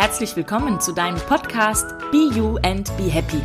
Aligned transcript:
herzlich 0.00 0.34
willkommen 0.34 0.80
zu 0.80 0.94
deinem 0.94 1.20
Podcast 1.28 1.86
Be 2.10 2.30
You 2.34 2.56
and 2.62 2.90
Be 2.96 3.10
Happy. 3.10 3.42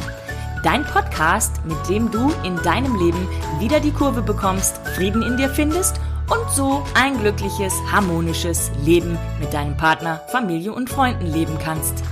Dein 0.63 0.85
Podcast, 0.85 1.59
mit 1.65 1.75
dem 1.89 2.09
du 2.09 2.31
in 2.45 2.55
deinem 2.63 2.95
Leben 2.95 3.27
wieder 3.59 3.81
die 3.81 3.91
Kurve 3.91 4.21
bekommst, 4.21 4.77
Frieden 4.95 5.21
in 5.21 5.35
dir 5.35 5.49
findest 5.49 5.97
und 6.29 6.49
so 6.49 6.81
ein 6.93 7.19
glückliches, 7.19 7.73
harmonisches 7.91 8.71
Leben 8.85 9.17
mit 9.41 9.53
deinem 9.53 9.75
Partner, 9.75 10.21
Familie 10.29 10.71
und 10.71 10.89
Freunden 10.89 11.25
leben 11.25 11.57
kannst. 11.61 12.05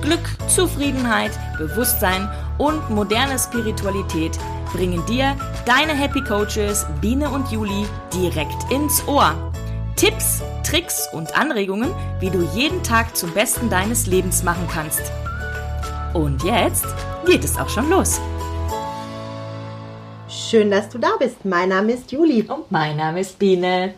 Glück, 0.00 0.26
Zufriedenheit, 0.48 1.32
Bewusstsein 1.58 2.30
und 2.56 2.88
moderne 2.88 3.38
Spiritualität 3.38 4.38
bringen 4.72 5.04
dir 5.04 5.36
deine 5.66 5.92
Happy 5.92 6.24
Coaches 6.24 6.86
Biene 7.02 7.28
und 7.28 7.52
Juli 7.52 7.84
direkt 8.14 8.72
ins 8.72 9.06
Ohr. 9.06 9.34
Tipps, 9.96 10.42
Tricks 10.66 11.08
und 11.12 11.38
Anregungen, 11.38 11.94
wie 12.18 12.28
du 12.28 12.42
jeden 12.54 12.82
Tag 12.82 13.16
zum 13.16 13.30
Besten 13.30 13.70
deines 13.70 14.08
Lebens 14.08 14.42
machen 14.42 14.66
kannst. 14.68 15.00
Und 16.12 16.42
jetzt 16.42 16.86
geht 17.24 17.44
es 17.44 17.56
auch 17.56 17.68
schon 17.68 17.88
los. 17.88 18.20
Schön, 20.28 20.72
dass 20.72 20.88
du 20.88 20.98
da 20.98 21.10
bist. 21.20 21.44
Mein 21.44 21.68
Name 21.68 21.92
ist 21.92 22.10
Juli. 22.10 22.42
Und 22.42 22.72
mein 22.72 22.96
Name 22.96 23.20
ist 23.20 23.38
Biene. 23.38 23.94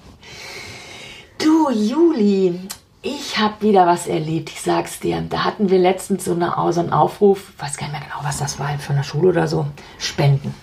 Du, 1.42 1.70
Juli, 1.70 2.60
ich 3.00 3.38
habe 3.38 3.62
wieder 3.62 3.86
was 3.86 4.06
erlebt, 4.06 4.50
ich 4.50 4.60
sag's 4.60 5.00
dir. 5.00 5.22
Da 5.26 5.44
hatten 5.44 5.70
wir 5.70 5.78
letztens 5.78 6.26
so, 6.26 6.32
eine, 6.32 6.52
so 6.72 6.80
einen 6.80 6.92
Aufruf, 6.92 7.52
weiß 7.56 7.78
gar 7.78 7.86
nicht 7.86 7.98
mehr 7.98 8.06
genau, 8.06 8.20
was 8.22 8.38
das 8.38 8.58
war, 8.58 8.78
von 8.78 8.96
der 8.96 9.04
Schule 9.04 9.30
oder 9.30 9.48
so, 9.48 9.64
Spenden. 9.98 10.54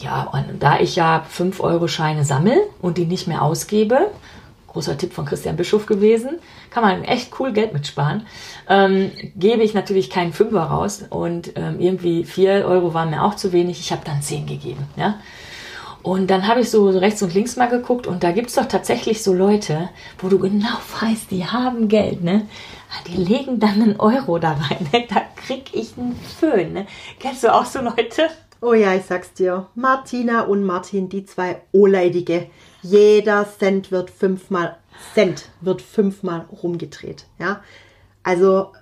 Ja, 0.00 0.24
und 0.24 0.62
da 0.62 0.80
ich 0.80 0.96
ja 0.96 1.24
5-Euro-Scheine 1.34 2.24
sammle 2.26 2.58
und 2.82 2.98
die 2.98 3.06
nicht 3.06 3.26
mehr 3.26 3.40
ausgebe, 3.40 4.10
großer 4.72 4.96
Tipp 4.96 5.12
von 5.12 5.24
Christian 5.24 5.56
Bischof 5.56 5.86
gewesen, 5.86 6.38
kann 6.70 6.82
man 6.82 7.04
echt 7.04 7.38
cool 7.38 7.52
Geld 7.52 7.72
mitsparen, 7.72 8.26
ähm, 8.68 9.12
gebe 9.36 9.62
ich 9.62 9.74
natürlich 9.74 10.10
keinen 10.10 10.32
Fünfer 10.32 10.62
raus 10.62 11.04
und 11.10 11.52
ähm, 11.56 11.80
irgendwie 11.80 12.24
4 12.24 12.66
Euro 12.66 12.94
waren 12.94 13.10
mir 13.10 13.22
auch 13.22 13.36
zu 13.36 13.52
wenig, 13.52 13.80
ich 13.80 13.92
habe 13.92 14.02
dann 14.04 14.22
10 14.22 14.46
gegeben. 14.46 14.86
Ja? 14.96 15.18
Und 16.02 16.30
dann 16.30 16.48
habe 16.48 16.60
ich 16.60 16.70
so 16.70 16.88
rechts 16.88 17.22
und 17.22 17.32
links 17.32 17.56
mal 17.56 17.68
geguckt 17.68 18.06
und 18.08 18.24
da 18.24 18.32
gibt 18.32 18.48
es 18.48 18.56
doch 18.56 18.66
tatsächlich 18.66 19.22
so 19.22 19.32
Leute, 19.32 19.88
wo 20.18 20.28
du 20.28 20.38
genau 20.38 20.68
weißt, 21.00 21.30
die 21.30 21.46
haben 21.46 21.88
Geld, 21.88 22.22
ne? 22.24 22.46
Ah, 22.90 23.04
die 23.06 23.16
legen 23.16 23.58
dann 23.58 23.80
einen 23.80 24.00
Euro 24.00 24.38
da 24.38 24.52
rein, 24.52 24.86
ne? 24.92 25.06
da 25.08 25.22
krieg 25.36 25.70
ich 25.72 25.96
einen 25.96 26.14
Föhn. 26.38 26.74
Ne? 26.74 26.86
Kennst 27.18 27.42
du 27.42 27.54
auch 27.54 27.64
so 27.64 27.80
Leute? 27.80 28.28
Oh 28.60 28.74
ja, 28.74 28.94
ich 28.94 29.04
sag's 29.04 29.32
dir. 29.32 29.66
Martina 29.74 30.42
und 30.42 30.62
Martin, 30.62 31.08
die 31.08 31.24
zwei 31.24 31.62
Oleidige. 31.72 32.48
Jeder 32.82 33.46
Cent 33.58 33.90
wird 33.90 34.10
fünfmal, 34.10 34.76
Cent 35.14 35.48
wird 35.60 35.82
fünfmal 35.82 36.46
rumgedreht. 36.62 37.26
Ja, 37.38 37.60
also, 38.22 38.72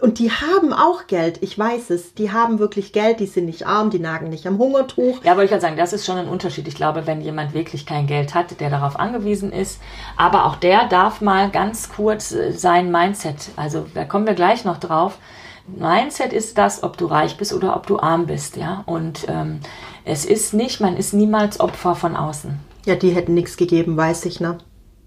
und 0.00 0.18
die 0.18 0.30
haben 0.30 0.72
auch 0.72 1.06
Geld, 1.06 1.42
ich 1.42 1.58
weiß 1.58 1.90
es. 1.90 2.14
Die 2.14 2.32
haben 2.32 2.58
wirklich 2.58 2.92
Geld, 2.92 3.20
die 3.20 3.26
sind 3.26 3.46
nicht 3.46 3.66
arm, 3.66 3.90
die 3.90 3.98
nagen 3.98 4.28
nicht 4.28 4.46
am 4.46 4.58
Hungertuch. 4.58 5.24
Ja, 5.24 5.32
aber 5.32 5.44
ich 5.44 5.50
kann 5.50 5.60
sagen, 5.60 5.76
das 5.76 5.92
ist 5.92 6.04
schon 6.04 6.18
ein 6.18 6.28
Unterschied. 6.28 6.68
Ich 6.68 6.74
glaube, 6.74 7.06
wenn 7.06 7.20
jemand 7.20 7.54
wirklich 7.54 7.86
kein 7.86 8.06
Geld 8.06 8.34
hat, 8.34 8.60
der 8.60 8.70
darauf 8.70 8.98
angewiesen 8.98 9.52
ist, 9.52 9.80
aber 10.16 10.46
auch 10.46 10.56
der 10.56 10.88
darf 10.88 11.20
mal 11.20 11.50
ganz 11.50 11.88
kurz 11.88 12.32
äh, 12.32 12.52
sein 12.52 12.90
Mindset, 12.90 13.50
also 13.56 13.86
da 13.94 14.04
kommen 14.04 14.26
wir 14.26 14.34
gleich 14.34 14.64
noch 14.64 14.78
drauf, 14.78 15.18
Mindset 15.66 16.32
ist 16.32 16.58
das, 16.58 16.82
ob 16.82 16.98
du 16.98 17.06
reich 17.06 17.36
bist 17.38 17.52
oder 17.52 17.74
ob 17.74 17.86
du 17.86 17.98
arm 17.98 18.26
bist, 18.26 18.56
ja. 18.56 18.82
Und 18.86 19.26
ähm, 19.28 19.60
es 20.04 20.24
ist 20.26 20.52
nicht, 20.52 20.80
man 20.80 20.96
ist 20.96 21.14
niemals 21.14 21.58
Opfer 21.58 21.94
von 21.94 22.16
außen. 22.16 22.58
Ja, 22.84 22.94
die 22.94 23.10
hätten 23.10 23.34
nichts 23.34 23.56
gegeben, 23.56 23.96
weiß 23.96 24.26
ich, 24.26 24.40
ne? 24.40 24.58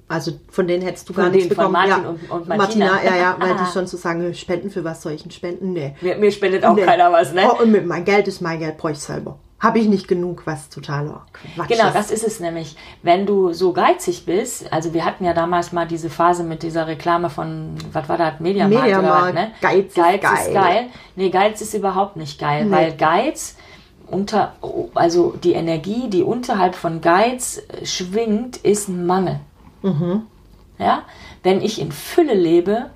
Also 0.10 0.32
von 0.50 0.68
denen 0.68 0.84
hättest 0.84 1.10
du 1.10 1.14
von 1.14 1.26
gar 1.26 1.32
nichts 1.32 1.50
bekommen. 1.50 1.74
Von 1.76 1.90
Martin 1.90 2.04
ja. 2.04 2.10
und, 2.10 2.32
und 2.32 2.48
Martina. 2.48 2.86
Martina, 2.92 3.04
ja, 3.04 3.22
ja, 3.22 3.38
weil 3.40 3.56
die 3.56 3.72
schon 3.72 3.88
zu 3.88 3.98
sagen, 3.98 4.34
spenden 4.34 4.70
für 4.70 4.84
was 4.84 5.02
soll 5.02 5.12
ich 5.12 5.24
denn 5.24 5.32
spenden? 5.32 5.74
Nee. 5.74 5.96
Mir, 6.02 6.18
mir 6.18 6.32
spendet 6.32 6.64
auch 6.64 6.76
nee. 6.76 6.84
keiner 6.86 7.12
was, 7.12 7.34
ne? 7.34 7.44
Oh, 7.46 7.62
und 7.62 7.72
mit 7.72 7.86
mein 7.86 8.06
Geld 8.06 8.28
ist 8.28 8.42
mein 8.42 8.60
Geld, 8.60 8.78
brauche 8.78 8.94
ich 8.94 9.00
selber. 9.00 9.40
Habe 9.60 9.80
ich 9.80 9.88
nicht 9.88 10.08
genug, 10.08 10.44
was 10.46 10.70
totaler 10.70 11.26
Quatsch 11.34 11.68
Genau, 11.68 11.90
das 11.92 12.12
ist 12.12 12.24
es 12.24 12.40
nämlich. 12.40 12.76
Wenn 13.02 13.26
du 13.26 13.54
so 13.54 13.74
geizig 13.74 14.24
bist, 14.26 14.72
also 14.72 14.94
wir 14.94 15.04
hatten 15.04 15.26
ja 15.26 15.34
damals 15.34 15.72
mal 15.72 15.88
diese 15.88 16.12
Phase 16.12 16.44
mit 16.44 16.62
dieser 16.62 16.86
Reklame 16.86 17.32
von, 17.32 17.74
was 17.92 18.08
war 18.08 18.20
das, 18.20 18.40
Mediamarkt, 18.40 18.88
oder 18.88 19.10
was, 19.10 19.34
ne? 19.34 19.52
Geiz, 19.60 19.96
Geiz 19.96 20.16
ist, 20.16 20.22
geil. 20.22 20.48
ist 20.48 20.54
geil. 20.54 20.86
Nee, 21.16 21.30
Geiz 21.32 21.62
ist 21.62 21.74
überhaupt 21.74 22.18
nicht 22.18 22.40
geil, 22.40 22.66
Nee. 22.66 22.72
weil 22.72 22.96
Geiz 22.98 23.58
unter, 24.10 24.54
also 24.94 25.36
die 25.44 25.54
Energie, 25.54 26.10
die 26.10 26.24
unterhalb 26.24 26.76
von 26.76 27.02
Geiz 27.02 27.62
schwingt, 27.84 28.58
ist 28.58 28.88
ein 28.88 29.06
Mangel. 29.06 29.40
Ja? 30.80 31.04
Wenn 31.44 31.62
ich 31.62 31.80
in 31.82 31.92
Fülle 31.92 32.34
lebe, 32.34 32.90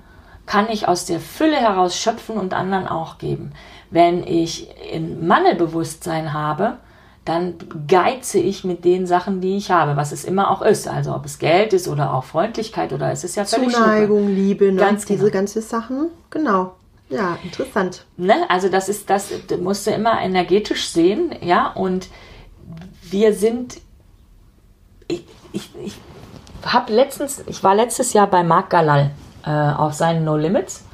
kann 0.46 0.68
ich 0.68 0.88
aus 0.88 1.06
der 1.06 1.20
Fülle 1.20 1.56
heraus 1.56 1.96
schöpfen 1.96 2.36
und 2.36 2.54
anderen 2.54 2.86
auch 2.86 3.18
geben. 3.18 3.52
Wenn 3.90 4.26
ich 4.26 4.68
in 4.92 5.26
Mangelbewusstsein 5.26 6.32
habe, 6.32 6.78
dann 7.24 7.54
geize 7.86 8.38
ich 8.40 8.64
mit 8.64 8.84
den 8.84 9.06
Sachen, 9.06 9.40
die 9.40 9.56
ich 9.56 9.70
habe, 9.70 9.96
was 9.96 10.10
es 10.10 10.24
immer 10.24 10.50
auch 10.50 10.60
ist. 10.60 10.88
Also 10.88 11.14
ob 11.14 11.24
es 11.24 11.38
Geld 11.38 11.72
ist 11.72 11.86
oder 11.86 12.12
auch 12.14 12.24
Freundlichkeit 12.24 12.92
oder 12.92 13.12
es 13.12 13.22
ist 13.22 13.36
ja 13.36 13.44
völlig 13.44 13.72
Zuneigung, 13.72 14.28
Liebe, 14.28 14.72
ne? 14.72 14.80
Ganz 14.80 15.04
diese 15.04 15.24
genau. 15.24 15.32
ganzen 15.32 15.62
Sachen. 15.62 16.08
Genau. 16.30 16.72
Ja, 17.12 17.38
interessant. 17.44 18.04
Ne? 18.16 18.34
Also 18.48 18.68
das 18.68 18.88
ist 18.88 19.10
das, 19.10 19.30
musst 19.60 19.86
du 19.86 19.90
immer 19.90 20.20
energetisch 20.20 20.88
sehen, 20.88 21.34
ja, 21.42 21.68
und 21.68 22.08
wir 23.02 23.34
sind, 23.34 23.80
ich, 25.08 25.24
ich, 25.52 25.70
ich 25.84 25.94
habe 26.64 26.92
letztens, 26.92 27.44
ich 27.46 27.62
war 27.62 27.74
letztes 27.74 28.12
Jahr 28.14 28.26
bei 28.28 28.42
Marc 28.42 28.70
Galal 28.70 29.10
äh, 29.44 29.50
auf 29.50 29.92
seinen 29.92 30.24
No 30.24 30.36
Limits. 30.36 30.86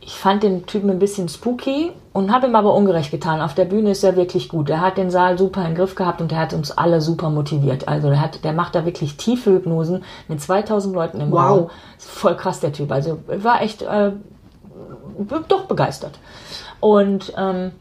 Ich 0.00 0.14
fand 0.14 0.42
den 0.42 0.64
Typen 0.64 0.88
ein 0.88 0.98
bisschen 0.98 1.28
spooky 1.28 1.92
und 2.14 2.32
habe 2.32 2.46
ihm 2.46 2.56
aber 2.56 2.72
ungerecht 2.74 3.10
getan. 3.10 3.42
Auf 3.42 3.54
der 3.54 3.66
Bühne 3.66 3.90
ist 3.90 4.02
er 4.02 4.16
wirklich 4.16 4.48
gut. 4.48 4.70
Er 4.70 4.80
hat 4.80 4.96
den 4.96 5.10
Saal 5.10 5.36
super 5.36 5.60
in 5.60 5.68
den 5.68 5.76
Griff 5.76 5.94
gehabt 5.94 6.22
und 6.22 6.32
er 6.32 6.38
hat 6.38 6.54
uns 6.54 6.70
alle 6.70 7.02
super 7.02 7.28
motiviert. 7.28 7.86
Also 7.86 8.08
der, 8.08 8.20
hat, 8.20 8.42
der 8.42 8.54
macht 8.54 8.74
da 8.74 8.86
wirklich 8.86 9.18
tiefe 9.18 9.52
Hypnosen 9.52 10.02
mit 10.26 10.40
2000 10.40 10.94
Leuten 10.94 11.20
im 11.20 11.30
Wow. 11.30 11.40
Raum. 11.40 11.70
Voll 11.98 12.36
krass, 12.36 12.60
der 12.60 12.72
Typ. 12.72 12.90
Also 12.90 13.18
war 13.26 13.60
echt 13.60 13.82
äh, 13.82 14.12
doch 15.48 15.64
begeistert. 15.66 16.18
Und, 16.80 17.32
ähm, 17.36 17.72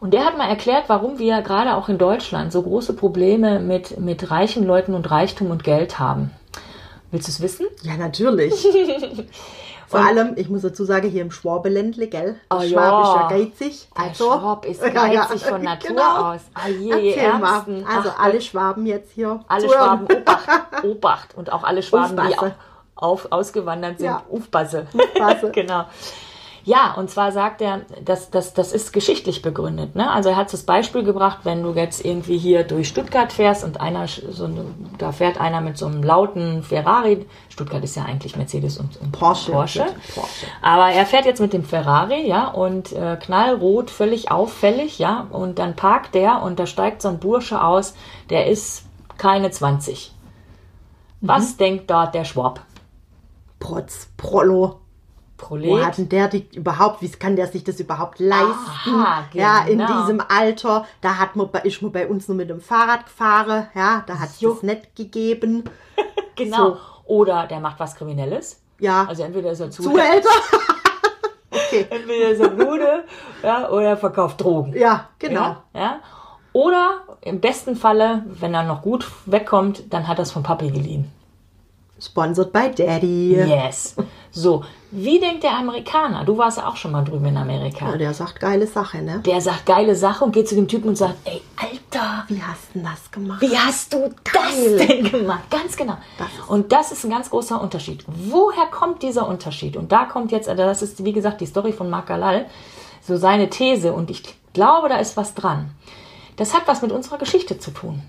und 0.00 0.12
der 0.12 0.24
hat 0.26 0.36
mal 0.36 0.48
erklärt, 0.48 0.84
warum 0.88 1.18
wir 1.18 1.40
gerade 1.42 1.76
auch 1.76 1.88
in 1.88 1.98
Deutschland 1.98 2.52
so 2.52 2.62
große 2.62 2.94
Probleme 2.94 3.60
mit, 3.60 3.98
mit 4.00 4.30
reichen 4.30 4.66
Leuten 4.66 4.94
und 4.94 5.10
Reichtum 5.10 5.50
und 5.50 5.64
Geld 5.64 5.98
haben. 5.98 6.30
Willst 7.10 7.28
du 7.28 7.32
es 7.32 7.40
wissen? 7.40 7.66
Ja, 7.82 7.96
natürlich. 7.96 8.52
Vor 9.86 10.00
allem, 10.00 10.32
ich 10.36 10.48
muss 10.48 10.62
dazu 10.62 10.84
sagen, 10.84 11.08
hier 11.08 11.22
im 11.22 11.30
Schwabeländle, 11.30 12.08
gell? 12.08 12.36
Oh 12.50 12.58
Der 12.58 12.66
ja. 12.68 12.78
Schwab 12.80 13.04
ist 13.04 13.14
ja 13.14 13.28
geizig. 13.28 13.88
Der 13.96 14.04
Also, 14.04 14.24
Schwab 14.24 14.64
ist 14.66 14.82
Ja, 14.94 15.06
ja. 15.06 15.24
geizig 15.26 15.44
von 15.44 15.62
Natur 15.62 15.88
Genau. 15.90 16.32
aus. 16.32 16.40
Ah 16.54 16.68
je, 16.68 17.12
Erzähl 17.12 17.38
mal. 17.38 17.64
Also 17.86 18.10
Ach 18.16 18.18
alle. 18.24 18.40
Schwaben 18.40 18.86
jetzt 18.86 19.12
hier. 19.12 19.40
alle. 19.46 19.68
Schwaben, 19.68 20.06
Obacht, 20.06 20.48
Obacht. 20.84 21.34
Und 21.36 21.52
auch 21.52 21.62
alle 21.62 21.82
Schwaben, 21.82 22.16
die 22.16 22.22
Aufpasse. 22.22 22.54
auf, 22.96 23.24
auf, 23.26 23.32
ausgewandert 23.32 23.98
sind, 23.98 24.06
Ja. 24.06 24.22
Aufpasse. 24.32 24.86
genau. 25.52 25.84
Ja, 26.64 26.94
und 26.94 27.10
zwar 27.10 27.30
sagt 27.30 27.60
er, 27.60 27.82
das, 28.02 28.30
das, 28.30 28.54
das 28.54 28.72
ist 28.72 28.92
geschichtlich 28.92 29.42
begründet. 29.42 29.94
Ne? 29.94 30.10
Also 30.10 30.30
er 30.30 30.36
hat 30.36 30.50
das 30.50 30.62
Beispiel 30.62 31.04
gebracht, 31.04 31.40
wenn 31.44 31.62
du 31.62 31.72
jetzt 31.72 32.02
irgendwie 32.02 32.38
hier 32.38 32.64
durch 32.64 32.88
Stuttgart 32.88 33.32
fährst 33.34 33.64
und 33.64 33.82
einer, 33.82 34.08
so 34.08 34.48
da 34.96 35.12
fährt 35.12 35.38
einer 35.38 35.60
mit 35.60 35.76
so 35.76 35.86
einem 35.86 36.02
lauten 36.02 36.62
Ferrari. 36.62 37.26
Stuttgart 37.50 37.84
ist 37.84 37.96
ja 37.96 38.04
eigentlich 38.04 38.36
Mercedes 38.36 38.78
und, 38.78 38.98
und 38.98 39.12
Porsche. 39.12 39.52
Porsche. 39.52 39.86
Porsche. 40.14 40.46
Aber 40.62 40.88
er 40.88 41.04
fährt 41.04 41.26
jetzt 41.26 41.40
mit 41.40 41.52
dem 41.52 41.64
Ferrari, 41.64 42.26
ja, 42.26 42.48
und 42.48 42.92
äh, 42.92 43.16
knallrot, 43.20 43.90
völlig 43.90 44.30
auffällig, 44.30 44.98
ja, 44.98 45.26
und 45.30 45.58
dann 45.58 45.76
parkt 45.76 46.14
der 46.14 46.42
und 46.42 46.58
da 46.58 46.66
steigt 46.66 47.02
so 47.02 47.08
ein 47.08 47.18
Bursche 47.18 47.62
aus, 47.62 47.94
der 48.30 48.46
ist 48.46 48.84
keine 49.18 49.50
20. 49.50 50.14
Was 51.20 51.56
denkt 51.56 51.90
da 51.90 52.06
der 52.06 52.24
Schwab? 52.24 52.60
Protz, 53.58 54.08
Prollo. 54.16 54.80
Wo 55.44 55.56
Prolet? 55.56 55.84
hat 55.84 55.98
denn 55.98 56.08
der 56.08 56.28
die 56.28 56.48
überhaupt, 56.54 57.02
wie 57.02 57.08
kann 57.10 57.36
der 57.36 57.46
sich 57.46 57.64
das 57.64 57.78
überhaupt 57.80 58.18
leisten? 58.18 58.90
Aha, 58.90 59.24
Ja, 59.32 59.64
in 59.66 59.78
genau. 59.78 60.00
diesem 60.00 60.22
Alter, 60.26 60.86
da 61.00 61.18
hat 61.18 61.36
man, 61.36 61.48
ist 61.64 61.82
man 61.82 61.92
bei 61.92 62.06
uns 62.08 62.28
nur 62.28 62.36
mit 62.36 62.50
dem 62.50 62.60
Fahrrad 62.60 63.04
gefahren, 63.06 63.66
ja, 63.74 64.02
da 64.06 64.18
hat 64.18 64.30
es 64.30 64.40
das 64.40 64.62
nicht 64.62 64.96
gegeben. 64.96 65.64
Genau. 66.36 66.70
So. 66.70 66.76
Oder 67.04 67.46
der 67.46 67.60
macht 67.60 67.78
was 67.78 67.94
Kriminelles. 67.94 68.60
Ja, 68.80 69.04
Also 69.08 69.22
entweder 69.22 69.52
ist 69.52 69.60
er 69.60 69.70
zu, 69.70 69.84
zu 69.84 69.96
älter. 69.96 70.28
okay, 71.50 71.86
entweder 71.88 72.30
ist 72.30 72.40
er 72.40 72.48
Bruder, 72.48 73.04
ja, 73.42 73.68
oder 73.70 73.90
er 73.90 73.96
verkauft 73.96 74.40
Drogen. 74.42 74.72
ja, 74.76 75.08
genau. 75.20 75.56
Ja, 75.72 75.80
ja. 75.80 76.00
Oder 76.52 77.02
im 77.20 77.40
besten 77.40 77.76
Falle, 77.76 78.24
wenn 78.26 78.52
er 78.54 78.64
noch 78.64 78.82
gut 78.82 79.06
wegkommt, 79.26 79.92
dann 79.92 80.08
hat 80.08 80.18
er 80.18 80.22
es 80.22 80.32
von 80.32 80.42
Papi 80.42 80.70
geliehen. 80.70 81.10
Sponsored 82.00 82.52
by 82.52 82.70
Daddy. 82.74 83.34
Yes. 83.36 83.94
So, 84.30 84.64
wie 84.90 85.20
denkt 85.20 85.44
der 85.44 85.56
Amerikaner? 85.56 86.24
Du 86.24 86.36
warst 86.36 86.58
ja 86.58 86.66
auch 86.68 86.76
schon 86.76 86.90
mal 86.90 87.04
drüben 87.04 87.26
in 87.26 87.36
Amerika. 87.36 87.90
Ja, 87.92 87.96
der 87.96 88.12
sagt 88.14 88.40
geile 88.40 88.66
Sache, 88.66 89.00
ne? 89.00 89.20
Der 89.24 89.40
sagt 89.40 89.64
geile 89.64 89.94
Sache 89.94 90.24
und 90.24 90.32
geht 90.32 90.48
zu 90.48 90.56
dem 90.56 90.66
Typen 90.66 90.88
und 90.88 90.96
sagt, 90.96 91.14
ey, 91.24 91.40
Alter, 91.56 92.24
Wie 92.28 92.42
hast 92.42 92.74
du 92.74 92.80
das 92.80 93.10
gemacht? 93.12 93.40
wie 93.40 93.56
hast 93.56 93.92
du 93.94 94.12
das 94.32 94.86
denn 94.86 95.10
gemacht? 95.10 95.48
Ganz 95.50 95.76
genau. 95.76 95.96
Und 96.48 96.72
das 96.72 96.90
ist 96.90 97.04
ein 97.04 97.10
ganz 97.10 97.30
großer 97.30 97.60
Unterschied. 97.60 98.04
Woher 98.08 98.66
kommt 98.66 99.02
dieser 99.04 99.28
Unterschied? 99.28 99.76
Und 99.76 99.92
da 99.92 100.04
kommt 100.04 100.32
jetzt, 100.32 100.48
also 100.48 100.64
das 100.64 100.82
ist 100.82 101.04
wie 101.04 101.12
gesagt 101.12 101.40
die 101.40 101.46
Story 101.46 101.72
von 101.72 101.88
Mark 101.88 102.06
Galal, 102.08 102.46
so 103.02 103.16
seine 103.16 103.48
These 103.50 103.92
und 103.92 104.10
ich 104.10 104.22
glaube, 104.52 104.88
da 104.88 104.96
ist 104.96 105.16
was 105.16 105.34
dran. 105.34 105.70
Das 106.36 106.54
hat 106.54 106.62
was 106.66 106.82
mit 106.82 106.90
unserer 106.90 107.18
Geschichte 107.18 107.58
zu 107.60 107.70
tun. 107.70 108.02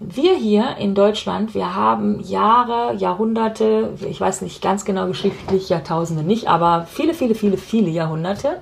Wir 0.00 0.34
hier 0.34 0.76
in 0.78 0.94
Deutschland, 0.94 1.54
wir 1.54 1.74
haben 1.74 2.20
Jahre, 2.20 2.94
Jahrhunderte, 2.94 3.94
ich 4.08 4.20
weiß 4.20 4.42
nicht 4.42 4.60
ganz 4.60 4.84
genau 4.84 5.06
geschichtlich, 5.06 5.68
Jahrtausende 5.68 6.24
nicht, 6.24 6.48
aber 6.48 6.86
viele, 6.90 7.14
viele, 7.14 7.36
viele, 7.36 7.56
viele 7.56 7.90
Jahrhunderte, 7.90 8.60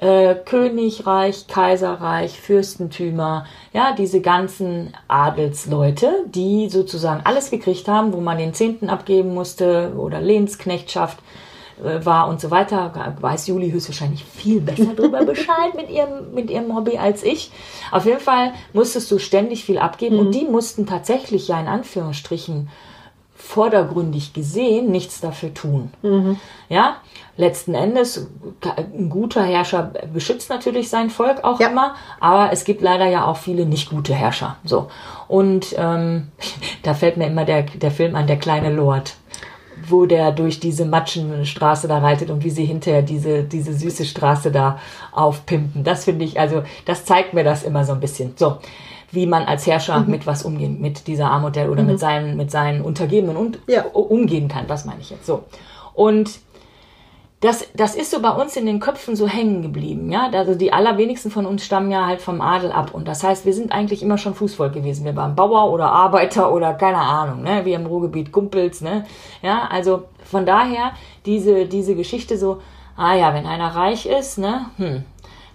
äh, 0.00 0.34
Königreich, 0.34 1.46
Kaiserreich, 1.46 2.40
Fürstentümer, 2.40 3.46
ja, 3.72 3.94
diese 3.96 4.20
ganzen 4.20 4.92
Adelsleute, 5.06 6.24
die 6.26 6.68
sozusagen 6.68 7.20
alles 7.24 7.50
gekriegt 7.50 7.86
haben, 7.86 8.12
wo 8.12 8.20
man 8.20 8.36
den 8.36 8.52
Zehnten 8.52 8.90
abgeben 8.90 9.34
musste 9.34 9.92
oder 9.96 10.20
Lehnsknechtschaft 10.20 11.18
war 12.02 12.28
und 12.28 12.40
so 12.40 12.50
weiter, 12.50 13.14
weiß 13.20 13.46
Juli 13.48 13.70
höchstwahrscheinlich 13.70 14.24
viel 14.24 14.60
besser 14.60 14.94
darüber 14.96 15.24
Bescheid 15.26 15.74
mit 15.74 15.90
ihrem, 15.90 16.32
mit 16.34 16.50
ihrem 16.50 16.74
Hobby 16.74 16.96
als 16.98 17.22
ich. 17.22 17.50
Auf 17.90 18.06
jeden 18.06 18.20
Fall 18.20 18.52
musstest 18.72 19.10
du 19.10 19.18
ständig 19.18 19.64
viel 19.64 19.78
abgeben 19.78 20.18
und 20.18 20.32
die 20.34 20.44
mussten 20.44 20.86
tatsächlich 20.86 21.48
ja 21.48 21.60
in 21.60 21.68
Anführungsstrichen 21.68 22.68
vordergründig 23.38 24.32
gesehen 24.32 24.90
nichts 24.90 25.20
dafür 25.20 25.52
tun. 25.52 25.90
Ja, 26.68 26.96
letzten 27.36 27.74
Endes, 27.74 28.26
ein 28.76 29.10
guter 29.10 29.44
Herrscher 29.44 29.92
beschützt 30.12 30.48
natürlich 30.50 30.88
sein 30.88 31.10
Volk 31.10 31.44
auch 31.44 31.60
Ja. 31.60 31.68
immer, 31.68 31.94
aber 32.18 32.50
es 32.52 32.64
gibt 32.64 32.80
leider 32.80 33.06
ja 33.06 33.26
auch 33.26 33.36
viele 33.36 33.66
nicht 33.66 33.90
gute 33.90 34.14
Herrscher. 34.14 34.56
So. 34.64 34.88
Und 35.28 35.74
ähm, 35.78 36.28
da 36.82 36.94
fällt 36.94 37.18
mir 37.18 37.26
immer 37.26 37.44
der, 37.44 37.62
der 37.62 37.90
Film 37.90 38.16
an, 38.16 38.26
der 38.26 38.38
kleine 38.38 38.72
Lord 38.72 39.14
wo 39.88 40.06
der 40.06 40.32
durch 40.32 40.60
diese 40.60 40.84
Matschenstraße 40.86 41.88
da 41.88 41.98
reitet 41.98 42.30
und 42.30 42.44
wie 42.44 42.50
sie 42.50 42.64
hinterher 42.64 43.02
diese, 43.02 43.42
diese 43.44 43.72
süße 43.74 44.04
Straße 44.04 44.50
da 44.50 44.78
aufpimpen. 45.12 45.84
Das 45.84 46.04
finde 46.04 46.24
ich, 46.24 46.40
also 46.40 46.62
das 46.84 47.04
zeigt 47.04 47.34
mir 47.34 47.44
das 47.44 47.62
immer 47.62 47.84
so 47.84 47.92
ein 47.92 48.00
bisschen. 48.00 48.32
So, 48.36 48.58
wie 49.12 49.26
man 49.26 49.44
als 49.44 49.66
Herrscher 49.66 50.00
mit 50.00 50.26
was 50.26 50.44
umgehen, 50.44 50.80
mit 50.80 51.06
dieser 51.06 51.30
Armut 51.30 51.56
der, 51.56 51.70
oder 51.70 51.82
mit 51.82 52.00
seinen, 52.00 52.36
mit 52.36 52.50
seinen 52.50 52.82
Untergebenen 52.82 53.36
und 53.36 53.58
Ja. 53.66 53.84
umgehen 53.84 54.48
kann. 54.48 54.66
Das 54.66 54.84
meine 54.84 55.00
ich 55.00 55.10
jetzt 55.10 55.26
so. 55.26 55.44
Und 55.94 56.40
das, 57.46 57.68
das 57.74 57.94
ist 57.94 58.10
so 58.10 58.20
bei 58.20 58.30
uns 58.30 58.56
in 58.56 58.66
den 58.66 58.80
Köpfen 58.80 59.14
so 59.14 59.28
hängen 59.28 59.62
geblieben, 59.62 60.10
ja. 60.10 60.28
Also 60.32 60.56
die 60.56 60.72
allerwenigsten 60.72 61.30
von 61.30 61.46
uns 61.46 61.64
stammen 61.64 61.92
ja 61.92 62.04
halt 62.04 62.20
vom 62.20 62.40
Adel 62.40 62.72
ab. 62.72 62.92
Und 62.92 63.06
das 63.06 63.22
heißt, 63.22 63.46
wir 63.46 63.54
sind 63.54 63.70
eigentlich 63.70 64.02
immer 64.02 64.18
schon 64.18 64.34
Fußvolk 64.34 64.72
gewesen. 64.72 65.04
Wir 65.04 65.14
waren 65.14 65.36
Bauer 65.36 65.72
oder 65.72 65.92
Arbeiter 65.92 66.52
oder 66.52 66.74
keine 66.74 66.98
Ahnung, 66.98 67.42
ne, 67.42 67.64
wie 67.64 67.74
im 67.74 67.86
Ruhrgebiet 67.86 68.32
Kumpels, 68.32 68.80
ne. 68.80 69.06
Ja, 69.42 69.68
also 69.70 70.04
von 70.24 70.44
daher 70.44 70.92
diese, 71.24 71.66
diese 71.66 71.94
Geschichte 71.94 72.36
so, 72.36 72.60
ah 72.96 73.14
ja, 73.14 73.32
wenn 73.32 73.46
einer 73.46 73.68
reich 73.68 74.06
ist, 74.06 74.38
ne, 74.38 74.66
hm, 74.76 75.04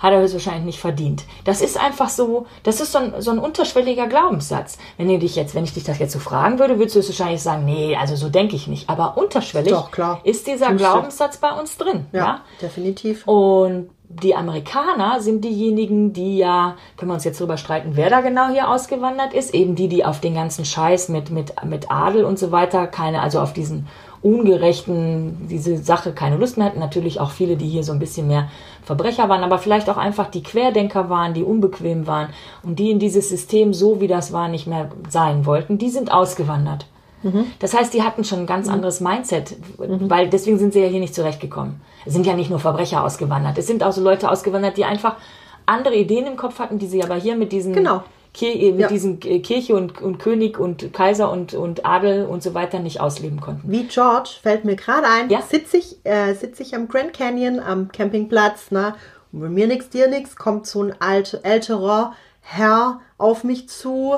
hat 0.02 0.12
er 0.14 0.20
höchstwahrscheinlich 0.22 0.66
nicht 0.66 0.80
verdient. 0.80 1.24
Das 1.46 1.62
ist 1.62 1.80
einfach 1.80 2.10
so, 2.10 2.48
das 2.64 2.82
ist 2.82 2.92
so 2.92 2.98
ein, 3.00 3.14
so 3.20 3.32
ein 3.32 3.40
unterschwelliger 3.40 4.08
Glaubenssatz. 4.08 4.78
Wenn 4.98 5.10
ihr 5.10 5.20
dich 5.20 5.36
jetzt, 5.36 5.54
wenn 5.56 5.64
ich 5.64 5.74
dich 5.74 5.84
das 5.84 6.00
jetzt 6.00 6.14
so 6.14 6.20
fragen 6.20 6.60
würde, 6.60 6.80
würdest 6.80 6.96
du 6.96 7.06
wahrscheinlich 7.08 7.42
sagen, 7.42 7.66
nee, 7.66 7.96
also 7.96 8.16
so 8.16 8.30
denke 8.30 8.56
ich 8.56 8.68
nicht. 8.68 8.90
Aber 8.90 9.18
unterschwellig 9.18 9.72
Doch, 9.72 9.92
klar. 9.92 10.20
ist 10.24 10.48
dieser 10.48 10.68
Findest 10.68 10.86
du? 10.86 10.92
Glaubenssatz 10.92 11.38
bei 11.38 11.52
uns 11.52 11.78
drin. 11.78 12.08
Ja, 12.12 12.20
Ja. 12.20 12.42
definitiv. 12.62 13.28
Und 13.28 13.90
die 14.10 14.36
Amerikaner 14.36 15.22
sind 15.22 15.46
diejenigen, 15.46 16.12
die 16.12 16.38
ja, 16.38 16.76
können 16.98 17.12
wir 17.12 17.16
uns 17.16 17.24
jetzt 17.24 17.40
drüber 17.40 17.56
streiten, 17.58 17.92
wer 17.94 18.10
da 18.10 18.20
genau 18.22 18.50
hier 18.50 18.70
ausgewandert 18.70 19.34
ist, 19.34 19.54
eben 19.54 19.76
die, 19.76 19.88
die 19.88 20.04
auf 20.04 20.20
den 20.20 20.34
ganzen 20.34 20.66
Scheiß 20.66 21.08
mit, 21.10 21.30
mit, 21.30 21.54
mit 21.64 21.90
Adel 21.92 22.26
und 22.26 22.38
so 22.38 22.52
weiter, 22.52 22.88
keine, 22.88 23.22
also 23.22 23.40
auf 23.40 23.54
diesen 23.54 23.88
ungerechten, 24.24 25.48
diese 25.50 25.78
Sache 25.78 26.12
keine 26.12 26.38
Lust 26.38 26.58
mehr 26.58 26.68
hatten. 26.68 26.80
Natürlich 26.80 27.20
auch 27.20 27.32
viele, 27.32 27.56
die 27.56 27.68
hier 27.68 27.84
so 27.84 27.92
ein 27.92 28.00
bisschen 28.00 28.28
mehr 28.28 28.50
Verbrecher 28.84 29.30
waren, 29.30 29.44
aber 29.44 29.58
vielleicht 29.58 29.90
auch 29.90 29.98
einfach 29.98 30.30
die 30.30 30.44
Querdenker 30.44 31.10
waren, 31.10 31.34
die 31.34 31.44
unbequem 31.44 32.08
waren 32.08 32.30
und 32.64 32.78
die 32.80 32.92
in 32.92 33.00
dieses 33.00 33.30
System, 33.30 33.74
so 33.74 34.00
wie 34.00 34.08
das 34.08 34.32
war, 34.32 34.48
nicht 34.48 34.68
mehr 34.68 34.90
sein 35.10 35.46
wollten, 35.46 35.78
die 35.78 35.90
sind 35.90 36.12
ausgewandert. 36.12 36.86
Das 37.60 37.76
heißt, 37.76 37.94
die 37.94 38.02
hatten 38.02 38.24
schon 38.24 38.40
ein 38.40 38.46
ganz 38.48 38.68
anderes 38.68 39.00
Mindset, 39.00 39.56
weil 39.78 40.28
deswegen 40.30 40.58
sind 40.58 40.74
sie 40.74 40.80
ja 40.80 40.88
hier 40.88 41.00
nicht 41.00 41.14
zurechtgekommen. 41.14 41.80
Es 42.04 42.14
sind 42.14 42.26
ja 42.26 42.34
nicht 42.34 42.50
nur 42.50 42.58
Verbrecher 42.58 43.04
ausgewandert, 43.04 43.60
es 43.60 43.68
sind 43.68 43.84
auch 43.84 43.92
so 43.92 44.02
Leute 44.02 44.30
ausgewandert, 44.32 44.76
die 44.78 44.86
einfach 44.86 45.18
andere 45.68 45.96
Ideen 45.96 46.26
im 46.26 46.36
Kopf 46.36 46.58
hatten, 46.58 46.80
die 46.80 46.88
sie 46.88 47.04
aber 47.04 47.16
hier 47.16 47.36
mit 47.36 47.52
diesen, 47.52 47.74
Genau. 47.74 48.02
Kir 48.34 48.56
äh, 48.56 48.72
mit 48.72 48.82
Ja. 48.82 48.88
diesen 48.88 49.22
äh, 49.24 49.40
Kirche 49.40 49.76
und, 49.76 50.02
und 50.02 50.20
König 50.20 50.58
und 50.60 50.94
Kaiser 50.94 51.32
und, 51.32 51.54
und 51.54 51.86
Adel 51.86 52.26
und 52.26 52.42
so 52.42 52.54
weiter 52.54 52.80
nicht 52.80 53.02
ausleben 53.02 53.42
konnten. 53.42 53.70
Wie 53.72 53.84
George 53.88 54.30
fällt 54.42 54.64
mir 54.66 54.76
gerade 54.76 55.08
ein, 55.08 55.30
Ja. 55.30 55.42
sitze 55.42 55.78
ich, 55.78 55.98
äh, 56.06 56.34
sitz 56.34 56.60
ich 56.60 56.76
am 56.76 56.88
Grand 56.88 57.14
Canyon 57.14 57.60
am 57.60 57.92
Campingplatz, 57.92 58.72
ne? 58.72 58.96
Und 59.34 59.42
bei 59.42 59.50
mir 59.50 59.68
nix, 59.68 59.90
dir 59.90 60.08
nix, 60.10 60.36
kommt 60.36 60.66
so 60.68 60.84
ein 60.84 60.94
alt, 61.00 61.40
älterer 61.44 62.14
Herr 62.42 63.00
auf 63.18 63.44
mich 63.44 63.70
zu. 63.70 64.16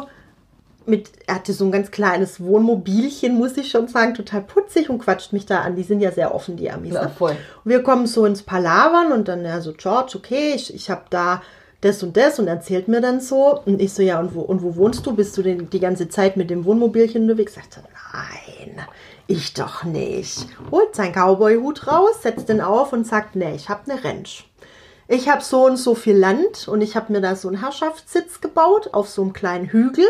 Mit, 0.85 1.11
er 1.27 1.35
hatte 1.35 1.53
so 1.53 1.63
ein 1.65 1.71
ganz 1.71 1.91
kleines 1.91 2.43
Wohnmobilchen, 2.43 3.35
muss 3.37 3.55
ich 3.55 3.69
schon 3.69 3.87
sagen, 3.87 4.15
total 4.15 4.41
putzig 4.41 4.89
und 4.89 4.99
quatscht 4.99 5.31
mich 5.31 5.45
da 5.45 5.61
an. 5.61 5.75
Die 5.77 5.83
sind 5.83 6.01
ja 6.01 6.11
sehr 6.11 6.35
offen, 6.35 6.57
die 6.57 6.69
Amis. 6.69 6.93
Ja, 6.93 7.03
ne? 7.03 7.09
voll. 7.09 7.37
Und 7.63 7.71
wir 7.71 7.83
kommen 7.83 8.05
so 8.05 8.25
ins 8.25 8.43
Palavern 8.43 9.11
und 9.13 9.27
dann, 9.29 9.45
ja, 9.45 9.61
so, 9.61 9.71
George, 9.73 10.13
okay, 10.17 10.53
ich, 10.55 10.73
ich 10.73 10.89
habe 10.89 11.03
da 11.09 11.41
das 11.83 12.01
und 12.03 12.15
das 12.15 12.39
und 12.39 12.47
erzählt 12.47 12.87
mir 12.87 13.01
dann 13.01 13.19
so. 13.19 13.59
Und 13.65 13.81
ich 13.81 13.93
so, 13.93 14.01
ja, 14.01 14.19
und 14.19 14.35
wo, 14.35 14.41
und 14.41 14.61
wo 14.61 14.75
wohnst 14.75 15.05
du? 15.05 15.15
Bist 15.15 15.37
du 15.37 15.41
denn 15.41 15.69
die 15.69 15.79
ganze 15.79 16.09
Zeit 16.09 16.37
mit 16.37 16.49
dem 16.49 16.65
Wohnmobilchen 16.65 17.23
unterwegs? 17.23 17.55
Sagt 17.55 17.77
er, 17.77 17.83
nein, 18.13 18.85
ich 19.27 19.53
doch 19.53 19.83
nicht. 19.83 20.47
Holt 20.71 20.95
seinen 20.95 21.13
Cowboy-Hut 21.13 21.87
raus, 21.87 22.21
setzt 22.21 22.49
den 22.49 22.61
auf 22.61 22.93
und 22.93 23.05
sagt, 23.05 23.35
nee, 23.35 23.55
ich 23.55 23.69
habe 23.69 23.91
eine 23.91 24.03
Ranch. 24.03 24.49
Ich 25.07 25.27
habe 25.29 25.43
so 25.43 25.65
und 25.65 25.77
so 25.77 25.95
viel 25.95 26.17
Land 26.17 26.67
und 26.67 26.81
ich 26.81 26.95
habe 26.95 27.11
mir 27.11 27.19
da 27.19 27.35
so 27.35 27.49
einen 27.49 27.59
Herrschaftssitz 27.59 28.39
gebaut 28.39 28.93
auf 28.93 29.09
so 29.09 29.21
einem 29.21 29.33
kleinen 29.33 29.67
Hügel. 29.67 30.05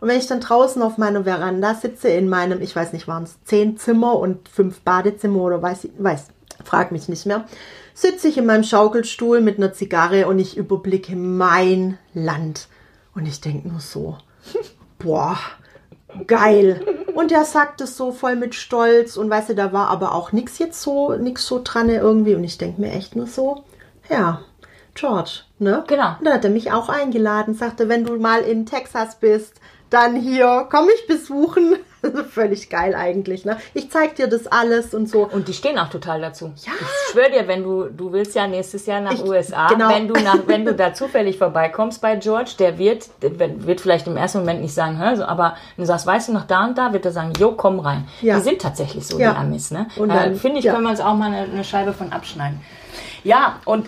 Und 0.00 0.08
wenn 0.08 0.18
ich 0.18 0.28
dann 0.28 0.40
draußen 0.40 0.80
auf 0.80 0.96
meiner 0.96 1.24
Veranda 1.24 1.74
sitze, 1.74 2.08
in 2.08 2.28
meinem, 2.28 2.62
ich 2.62 2.74
weiß 2.74 2.92
nicht, 2.92 3.08
waren 3.08 3.24
es 3.24 3.42
zehn 3.44 3.76
Zimmer 3.76 4.16
und 4.18 4.48
fünf 4.48 4.80
Badezimmer 4.80 5.40
oder 5.40 5.60
weiß 5.60 5.88
weiß, 5.98 6.28
frag 6.64 6.92
mich 6.92 7.08
nicht 7.08 7.26
mehr, 7.26 7.44
sitze 8.00 8.28
ich 8.28 8.38
in 8.38 8.46
meinem 8.46 8.62
Schaukelstuhl 8.62 9.40
mit 9.40 9.58
einer 9.58 9.72
Zigarre 9.72 10.28
und 10.28 10.38
ich 10.38 10.56
überblicke 10.56 11.16
mein 11.16 11.98
Land. 12.14 12.68
Und 13.14 13.26
ich 13.26 13.40
denke 13.40 13.66
nur 13.66 13.80
so, 13.80 14.16
boah, 15.00 15.36
geil. 16.28 16.80
Und 17.16 17.32
er 17.32 17.44
sagt 17.44 17.80
es 17.80 17.96
so 17.96 18.12
voll 18.12 18.36
mit 18.36 18.54
Stolz 18.54 19.16
und 19.16 19.28
weißt 19.28 19.48
du, 19.48 19.54
da 19.56 19.72
war 19.72 19.88
aber 19.88 20.14
auch 20.14 20.30
nix 20.30 20.60
jetzt 20.60 20.80
so, 20.80 21.16
nix 21.16 21.44
so 21.46 21.60
dran 21.64 21.88
irgendwie. 21.88 22.36
Und 22.36 22.44
ich 22.44 22.56
denke 22.56 22.80
mir 22.80 22.92
echt 22.92 23.16
nur 23.16 23.26
so, 23.26 23.64
ja, 24.08 24.42
George, 24.94 25.40
ne? 25.58 25.82
Genau. 25.88 26.10
Und 26.18 26.26
dann 26.26 26.34
hat 26.34 26.44
er 26.44 26.50
mich 26.50 26.70
auch 26.70 26.88
eingeladen, 26.88 27.54
sagte, 27.54 27.88
wenn 27.88 28.04
du 28.04 28.16
mal 28.16 28.42
in 28.42 28.64
Texas 28.64 29.16
bist, 29.16 29.54
dann 29.90 30.16
hier, 30.16 30.66
komm 30.70 30.86
ich 30.94 31.06
besuchen. 31.06 31.76
Also 32.00 32.22
völlig 32.22 32.70
geil 32.70 32.94
eigentlich, 32.94 33.44
ne? 33.44 33.56
Ich 33.74 33.90
zeig 33.90 34.14
dir 34.14 34.28
das 34.28 34.46
alles 34.46 34.94
und 34.94 35.08
so. 35.08 35.26
Und 35.28 35.48
die 35.48 35.52
stehen 35.52 35.80
auch 35.80 35.88
total 35.90 36.20
dazu. 36.20 36.52
Ja. 36.64 36.70
Ich 36.80 37.10
schwöre 37.10 37.28
dir, 37.32 37.48
wenn 37.48 37.64
du, 37.64 37.86
du 37.86 38.12
willst 38.12 38.36
ja 38.36 38.46
nächstes 38.46 38.86
Jahr 38.86 39.00
nach 39.00 39.14
Ich- 39.14 39.24
USA, 39.24 39.66
genau. 39.66 39.88
wenn 39.88 40.06
du 40.06 40.14
nach, 40.14 40.38
wenn 40.46 40.64
du 40.64 40.74
da 40.76 40.94
zufällig 40.94 41.38
vorbeikommst 41.38 42.00
bei 42.00 42.14
George, 42.14 42.52
der 42.60 42.78
wird, 42.78 43.08
der 43.20 43.32
wird 43.66 43.80
vielleicht 43.80 44.06
im 44.06 44.16
ersten 44.16 44.38
Moment 44.38 44.60
nicht 44.62 44.74
sagen, 44.74 44.96
so, 45.16 45.24
aber 45.24 45.56
wenn 45.74 45.82
du 45.82 45.86
sagst, 45.88 46.06
weißt 46.06 46.28
du 46.28 46.34
noch 46.34 46.44
da 46.46 46.66
und 46.66 46.78
da, 46.78 46.92
wird 46.92 47.04
er 47.04 47.10
sagen, 47.10 47.32
jo, 47.36 47.50
komm 47.56 47.80
rein. 47.80 48.06
Ja. 48.22 48.36
Die 48.36 48.42
sind 48.42 48.62
tatsächlich 48.62 49.04
so, 49.04 49.18
Ja. 49.18 49.32
die 49.32 49.36
Amis, 49.38 49.72
ne? 49.72 49.88
Und 49.96 50.10
Da 50.10 50.22
dann- 50.22 50.36
finde 50.36 50.60
ich, 50.60 50.66
ja. 50.66 50.74
können 50.74 50.84
wir 50.84 50.90
uns 50.90 51.00
auch 51.00 51.14
mal 51.14 51.32
eine, 51.32 51.50
eine 51.52 51.64
Scheibe 51.64 51.92
von 51.92 52.12
abschneiden. 52.12 52.60
Ja, 53.24 53.58
und 53.64 53.86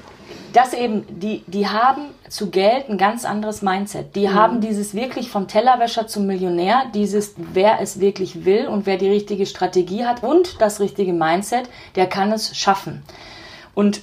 das 0.52 0.72
eben, 0.72 1.04
die, 1.20 1.44
die 1.46 1.68
haben 1.68 2.02
zu 2.28 2.50
Geld 2.50 2.88
ein 2.88 2.98
ganz 2.98 3.24
anderes 3.24 3.62
Mindset. 3.62 4.16
Die 4.16 4.30
haben 4.30 4.60
dieses 4.60 4.94
wirklich 4.94 5.30
vom 5.30 5.48
Tellerwäscher 5.48 6.06
zum 6.06 6.26
Millionär, 6.26 6.84
dieses, 6.94 7.34
wer 7.36 7.80
es 7.80 8.00
wirklich 8.00 8.44
will 8.44 8.66
und 8.66 8.86
wer 8.86 8.96
die 8.96 9.08
richtige 9.08 9.46
Strategie 9.46 10.04
hat 10.04 10.22
und 10.22 10.60
das 10.60 10.80
richtige 10.80 11.12
Mindset, 11.12 11.68
der 11.94 12.06
kann 12.06 12.32
es 12.32 12.56
schaffen. 12.56 13.02
Und 13.74 14.02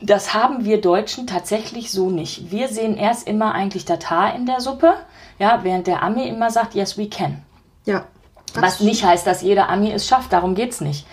das 0.00 0.34
haben 0.34 0.64
wir 0.64 0.80
Deutschen 0.80 1.26
tatsächlich 1.26 1.92
so 1.92 2.10
nicht. 2.10 2.50
Wir 2.50 2.68
sehen 2.68 2.96
erst 2.96 3.28
immer 3.28 3.54
eigentlich 3.54 3.84
das 3.84 4.08
Haar 4.10 4.34
in 4.34 4.46
der 4.46 4.60
Suppe, 4.60 4.94
ja, 5.38 5.60
während 5.62 5.86
der 5.86 6.02
Ami 6.02 6.26
immer 6.28 6.50
sagt, 6.50 6.74
yes, 6.74 6.96
we 6.96 7.08
can. 7.08 7.42
Ja. 7.84 8.04
Was 8.54 8.80
nicht 8.80 9.04
heißt, 9.04 9.26
dass 9.26 9.42
jeder 9.42 9.68
Ami 9.68 9.92
es 9.92 10.08
schafft, 10.08 10.32
darum 10.32 10.54
geht's 10.54 10.80
nicht. 10.80 11.06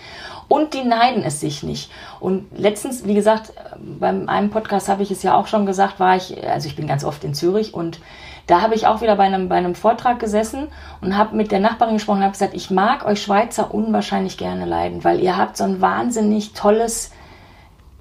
Und 0.48 0.72
die 0.72 0.82
neiden 0.82 1.22
es 1.22 1.40
sich 1.40 1.62
nicht. 1.62 1.90
Und 2.20 2.46
letztens, 2.56 3.04
wie 3.06 3.14
gesagt, 3.14 3.52
beim 3.78 4.28
einem 4.28 4.50
Podcast 4.50 4.88
habe 4.88 5.02
ich 5.02 5.10
es 5.10 5.22
ja 5.22 5.34
auch 5.34 5.46
schon 5.46 5.66
gesagt, 5.66 6.00
war 6.00 6.16
ich, 6.16 6.42
also 6.48 6.66
ich 6.68 6.74
bin 6.74 6.86
ganz 6.86 7.04
oft 7.04 7.22
in 7.22 7.34
Zürich 7.34 7.74
und 7.74 8.00
da 8.46 8.62
habe 8.62 8.74
ich 8.74 8.86
auch 8.86 9.02
wieder 9.02 9.14
bei 9.16 9.24
einem, 9.24 9.50
bei 9.50 9.56
einem 9.56 9.74
Vortrag 9.74 10.18
gesessen 10.18 10.68
und 11.02 11.18
habe 11.18 11.36
mit 11.36 11.52
der 11.52 11.60
Nachbarin 11.60 11.94
gesprochen 11.94 12.18
und 12.18 12.24
habe 12.24 12.32
gesagt, 12.32 12.54
ich 12.54 12.70
mag 12.70 13.04
euch 13.04 13.22
Schweizer 13.22 13.74
unwahrscheinlich 13.74 14.38
gerne 14.38 14.64
leiden, 14.64 15.04
weil 15.04 15.20
ihr 15.20 15.36
habt 15.36 15.58
so 15.58 15.64
ein 15.64 15.82
wahnsinnig 15.82 16.54
tolles, 16.54 17.12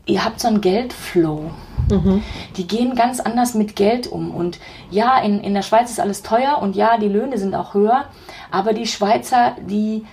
ihr 0.06 0.24
habt 0.24 0.40
so 0.40 0.48
ein 0.48 0.62
Geldflow. 0.62 1.52
Mhm. 1.92 2.24
Die 2.56 2.66
gehen 2.66 2.96
ganz 2.96 3.20
anders 3.20 3.56
mit 3.56 3.76
Geld 3.76 4.08
um. 4.08 4.34
Und 4.34 4.58
ja, 4.90 5.20
in, 5.20 5.42
in 5.42 5.54
der 5.54 5.64
Schweiz 5.64 5.90
ist 5.90 6.00
alles 6.00 6.24
teuer 6.24 6.60
und 6.62 6.78
ja, 6.78 6.98
die 6.98 7.10
Löhne 7.10 7.38
sind 7.38 7.54
auch 7.54 7.74
höher, 7.74 8.06
aber 8.50 8.72
die 8.72 8.88
Schweizer, 8.88 9.58
die 9.68 10.06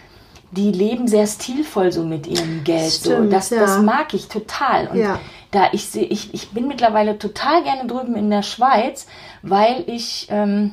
die 0.55 0.71
leben 0.73 1.09
sehr 1.09 1.27
stilvoll 1.27 1.93
so 1.93 2.05
mit 2.05 2.27
ihrem 2.27 2.65
Geld. 2.65 2.93
Stimmt, 2.93 3.25
so. 3.25 3.31
das, 3.31 3.51
ja. 3.51 3.61
das 3.61 3.79
mag 3.83 4.15
ich 4.15 4.29
total. 4.29 4.89
Und 4.89 4.99
ja. 4.99 5.19
da 5.51 5.69
ich 5.73 5.87
sehe, 5.87 6.05
ich, 6.05 6.33
ich 6.33 6.51
bin 6.51 6.69
mittlerweile 6.69 7.19
total 7.19 7.63
gerne 7.65 7.87
drüben 7.87 8.15
in 8.15 8.31
der 8.31 8.43
Schweiz, 8.43 9.07
weil 9.43 9.85
ich, 9.87 10.29
ähm, 10.31 10.73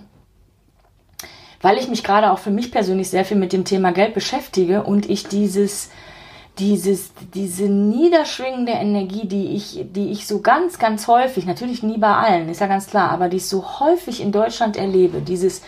weil 1.62 1.78
ich 1.78 1.88
mich 1.88 2.04
gerade 2.04 2.32
auch 2.32 2.40
für 2.40 2.52
mich 2.52 2.72
persönlich 2.72 3.10
sehr 3.10 3.26
viel 3.26 3.38
mit 3.38 3.54
dem 3.54 3.66
Thema 3.66 3.92
Geld 3.92 4.14
beschäftige 4.14 4.84
und 4.84 5.10
ich 5.10 5.28
dieses, 5.28 5.90
dieses, 6.60 7.12
diese 7.34 7.64
niederschwingende 7.64 8.74
Energie, 8.74 9.28
die 9.28 9.56
ich, 9.56 9.86
die 9.92 10.12
ich 10.12 10.28
so 10.28 10.42
ganz, 10.42 10.78
ganz 10.78 11.08
häufig, 11.08 11.46
natürlich 11.46 11.82
nie 11.82 11.98
bei 11.98 12.14
allen, 12.14 12.50
ist 12.50 12.62
ja 12.62 12.68
ganz 12.68 12.88
klar, 12.88 13.10
aber 13.10 13.30
die 13.30 13.38
ich 13.38 13.48
so 13.48 13.80
häufig 13.80 14.22
in 14.22 14.32
Deutschland 14.32 14.78
erlebe, 14.78 15.22
dieses, 15.22 15.64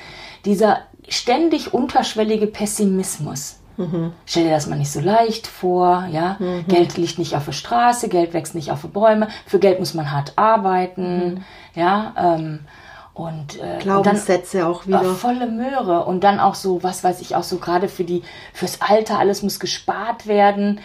dieser 0.45 0.81
ständig 1.07 1.73
unterschwellige 1.73 2.47
Pessimismus. 2.47 3.59
Mhm. 3.77 4.13
Stell 4.25 4.43
dir 4.43 4.51
das 4.51 4.67
mal 4.67 4.77
nicht 4.77 4.91
so 4.91 4.99
leicht 4.99 5.47
vor, 5.47 6.07
ja. 6.11 6.37
Mhm. 6.39 6.67
Geld 6.67 6.97
liegt 6.97 7.19
nicht 7.19 7.35
auf 7.35 7.45
der 7.45 7.53
Straße, 7.53 8.09
Geld 8.09 8.33
wächst 8.33 8.55
nicht 8.55 8.71
auf 8.71 8.81
den 8.81 8.91
Bäumen. 8.91 9.29
Für 9.45 9.59
Geld 9.59 9.79
muss 9.79 9.93
man 9.93 10.11
hart 10.11 10.33
arbeiten, 10.35 11.35
mhm. 11.35 11.43
ja. 11.75 12.13
Ähm, 12.17 12.59
und, 13.13 13.61
äh, 13.61 13.77
Glaubenssätze 13.79 14.57
und 14.57 14.63
dann, 14.63 14.71
auch 14.71 14.87
wieder. 14.87 15.01
Äh, 15.01 15.15
volle 15.15 15.47
Möhre. 15.47 16.05
Und 16.05 16.23
dann 16.23 16.39
auch 16.39 16.55
so, 16.55 16.81
was 16.81 17.03
weiß 17.03 17.21
ich, 17.21 17.35
auch 17.35 17.43
so 17.43 17.57
gerade 17.57 17.87
für 17.87 18.03
die, 18.03 18.23
fürs 18.53 18.81
Alter, 18.81 19.19
alles 19.19 19.43
muss 19.43 19.59
gespart 19.59 20.25
werden. 20.25 20.79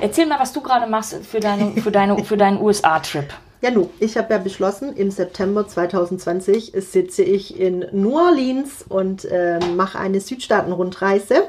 Erzähl 0.00 0.26
mal, 0.26 0.38
was 0.38 0.52
du 0.52 0.60
gerade 0.60 0.86
machst 0.86 1.14
für, 1.24 1.40
deine, 1.40 1.72
für, 1.80 1.90
deine, 1.90 2.22
für 2.22 2.36
deinen 2.36 2.60
USA-Trip. 2.60 3.32
Ja, 3.62 3.70
nu, 3.70 3.88
ich 4.00 4.16
habe 4.18 4.34
ja 4.34 4.38
beschlossen, 4.38 4.94
im 4.94 5.10
September 5.10 5.66
2020 5.66 6.72
sitze 6.76 7.22
ich 7.22 7.58
in 7.58 7.86
New 7.92 8.16
Orleans 8.16 8.84
und 8.86 9.24
äh, 9.24 9.58
mache 9.74 9.98
eine 9.98 10.20
Südstaaten-Rundreise. 10.20 11.44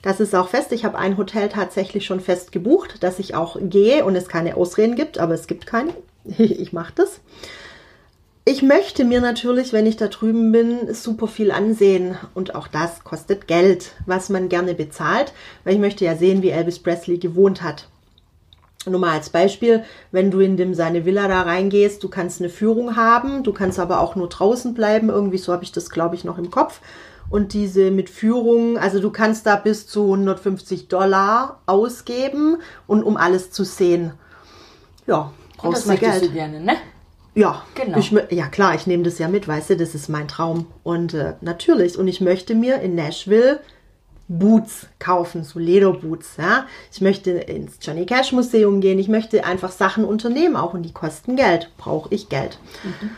Das 0.00 0.20
ist 0.20 0.34
auch 0.34 0.48
fest. 0.48 0.72
Ich 0.72 0.84
habe 0.84 0.98
ein 0.98 1.16
Hotel 1.16 1.48
tatsächlich 1.48 2.06
schon 2.06 2.20
fest 2.20 2.50
gebucht, 2.52 3.02
dass 3.02 3.18
ich 3.18 3.34
auch 3.34 3.56
gehe 3.60 4.04
und 4.04 4.16
es 4.16 4.28
keine 4.28 4.56
Ausreden 4.56 4.96
gibt, 4.96 5.18
aber 5.18 5.34
es 5.34 5.46
gibt 5.46 5.66
keine. 5.66 5.92
ich 6.38 6.72
mache 6.72 6.92
das. 6.96 7.20
Ich 8.46 8.62
möchte 8.62 9.04
mir 9.04 9.22
natürlich, 9.22 9.72
wenn 9.72 9.86
ich 9.86 9.96
da 9.96 10.08
drüben 10.08 10.52
bin, 10.52 10.92
super 10.92 11.26
viel 11.26 11.50
ansehen. 11.50 12.16
Und 12.34 12.54
auch 12.54 12.68
das 12.68 13.02
kostet 13.02 13.48
Geld, 13.48 13.92
was 14.04 14.28
man 14.28 14.50
gerne 14.50 14.74
bezahlt, 14.74 15.32
weil 15.64 15.74
ich 15.74 15.80
möchte 15.80 16.04
ja 16.04 16.16
sehen, 16.16 16.42
wie 16.42 16.50
Elvis 16.50 16.78
Presley 16.78 17.16
gewohnt 17.16 17.62
hat. 17.62 17.88
Nur 18.86 19.00
mal 19.00 19.12
als 19.12 19.30
Beispiel, 19.30 19.84
wenn 20.12 20.30
du 20.30 20.40
in 20.40 20.56
dem 20.56 20.74
seine 20.74 21.04
Villa 21.04 21.28
da 21.28 21.42
reingehst, 21.42 22.02
du 22.02 22.08
kannst 22.08 22.40
eine 22.40 22.50
Führung 22.50 22.96
haben, 22.96 23.42
du 23.42 23.52
kannst 23.52 23.78
aber 23.78 24.00
auch 24.00 24.14
nur 24.14 24.28
draußen 24.28 24.74
bleiben, 24.74 25.08
irgendwie 25.08 25.38
so 25.38 25.52
habe 25.52 25.64
ich 25.64 25.72
das 25.72 25.90
glaube 25.90 26.14
ich 26.14 26.24
noch 26.24 26.38
im 26.38 26.50
Kopf. 26.50 26.80
Und 27.30 27.54
diese 27.54 27.90
mit 27.90 28.10
Führung, 28.10 28.78
also 28.78 29.00
du 29.00 29.10
kannst 29.10 29.46
da 29.46 29.56
bis 29.56 29.86
zu 29.86 30.04
150 30.04 30.88
Dollar 30.88 31.60
ausgeben 31.66 32.58
und 32.86 33.02
um 33.02 33.16
alles 33.16 33.50
zu 33.50 33.64
sehen. 33.64 34.12
Ja, 35.06 35.32
brauchst 35.56 35.88
du 35.88 35.96
Geld. 35.96 36.22
Du 36.22 36.30
gerne, 36.30 36.60
ne? 36.60 36.76
Ja, 37.34 37.62
genau. 37.74 37.98
Ich, 37.98 38.14
ja 38.30 38.46
klar, 38.46 38.74
ich 38.74 38.86
nehme 38.86 39.02
das 39.02 39.18
ja 39.18 39.28
mit, 39.28 39.48
weißt 39.48 39.70
du, 39.70 39.76
das 39.76 39.94
ist 39.94 40.08
mein 40.08 40.28
Traum. 40.28 40.66
Und 40.84 41.14
äh, 41.14 41.34
natürlich, 41.40 41.98
und 41.98 42.06
ich 42.06 42.20
möchte 42.20 42.54
mir 42.54 42.80
in 42.80 42.94
Nashville 42.94 43.60
Boots 44.38 44.86
kaufen, 44.98 45.44
so 45.44 45.58
Lederboots. 45.58 46.36
Ja? 46.38 46.66
Ich 46.92 47.00
möchte 47.00 47.30
ins 47.30 47.78
Johnny 47.80 48.06
Cash 48.06 48.32
Museum 48.32 48.80
gehen. 48.80 48.98
Ich 48.98 49.08
möchte 49.08 49.44
einfach 49.44 49.72
Sachen 49.72 50.04
unternehmen, 50.04 50.56
auch 50.56 50.74
und 50.74 50.82
die 50.82 50.92
kosten 50.92 51.36
Geld. 51.36 51.70
Brauche 51.76 52.12
ich 52.14 52.28
Geld. 52.28 52.58
Mhm. 52.82 53.10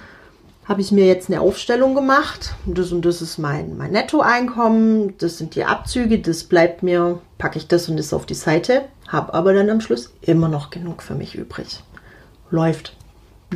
Habe 0.66 0.80
ich 0.80 0.90
mir 0.90 1.06
jetzt 1.06 1.30
eine 1.30 1.40
Aufstellung 1.40 1.94
gemacht. 1.94 2.54
Das 2.66 2.90
und 2.90 3.04
das 3.04 3.23
ist 3.23 3.38
mein, 3.38 3.76
mein 3.76 3.92
Nettoeinkommen. 3.92 5.16
Das 5.18 5.38
sind 5.38 5.54
die 5.54 5.64
Abzüge. 5.64 6.18
Das 6.18 6.44
bleibt 6.44 6.82
mir, 6.82 7.20
packe 7.38 7.58
ich 7.58 7.68
das 7.68 7.88
und 7.88 7.96
das 7.96 8.12
auf 8.12 8.26
die 8.26 8.35
Seite. 8.35 8.82
Habe 9.06 9.32
aber 9.35 9.54
dann 9.54 9.70
am 9.70 9.80
Schluss 9.80 10.12
immer 10.23 10.49
noch 10.49 10.70
genug 10.70 11.02
für 11.02 11.14
mich 11.14 11.37
übrig. 11.37 11.82
Läuft 12.50 12.96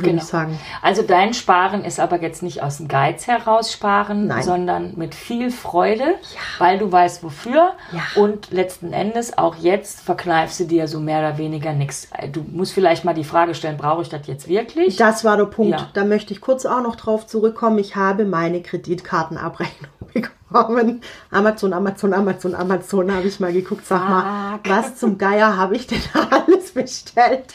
würde 0.01 0.11
genau. 0.11 0.21
ich 0.23 0.27
sagen. 0.27 0.59
Also 0.81 1.01
dein 1.01 1.33
Sparen 1.33 1.83
ist 1.83 1.99
aber 1.99 2.21
jetzt 2.21 2.43
nicht 2.43 2.61
aus 2.61 2.77
dem 2.77 2.87
Geiz 2.87 3.27
heraus 3.27 3.71
sparen, 3.71 4.27
Nein. 4.27 4.43
sondern 4.43 4.93
mit 4.95 5.15
viel 5.15 5.51
Freude, 5.51 6.03
ja. 6.03 6.39
weil 6.59 6.77
du 6.77 6.91
weißt 6.91 7.23
wofür. 7.23 7.73
Ja. 7.91 8.21
Und 8.21 8.51
letzten 8.51 8.93
Endes 8.93 9.37
auch 9.37 9.55
jetzt 9.55 10.01
verkneifst 10.01 10.59
du 10.59 10.65
dir 10.65 10.87
so 10.87 10.99
mehr 10.99 11.19
oder 11.19 11.37
weniger 11.37 11.73
nichts. 11.73 12.09
Du 12.31 12.43
musst 12.51 12.73
vielleicht 12.73 13.05
mal 13.05 13.13
die 13.13 13.23
Frage 13.23 13.55
stellen, 13.55 13.77
brauche 13.77 14.01
ich 14.01 14.09
das 14.09 14.27
jetzt 14.27 14.47
wirklich? 14.47 14.95
Das 14.97 15.23
war 15.23 15.37
der 15.37 15.45
Punkt. 15.45 15.79
Ja. 15.79 15.89
Da 15.93 16.03
möchte 16.03 16.33
ich 16.33 16.41
kurz 16.41 16.65
auch 16.65 16.81
noch 16.81 16.95
drauf 16.95 17.27
zurückkommen. 17.27 17.77
Ich 17.79 17.95
habe 17.95 18.25
meine 18.25 18.61
Kreditkartenabrechnung 18.61 19.91
bekommen. 20.13 21.01
Amazon, 21.31 21.73
Amazon, 21.73 22.13
Amazon, 22.13 22.55
Amazon 22.55 23.13
habe 23.13 23.27
ich 23.27 23.39
mal 23.39 23.53
geguckt. 23.53 23.85
Sag 23.85 24.09
mal, 24.09 24.59
was 24.65 24.95
zum 24.95 25.17
Geier 25.17 25.57
habe 25.57 25.75
ich 25.75 25.87
denn 25.87 26.01
da 26.13 26.27
alles 26.47 26.71
bestellt? 26.71 27.45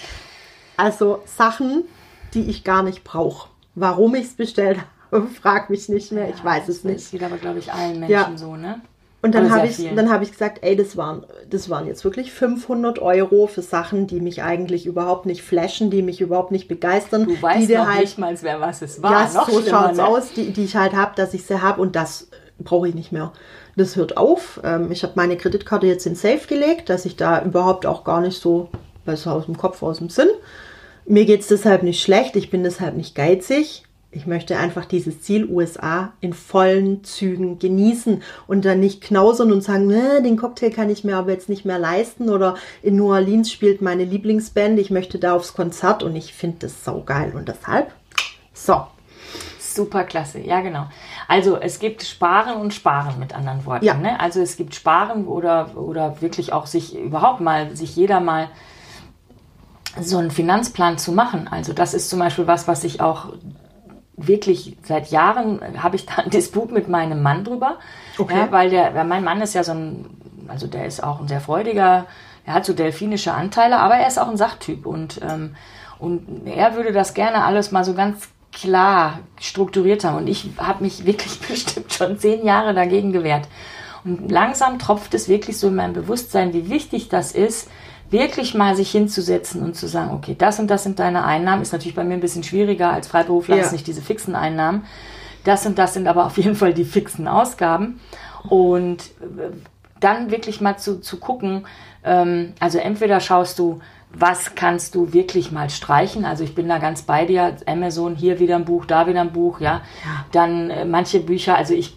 Also 0.76 1.22
Sachen, 1.24 1.84
die 2.36 2.48
ich 2.48 2.62
gar 2.62 2.82
nicht 2.82 3.02
brauche. 3.02 3.48
Warum 3.74 4.14
ich 4.14 4.26
es 4.26 4.34
bestellt 4.34 4.78
habe, 5.10 5.26
frag 5.42 5.70
mich 5.70 5.88
nicht 5.88 6.12
mehr. 6.12 6.28
Ja, 6.28 6.34
ich 6.34 6.44
weiß 6.44 6.68
es 6.68 6.84
nicht. 6.84 7.00
Das 7.00 7.10
geht 7.10 7.22
aber, 7.22 7.38
glaube 7.38 7.58
ich, 7.58 7.72
allen 7.72 7.98
Menschen 8.00 8.12
ja. 8.12 8.32
so, 8.36 8.54
ne? 8.54 8.80
Und 9.22 9.34
dann 9.34 9.50
habe 9.50 9.66
ich, 9.66 9.78
dann 9.96 10.10
habe 10.12 10.22
ich 10.22 10.30
gesagt, 10.30 10.58
ey, 10.62 10.76
das 10.76 10.96
waren, 10.96 11.26
das 11.50 11.68
waren 11.68 11.88
jetzt 11.88 12.04
wirklich 12.04 12.30
500 12.32 13.00
Euro 13.00 13.48
für 13.48 13.62
Sachen, 13.62 14.06
die 14.06 14.20
mich 14.20 14.44
eigentlich 14.44 14.86
überhaupt 14.86 15.26
nicht 15.26 15.42
flashen, 15.42 15.90
die 15.90 16.02
mich 16.02 16.20
überhaupt 16.20 16.52
nicht 16.52 16.68
begeistern. 16.68 17.24
Du 17.24 17.42
weißt 17.42 17.68
die 17.68 17.74
noch 17.74 17.88
halt, 17.88 18.02
nicht 18.02 18.18
mal, 18.18 18.36
wer 18.42 18.60
was 18.60 18.82
es 18.82 19.02
war. 19.02 19.10
Ja, 19.10 19.32
noch 19.32 19.48
so 19.48 19.62
schaut's 19.62 19.96
ne? 19.96 20.06
aus, 20.06 20.32
die, 20.32 20.52
die 20.52 20.64
ich 20.64 20.76
halt 20.76 20.94
habe, 20.94 21.12
dass 21.16 21.34
ich 21.34 21.44
sie 21.44 21.60
habe 21.60 21.80
und 21.80 21.96
das 21.96 22.28
brauche 22.60 22.88
ich 22.88 22.94
nicht 22.94 23.10
mehr. 23.10 23.32
Das 23.74 23.96
hört 23.96 24.16
auf. 24.16 24.60
Ähm, 24.62 24.92
ich 24.92 25.02
habe 25.02 25.14
meine 25.16 25.36
Kreditkarte 25.36 25.88
jetzt 25.88 26.06
in 26.06 26.14
Safe 26.14 26.46
gelegt, 26.46 26.88
dass 26.88 27.04
ich 27.04 27.16
da 27.16 27.42
überhaupt 27.42 27.84
auch 27.84 28.04
gar 28.04 28.20
nicht 28.20 28.40
so, 28.40 28.68
besser 29.04 29.32
aus 29.32 29.46
dem 29.46 29.56
Kopf, 29.56 29.82
aus 29.82 29.98
dem 29.98 30.08
Sinn, 30.10 30.28
mir 31.06 31.24
geht 31.24 31.40
es 31.40 31.48
deshalb 31.48 31.82
nicht 31.82 32.02
schlecht, 32.02 32.36
ich 32.36 32.50
bin 32.50 32.62
deshalb 32.62 32.96
nicht 32.96 33.14
geizig. 33.14 33.82
Ich 34.12 34.26
möchte 34.26 34.56
einfach 34.56 34.86
dieses 34.86 35.20
Ziel 35.20 35.44
USA 35.44 36.12
in 36.22 36.32
vollen 36.32 37.04
Zügen 37.04 37.58
genießen 37.58 38.22
und 38.46 38.64
dann 38.64 38.80
nicht 38.80 39.02
knausern 39.02 39.52
und 39.52 39.62
sagen, 39.62 39.86
ne, 39.88 40.22
den 40.22 40.38
Cocktail 40.38 40.70
kann 40.70 40.88
ich 40.88 41.04
mir 41.04 41.16
aber 41.16 41.32
jetzt 41.32 41.50
nicht 41.50 41.66
mehr 41.66 41.78
leisten 41.78 42.30
oder 42.30 42.54
in 42.82 42.96
New 42.96 43.12
Orleans 43.12 43.52
spielt 43.52 43.82
meine 43.82 44.04
Lieblingsband, 44.04 44.78
ich 44.78 44.90
möchte 44.90 45.18
da 45.18 45.34
aufs 45.34 45.52
Konzert 45.52 46.02
und 46.02 46.16
ich 46.16 46.32
finde 46.32 46.58
das 46.60 46.82
saugeil 46.82 47.34
und 47.36 47.48
deshalb 47.48 47.92
so. 48.54 48.86
Super 49.58 50.04
klasse, 50.04 50.38
ja 50.38 50.62
genau. 50.62 50.86
Also 51.28 51.58
es 51.60 51.78
gibt 51.78 52.02
Sparen 52.02 52.58
und 52.58 52.72
Sparen 52.72 53.18
mit 53.18 53.34
anderen 53.34 53.66
Worten. 53.66 53.84
Ja. 53.84 53.94
Ne? 53.94 54.18
Also 54.18 54.40
es 54.40 54.56
gibt 54.56 54.74
Sparen 54.74 55.26
oder, 55.26 55.76
oder 55.76 56.22
wirklich 56.22 56.54
auch 56.54 56.64
sich 56.64 56.98
überhaupt 56.98 57.42
mal, 57.42 57.76
sich 57.76 57.94
jeder 57.94 58.20
mal 58.20 58.48
so 60.00 60.18
einen 60.18 60.30
Finanzplan 60.30 60.98
zu 60.98 61.12
machen. 61.12 61.48
Also 61.50 61.72
das 61.72 61.94
ist 61.94 62.10
zum 62.10 62.18
Beispiel 62.18 62.46
was, 62.46 62.68
was 62.68 62.84
ich 62.84 63.00
auch 63.00 63.32
wirklich 64.16 64.76
seit 64.82 65.10
Jahren 65.10 65.60
habe 65.82 65.96
ich 65.96 66.06
da 66.06 66.16
einen 66.16 66.30
Disput 66.30 66.72
mit 66.72 66.88
meinem 66.88 67.22
Mann 67.22 67.44
drüber. 67.44 67.78
Okay. 68.18 68.36
Ja, 68.36 68.52
weil 68.52 68.70
der, 68.70 68.94
weil 68.94 69.04
mein 69.04 69.24
Mann 69.24 69.40
ist 69.40 69.54
ja 69.54 69.62
so 69.62 69.72
ein, 69.72 70.06
also 70.48 70.66
der 70.66 70.86
ist 70.86 71.02
auch 71.02 71.20
ein 71.20 71.28
sehr 71.28 71.40
freudiger, 71.40 72.06
er 72.46 72.54
hat 72.54 72.64
so 72.64 72.72
delfinische 72.72 73.32
Anteile, 73.32 73.78
aber 73.78 73.96
er 73.96 74.06
ist 74.06 74.18
auch 74.18 74.28
ein 74.28 74.36
Sachtyp 74.36 74.86
und, 74.86 75.20
ähm, 75.22 75.56
und 75.98 76.46
er 76.46 76.76
würde 76.76 76.92
das 76.92 77.14
gerne 77.14 77.44
alles 77.44 77.72
mal 77.72 77.84
so 77.84 77.94
ganz 77.94 78.28
klar 78.52 79.20
strukturiert 79.38 80.04
haben. 80.04 80.16
Und 80.16 80.28
ich 80.28 80.48
habe 80.56 80.84
mich 80.84 81.04
wirklich 81.04 81.40
bestimmt 81.48 81.92
schon 81.92 82.18
zehn 82.18 82.44
Jahre 82.44 82.72
dagegen 82.72 83.12
gewehrt. 83.12 83.48
Und 84.04 84.30
langsam 84.30 84.78
tropft 84.78 85.14
es 85.14 85.28
wirklich 85.28 85.58
so 85.58 85.68
in 85.68 85.74
meinem 85.74 85.92
Bewusstsein, 85.92 86.52
wie 86.52 86.70
wichtig 86.70 87.08
das 87.08 87.32
ist, 87.32 87.68
wirklich 88.10 88.54
mal 88.54 88.76
sich 88.76 88.90
hinzusetzen 88.90 89.62
und 89.62 89.74
zu 89.74 89.88
sagen, 89.88 90.12
okay, 90.12 90.36
das 90.38 90.58
und 90.58 90.68
das 90.68 90.82
sind 90.82 90.98
deine 90.98 91.24
Einnahmen, 91.24 91.62
ist 91.62 91.72
natürlich 91.72 91.94
bei 91.94 92.04
mir 92.04 92.14
ein 92.14 92.20
bisschen 92.20 92.42
schwieriger 92.42 92.92
als 92.92 93.08
Freiberufler, 93.08 93.56
ja. 93.56 93.64
ist 93.64 93.72
nicht 93.72 93.86
diese 93.86 94.02
fixen 94.02 94.34
Einnahmen. 94.34 94.84
Das 95.44 95.66
und 95.66 95.78
das 95.78 95.94
sind 95.94 96.08
aber 96.08 96.26
auf 96.26 96.36
jeden 96.38 96.56
Fall 96.56 96.74
die 96.74 96.84
fixen 96.84 97.28
Ausgaben. 97.28 98.00
Und 98.48 99.02
äh, 99.20 99.52
dann 100.00 100.30
wirklich 100.30 100.60
mal 100.60 100.76
zu, 100.76 101.00
zu 101.00 101.18
gucken, 101.18 101.66
ähm, 102.04 102.52
also 102.60 102.78
entweder 102.78 103.20
schaust 103.20 103.58
du, 103.58 103.80
was 104.12 104.54
kannst 104.54 104.94
du 104.94 105.12
wirklich 105.12 105.52
mal 105.52 105.68
streichen? 105.68 106.24
Also 106.24 106.42
ich 106.44 106.54
bin 106.54 106.68
da 106.68 106.78
ganz 106.78 107.02
bei 107.02 107.26
dir. 107.26 107.56
Amazon, 107.66 108.14
hier 108.14 108.38
wieder 108.38 108.56
ein 108.56 108.64
Buch, 108.64 108.86
da 108.86 109.06
wieder 109.06 109.20
ein 109.20 109.32
Buch, 109.32 109.60
ja. 109.60 109.82
ja. 110.04 110.24
Dann 110.32 110.70
äh, 110.70 110.84
manche 110.84 111.20
Bücher, 111.20 111.56
also 111.56 111.74
ich 111.74 111.96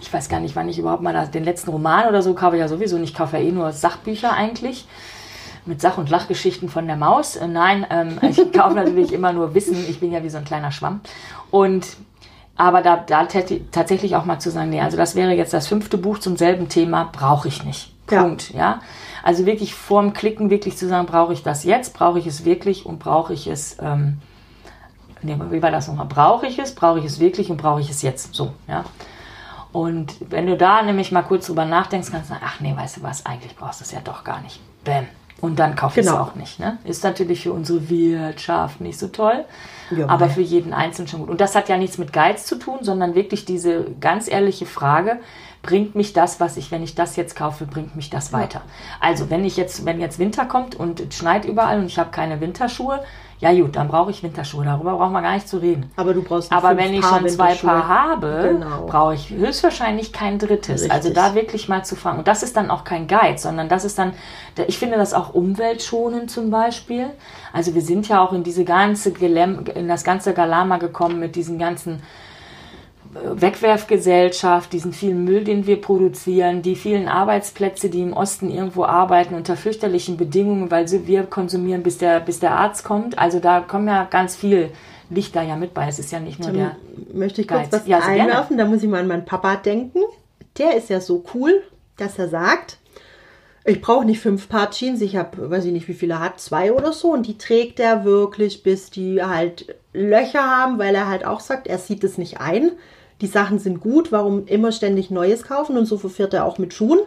ich 0.00 0.12
weiß 0.12 0.28
gar 0.28 0.40
nicht, 0.40 0.56
wann 0.56 0.68
ich 0.68 0.78
überhaupt 0.78 1.02
mal 1.02 1.26
den 1.28 1.44
letzten 1.44 1.70
Roman 1.70 2.08
oder 2.08 2.22
so 2.22 2.34
kaufe, 2.34 2.56
ja 2.56 2.68
sowieso 2.68 2.98
nicht, 2.98 3.16
kaufe 3.16 3.36
ja 3.36 3.42
eh 3.42 3.52
nur 3.52 3.72
Sachbücher 3.72 4.32
eigentlich. 4.32 4.86
Mit 5.66 5.80
Sach- 5.80 5.98
und 5.98 6.08
Lachgeschichten 6.08 6.68
von 6.68 6.86
der 6.86 6.96
Maus. 6.96 7.36
Äh, 7.36 7.46
nein, 7.46 7.86
ähm, 7.90 8.18
ich 8.22 8.52
kaufe 8.52 8.74
natürlich 8.74 9.12
immer 9.12 9.32
nur 9.32 9.54
Wissen. 9.54 9.76
Ich 9.88 10.00
bin 10.00 10.12
ja 10.12 10.22
wie 10.22 10.30
so 10.30 10.38
ein 10.38 10.44
kleiner 10.44 10.72
Schwamm. 10.72 11.00
Und 11.50 11.86
Aber 12.56 12.82
da, 12.82 12.96
da 12.96 13.26
tatsächlich 13.70 14.16
auch 14.16 14.24
mal 14.24 14.40
zu 14.40 14.50
sagen, 14.50 14.70
nee, 14.70 14.80
also 14.80 14.96
das 14.96 15.14
wäre 15.14 15.32
jetzt 15.32 15.52
das 15.52 15.68
fünfte 15.68 15.96
Buch 15.96 16.18
zum 16.18 16.36
selben 16.36 16.68
Thema, 16.68 17.08
brauche 17.12 17.46
ich 17.46 17.64
nicht. 17.64 17.92
Ja. 18.10 18.22
Punkt, 18.22 18.50
ja. 18.52 18.80
Also 19.22 19.46
wirklich 19.46 19.74
vorm 19.74 20.12
Klicken 20.12 20.50
wirklich 20.50 20.76
zu 20.76 20.88
sagen, 20.88 21.06
brauche 21.06 21.32
ich 21.32 21.42
das 21.42 21.62
jetzt, 21.64 21.94
brauche 21.94 22.18
ich 22.18 22.26
es 22.26 22.44
wirklich 22.44 22.86
und 22.86 22.98
brauche 22.98 23.32
ich 23.32 23.46
es, 23.46 23.76
ähm, 23.80 24.18
nee, 25.22 25.36
wie 25.50 25.62
war 25.62 25.70
das 25.70 25.86
nochmal? 25.86 26.06
Brauche 26.06 26.46
ich 26.46 26.58
es, 26.58 26.74
brauche 26.74 26.98
ich 26.98 27.04
es 27.04 27.20
wirklich 27.20 27.50
und 27.50 27.58
brauche 27.58 27.80
ich 27.80 27.90
es 27.90 28.02
jetzt? 28.02 28.34
So, 28.34 28.52
ja. 28.66 28.84
Und 29.72 30.14
wenn 30.30 30.46
du 30.46 30.56
da 30.56 30.82
nämlich 30.82 31.12
mal 31.12 31.22
kurz 31.22 31.46
drüber 31.46 31.64
nachdenkst, 31.64 32.10
kannst 32.10 32.30
du 32.30 32.34
sagen, 32.34 32.44
ach 32.46 32.60
nee, 32.60 32.74
weißt 32.76 32.98
du 32.98 33.02
was, 33.02 33.26
eigentlich 33.26 33.54
brauchst 33.56 33.80
du 33.80 33.84
es 33.84 33.92
ja 33.92 34.00
doch 34.02 34.24
gar 34.24 34.40
nicht. 34.40 34.60
Bäm. 34.84 35.06
Und 35.40 35.58
dann 35.60 35.76
kauf 35.76 35.96
ich 35.96 36.04
es 36.04 36.10
Genau. 36.10 36.22
auch 36.22 36.34
nicht. 36.34 36.58
Ne? 36.58 36.78
Ist 36.84 37.04
natürlich 37.04 37.42
für 37.42 37.52
unsere 37.52 37.88
Wirtschaft 37.88 38.80
nicht 38.80 38.98
so 38.98 39.06
toll, 39.08 39.44
Ja, 39.90 40.08
aber 40.08 40.26
mei. 40.26 40.32
für 40.32 40.40
jeden 40.40 40.72
Einzelnen 40.72 41.06
schon 41.06 41.20
gut. 41.20 41.28
Und 41.28 41.40
das 41.40 41.54
hat 41.54 41.68
ja 41.68 41.76
nichts 41.76 41.96
mit 41.98 42.12
Geiz 42.12 42.44
zu 42.44 42.56
tun, 42.56 42.78
sondern 42.80 43.14
wirklich 43.14 43.44
diese 43.44 43.84
ganz 44.00 44.26
ehrliche 44.28 44.66
Frage, 44.66 45.20
bringt 45.62 45.94
mich 45.94 46.12
das, 46.12 46.40
was 46.40 46.56
ich, 46.56 46.70
wenn 46.72 46.82
ich 46.82 46.94
das 46.96 47.14
jetzt 47.16 47.36
kaufe, 47.36 47.66
bringt 47.66 47.94
mich 47.94 48.10
das 48.10 48.32
weiter? 48.32 48.62
Also 49.00 49.30
wenn 49.30 49.44
ich 49.44 49.56
jetzt, 49.56 49.84
wenn 49.84 50.00
jetzt 50.00 50.18
Winter 50.18 50.44
kommt 50.44 50.74
und 50.74 51.00
es 51.00 51.14
schneit 51.16 51.44
überall 51.44 51.78
und 51.78 51.86
ich 51.86 51.98
habe 51.98 52.10
keine 52.10 52.40
Winterschuhe, 52.40 53.00
ja 53.40 53.52
gut, 53.52 53.76
dann 53.76 53.86
brauche 53.88 54.10
ich 54.10 54.22
Winterschuhe. 54.22 54.64
Darüber 54.64 54.96
brauchen 54.96 55.12
wir 55.12 55.22
gar 55.22 55.34
nicht 55.34 55.48
zu 55.48 55.58
reden. 55.58 55.90
Aber 55.96 56.12
du 56.12 56.22
brauchst 56.22 56.50
Aber 56.52 56.76
wenn 56.76 56.92
ich 56.92 57.00
Paar 57.02 57.20
schon 57.20 57.28
zwei. 57.28 57.54
Paar 57.54 57.86
habe, 57.88 58.54
Genau. 58.58 58.86
brauche 58.86 59.14
ich 59.14 59.30
höchstwahrscheinlich 59.30 60.12
kein 60.12 60.38
drittes. 60.38 60.82
Richtig. 60.82 60.92
Also 60.92 61.12
da 61.12 61.34
wirklich 61.34 61.68
mal 61.68 61.84
zu 61.84 61.94
fangen. 61.94 62.18
Und 62.18 62.28
das 62.28 62.42
ist 62.42 62.56
dann 62.56 62.70
auch 62.70 62.82
kein 62.84 63.06
Geiz, 63.06 63.42
sondern 63.42 63.68
das 63.68 63.84
ist 63.84 63.98
dann, 63.98 64.12
ich 64.66 64.78
finde 64.78 64.96
das 64.96 65.14
auch 65.14 65.34
umweltschonend 65.34 66.30
zum 66.30 66.50
Beispiel. 66.50 67.10
Also 67.52 67.74
wir 67.74 67.82
sind 67.82 68.08
ja 68.08 68.20
auch 68.24 68.32
in 68.32 68.42
diese 68.42 68.64
ganze 68.64 69.12
Gelem, 69.12 69.64
in 69.74 69.88
das 69.88 70.02
ganze 70.04 70.34
Galama 70.34 70.78
gekommen 70.78 71.20
mit 71.20 71.36
diesen 71.36 71.58
ganzen 71.58 72.02
Wegwerfgesellschaft, 73.34 74.72
diesen 74.72 74.92
vielen 74.92 75.24
Müll, 75.24 75.44
den 75.44 75.66
wir 75.66 75.80
produzieren, 75.80 76.62
die 76.62 76.76
vielen 76.76 77.08
Arbeitsplätze, 77.08 77.88
die 77.88 78.02
im 78.02 78.12
Osten 78.12 78.50
irgendwo 78.50 78.84
arbeiten 78.84 79.34
unter 79.34 79.56
fürchterlichen 79.56 80.16
Bedingungen, 80.16 80.70
weil 80.70 80.86
wir 81.06 81.24
konsumieren, 81.24 81.82
bis 81.82 81.98
der, 81.98 82.20
bis 82.20 82.40
der 82.40 82.52
Arzt 82.52 82.84
kommt. 82.84 83.18
Also 83.18 83.40
da 83.40 83.60
kommen 83.60 83.88
ja 83.88 84.04
ganz 84.04 84.36
viel 84.36 84.70
Licht 85.10 85.34
da 85.34 85.42
ja 85.42 85.56
mit 85.56 85.74
bei. 85.74 85.88
Es 85.88 85.98
ist 85.98 86.12
ja 86.12 86.20
nicht 86.20 86.40
nur 86.40 86.50
der. 86.50 86.76
Möchte 87.12 87.40
ich 87.40 87.48
kurz 87.48 87.70
Geiz. 87.70 87.72
was 87.72 87.86
Ja, 87.86 88.00
gerne. 88.00 88.22
einwerfen? 88.22 88.58
Da 88.58 88.66
muss 88.66 88.82
ich 88.82 88.88
mal 88.88 89.00
an 89.00 89.08
meinen 89.08 89.24
Papa 89.24 89.56
denken. 89.56 90.00
Der 90.58 90.76
ist 90.76 90.90
ja 90.90 91.00
so 91.00 91.24
cool, 91.34 91.62
dass 91.96 92.18
er 92.18 92.28
sagt, 92.28 92.78
ich 93.64 93.80
brauche 93.80 94.04
nicht 94.04 94.20
fünf 94.20 94.48
Paar 94.48 94.70
Jeans, 94.70 95.00
ich 95.00 95.16
habe, 95.16 95.50
weiß 95.50 95.64
ich 95.64 95.72
nicht, 95.72 95.88
wie 95.88 95.94
viele 95.94 96.14
er 96.14 96.20
hat, 96.20 96.40
zwei 96.40 96.72
oder 96.72 96.92
so. 96.92 97.12
Und 97.12 97.26
die 97.26 97.38
trägt 97.38 97.80
er 97.80 98.04
wirklich, 98.04 98.62
bis 98.62 98.90
die 98.90 99.22
halt 99.22 99.76
Löcher 99.92 100.42
haben, 100.42 100.78
weil 100.78 100.94
er 100.94 101.08
halt 101.08 101.24
auch 101.24 101.40
sagt, 101.40 101.66
er 101.66 101.78
sieht 101.78 102.04
es 102.04 102.18
nicht 102.18 102.40
ein. 102.40 102.72
Die 103.20 103.26
Sachen 103.26 103.58
sind 103.58 103.80
gut, 103.80 104.12
warum 104.12 104.46
immer 104.46 104.72
ständig 104.72 105.10
Neues 105.10 105.42
kaufen? 105.42 105.76
Und 105.76 105.86
so 105.86 105.98
verfährt 105.98 106.34
er 106.34 106.44
auch 106.44 106.58
mit 106.58 106.72
Schuhen. 106.72 107.00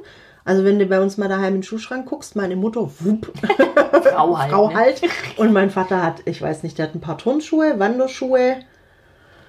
Also 0.43 0.63
wenn 0.65 0.79
du 0.79 0.85
bei 0.87 0.99
uns 1.01 1.17
mal 1.17 1.29
daheim 1.29 1.49
in 1.49 1.53
den 1.55 1.63
Schuhschrank 1.63 2.07
guckst, 2.07 2.35
meine 2.35 2.55
Mutter, 2.55 2.89
wupp, 2.99 3.31
Frau 4.03 4.37
halt. 4.37 4.51
Frau 4.51 4.69
ne? 4.69 4.75
halt. 4.75 5.01
Und 5.37 5.53
mein 5.53 5.69
Vater 5.69 6.03
hat, 6.03 6.21
ich 6.25 6.41
weiß 6.41 6.63
nicht, 6.63 6.77
der 6.77 6.87
hat 6.87 6.95
ein 6.95 7.01
paar 7.01 7.17
Turnschuhe, 7.17 7.79
Wanderschuhe, 7.79 8.57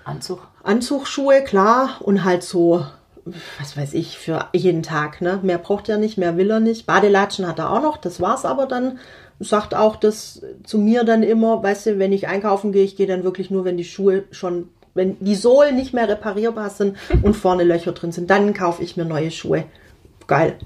Anzug. 0.04 0.48
Anzugsschuhe, 0.62 1.42
klar, 1.44 1.96
und 2.00 2.24
halt 2.24 2.42
so, 2.42 2.84
was 3.58 3.76
weiß 3.76 3.94
ich, 3.94 4.18
für 4.18 4.48
jeden 4.52 4.82
Tag, 4.82 5.20
ne? 5.20 5.38
Mehr 5.42 5.58
braucht 5.58 5.88
er 5.88 5.98
nicht, 5.98 6.18
mehr 6.18 6.36
will 6.36 6.50
er 6.50 6.60
nicht. 6.60 6.86
Badelatschen 6.86 7.46
hat 7.46 7.58
er 7.58 7.70
auch 7.70 7.82
noch, 7.82 7.96
das 7.96 8.20
war's 8.20 8.44
aber 8.44 8.66
dann. 8.66 8.98
Sagt 9.38 9.74
auch 9.74 9.96
das 9.96 10.42
zu 10.62 10.78
mir 10.78 11.02
dann 11.02 11.24
immer, 11.24 11.62
weißt 11.62 11.86
du, 11.86 11.98
wenn 11.98 12.12
ich 12.12 12.28
einkaufen 12.28 12.70
gehe, 12.70 12.84
ich 12.84 12.96
gehe 12.96 13.08
dann 13.08 13.24
wirklich 13.24 13.50
nur, 13.50 13.64
wenn 13.64 13.76
die 13.76 13.84
Schuhe 13.84 14.24
schon, 14.30 14.68
wenn 14.94 15.16
die 15.20 15.34
Sohlen 15.34 15.76
nicht 15.76 15.94
mehr 15.94 16.08
reparierbar 16.08 16.70
sind 16.70 16.96
und 17.22 17.34
vorne 17.34 17.64
Löcher 17.64 17.92
drin 17.92 18.12
sind, 18.12 18.30
dann 18.30 18.54
kaufe 18.54 18.82
ich 18.82 18.96
mir 18.96 19.04
neue 19.04 19.30
Schuhe. 19.30 19.64
Geil. 20.26 20.58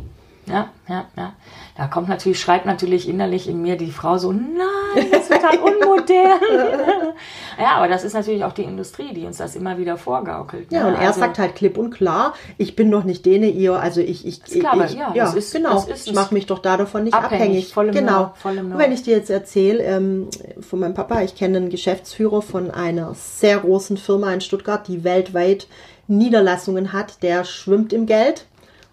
Ja, 0.46 0.70
ja, 0.88 1.08
ja. 1.16 1.34
Da 1.76 1.86
kommt 1.86 2.08
natürlich, 2.08 2.40
schreit 2.40 2.64
natürlich 2.64 3.06
innerlich 3.06 3.48
in 3.48 3.60
mir 3.60 3.76
die 3.76 3.90
Frau 3.90 4.16
so, 4.16 4.32
nein, 4.32 5.10
das 5.10 5.22
ist 5.22 5.32
total 5.32 5.58
unmodern. 5.58 6.40
ja, 7.60 7.72
aber 7.76 7.88
das 7.88 8.02
ist 8.02 8.14
natürlich 8.14 8.44
auch 8.44 8.52
die 8.52 8.62
Industrie, 8.62 9.12
die 9.12 9.26
uns 9.26 9.36
das 9.36 9.56
immer 9.56 9.76
wieder 9.76 9.98
vorgaukelt. 9.98 10.72
Ja, 10.72 10.84
ne? 10.84 10.88
und 10.88 10.94
er 10.94 11.08
Also- 11.08 11.20
sagt 11.20 11.38
halt 11.38 11.54
klipp 11.54 11.76
und 11.76 11.90
klar, 11.90 12.32
ich 12.56 12.76
bin 12.76 12.90
doch 12.90 13.04
nicht 13.04 13.26
dene 13.26 13.48
ihr, 13.48 13.74
also 13.74 14.00
ich, 14.00 14.26
ich, 14.26 14.36
Sklave, 14.36 14.86
ich 14.86 14.94
ja, 14.94 15.12
ja, 15.14 15.24
das 15.26 15.34
ist- 15.34 15.52
genau, 15.52 15.84
ist 15.86 16.06
ich 16.06 16.14
mache 16.14 16.32
mich 16.32 16.46
doch 16.46 16.60
da 16.60 16.78
davon 16.78 17.04
nicht 17.04 17.14
abhängig, 17.14 17.76
abhängig. 17.76 17.94
genau. 17.94 18.32
volle 18.36 18.62
Möhre. 18.62 18.74
Und 18.74 18.78
wenn 18.82 18.92
ich 18.92 19.02
dir 19.02 19.14
jetzt 19.14 19.28
erzähle, 19.30 19.82
ähm, 19.82 20.28
von 20.60 20.80
meinem 20.80 20.94
Papa, 20.94 21.20
ich 21.22 21.34
kenne 21.34 21.58
einen 21.58 21.68
Geschäftsführer 21.68 22.40
von 22.40 22.70
einer 22.70 23.12
sehr 23.14 23.58
großen 23.58 23.98
Firma 23.98 24.32
in 24.32 24.40
Stuttgart, 24.40 24.88
die 24.88 25.04
weltweit 25.04 25.66
Niederlassungen 26.08 26.92
hat, 26.92 27.22
der 27.22 27.44
schwimmt 27.44 27.92
im 27.92 28.06
Geld. 28.06 28.46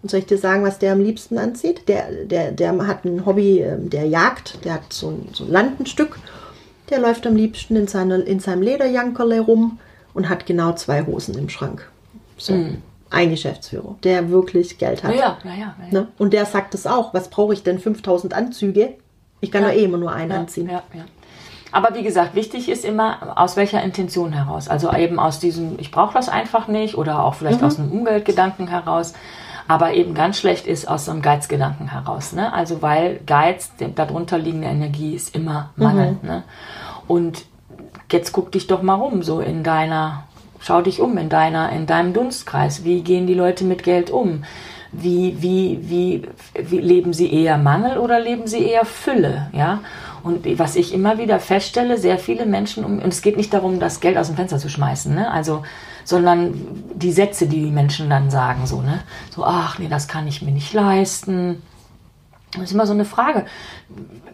Und 0.04 0.10
soll 0.10 0.20
ich 0.20 0.26
dir 0.26 0.36
sagen, 0.36 0.64
was 0.64 0.78
der 0.78 0.92
am 0.92 1.00
liebsten 1.02 1.38
anzieht? 1.38 1.88
Der, 1.88 2.10
der, 2.26 2.52
der 2.52 2.86
hat 2.86 3.06
ein 3.06 3.24
Hobby, 3.24 3.60
ähm, 3.60 3.88
der 3.88 4.06
jagt, 4.06 4.62
der 4.62 4.74
hat 4.74 4.92
so 4.92 5.08
ein, 5.08 5.28
so 5.32 5.44
ein 5.44 5.50
Landenstück. 5.50 6.18
Der 6.90 6.98
läuft 6.98 7.26
am 7.26 7.34
liebsten 7.36 7.74
in, 7.74 7.86
seiner, 7.88 8.22
in 8.26 8.38
seinem 8.38 8.60
Lederjankerle 8.60 9.40
rum 9.40 9.78
und 10.12 10.28
hat 10.28 10.44
genau 10.44 10.72
zwei 10.74 11.06
Hosen 11.06 11.38
im 11.38 11.48
Schrank. 11.48 11.90
So. 12.36 12.52
Ein 13.08 13.30
Geschäftsführer, 13.30 13.96
der 14.04 14.28
wirklich 14.28 14.76
Geld 14.76 15.02
hat. 15.04 15.14
Ja, 15.14 15.38
ja, 15.42 15.50
ja, 15.50 15.50
ja, 15.54 15.74
ja. 15.90 16.00
Ne? 16.00 16.08
Und 16.18 16.34
der 16.34 16.44
sagt 16.44 16.74
es 16.74 16.86
auch. 16.86 17.14
Was 17.14 17.30
brauche 17.30 17.54
ich 17.54 17.62
denn? 17.62 17.78
5000 17.78 18.34
Anzüge? 18.34 18.94
Ich 19.40 19.50
kann 19.50 19.62
Ja. 19.62 19.70
doch 19.70 19.74
eh 19.74 19.84
immer 19.84 19.96
nur 19.96 20.12
einen 20.12 20.32
anziehen. 20.32 20.70
Aber 21.72 21.94
wie 21.94 22.02
gesagt, 22.02 22.34
wichtig 22.34 22.68
ist 22.68 22.84
immer, 22.84 23.38
aus 23.40 23.56
welcher 23.56 23.82
Intention 23.82 24.32
heraus. 24.34 24.68
Also 24.68 24.92
eben 24.92 25.18
aus 25.18 25.38
diesem, 25.40 25.78
ich 25.78 25.90
brauche 25.90 26.12
das 26.12 26.28
einfach 26.28 26.68
nicht 26.68 26.96
oder 26.98 27.24
auch 27.24 27.34
vielleicht 27.34 27.62
Mhm. 27.62 27.66
aus 27.66 27.78
einem 27.78 27.90
Umweltgedanken 27.90 28.68
heraus. 28.68 29.14
Aber 29.66 29.94
eben 29.94 30.14
ganz 30.14 30.38
schlecht 30.38 30.66
ist 30.66 30.86
aus 30.86 31.06
so 31.06 31.10
einem 31.10 31.22
Geizgedanken 31.22 31.90
heraus. 31.90 32.32
Ne? 32.32 32.52
Also 32.52 32.82
weil 32.82 33.20
Geiz, 33.26 33.74
die 33.76 33.94
darunter 33.94 34.38
liegende 34.38 34.68
Energie 34.68 35.14
ist 35.14 35.34
immer 35.34 35.70
Mangel. 35.76 36.18
Mhm. 36.22 36.28
Ne? 36.28 36.42
Und 37.06 37.44
jetzt 38.12 38.32
guck 38.32 38.52
dich 38.52 38.66
doch 38.66 38.82
mal 38.82 38.94
rum, 38.94 39.22
so 39.22 39.40
in 39.40 39.62
deiner, 39.62 40.24
schau 40.60 40.82
dich 40.82 41.00
um 41.00 41.16
in 41.16 41.28
deiner, 41.28 41.70
in 41.72 41.86
deinem 41.86 42.12
Dunstkreis. 42.12 42.84
Wie 42.84 43.02
gehen 43.02 43.26
die 43.26 43.34
Leute 43.34 43.64
mit 43.64 43.82
Geld 43.82 44.10
um? 44.10 44.44
Wie, 44.92 45.36
wie, 45.40 45.80
wie, 45.82 46.22
wie 46.54 46.78
leben 46.78 47.12
sie 47.12 47.32
eher 47.32 47.58
Mangel 47.58 47.98
oder 47.98 48.20
leben 48.20 48.46
sie 48.46 48.64
eher 48.64 48.84
Fülle? 48.84 49.48
Ja. 49.52 49.80
Und 50.22 50.46
was 50.58 50.76
ich 50.76 50.94
immer 50.94 51.18
wieder 51.18 51.40
feststelle, 51.40 51.98
sehr 51.98 52.18
viele 52.18 52.46
Menschen, 52.46 52.84
um, 52.84 52.98
und 53.00 53.08
es 53.12 53.20
geht 53.20 53.36
nicht 53.36 53.52
darum, 53.52 53.80
das 53.80 54.00
Geld 54.00 54.16
aus 54.16 54.28
dem 54.28 54.36
Fenster 54.36 54.58
zu 54.58 54.68
schmeißen, 54.68 55.14
ne? 55.14 55.30
Also, 55.30 55.64
sondern 56.04 56.54
die 56.94 57.12
Sätze, 57.12 57.46
die 57.46 57.64
die 57.64 57.70
Menschen 57.70 58.10
dann 58.10 58.30
sagen, 58.30 58.66
so, 58.66 58.80
ne? 58.80 59.00
So, 59.34 59.44
ach 59.44 59.78
nee, 59.78 59.88
das 59.88 60.08
kann 60.08 60.26
ich 60.26 60.42
mir 60.42 60.52
nicht 60.52 60.72
leisten. 60.72 61.62
Das 62.52 62.64
ist 62.64 62.72
immer 62.72 62.86
so 62.86 62.92
eine 62.92 63.04
Frage. 63.04 63.46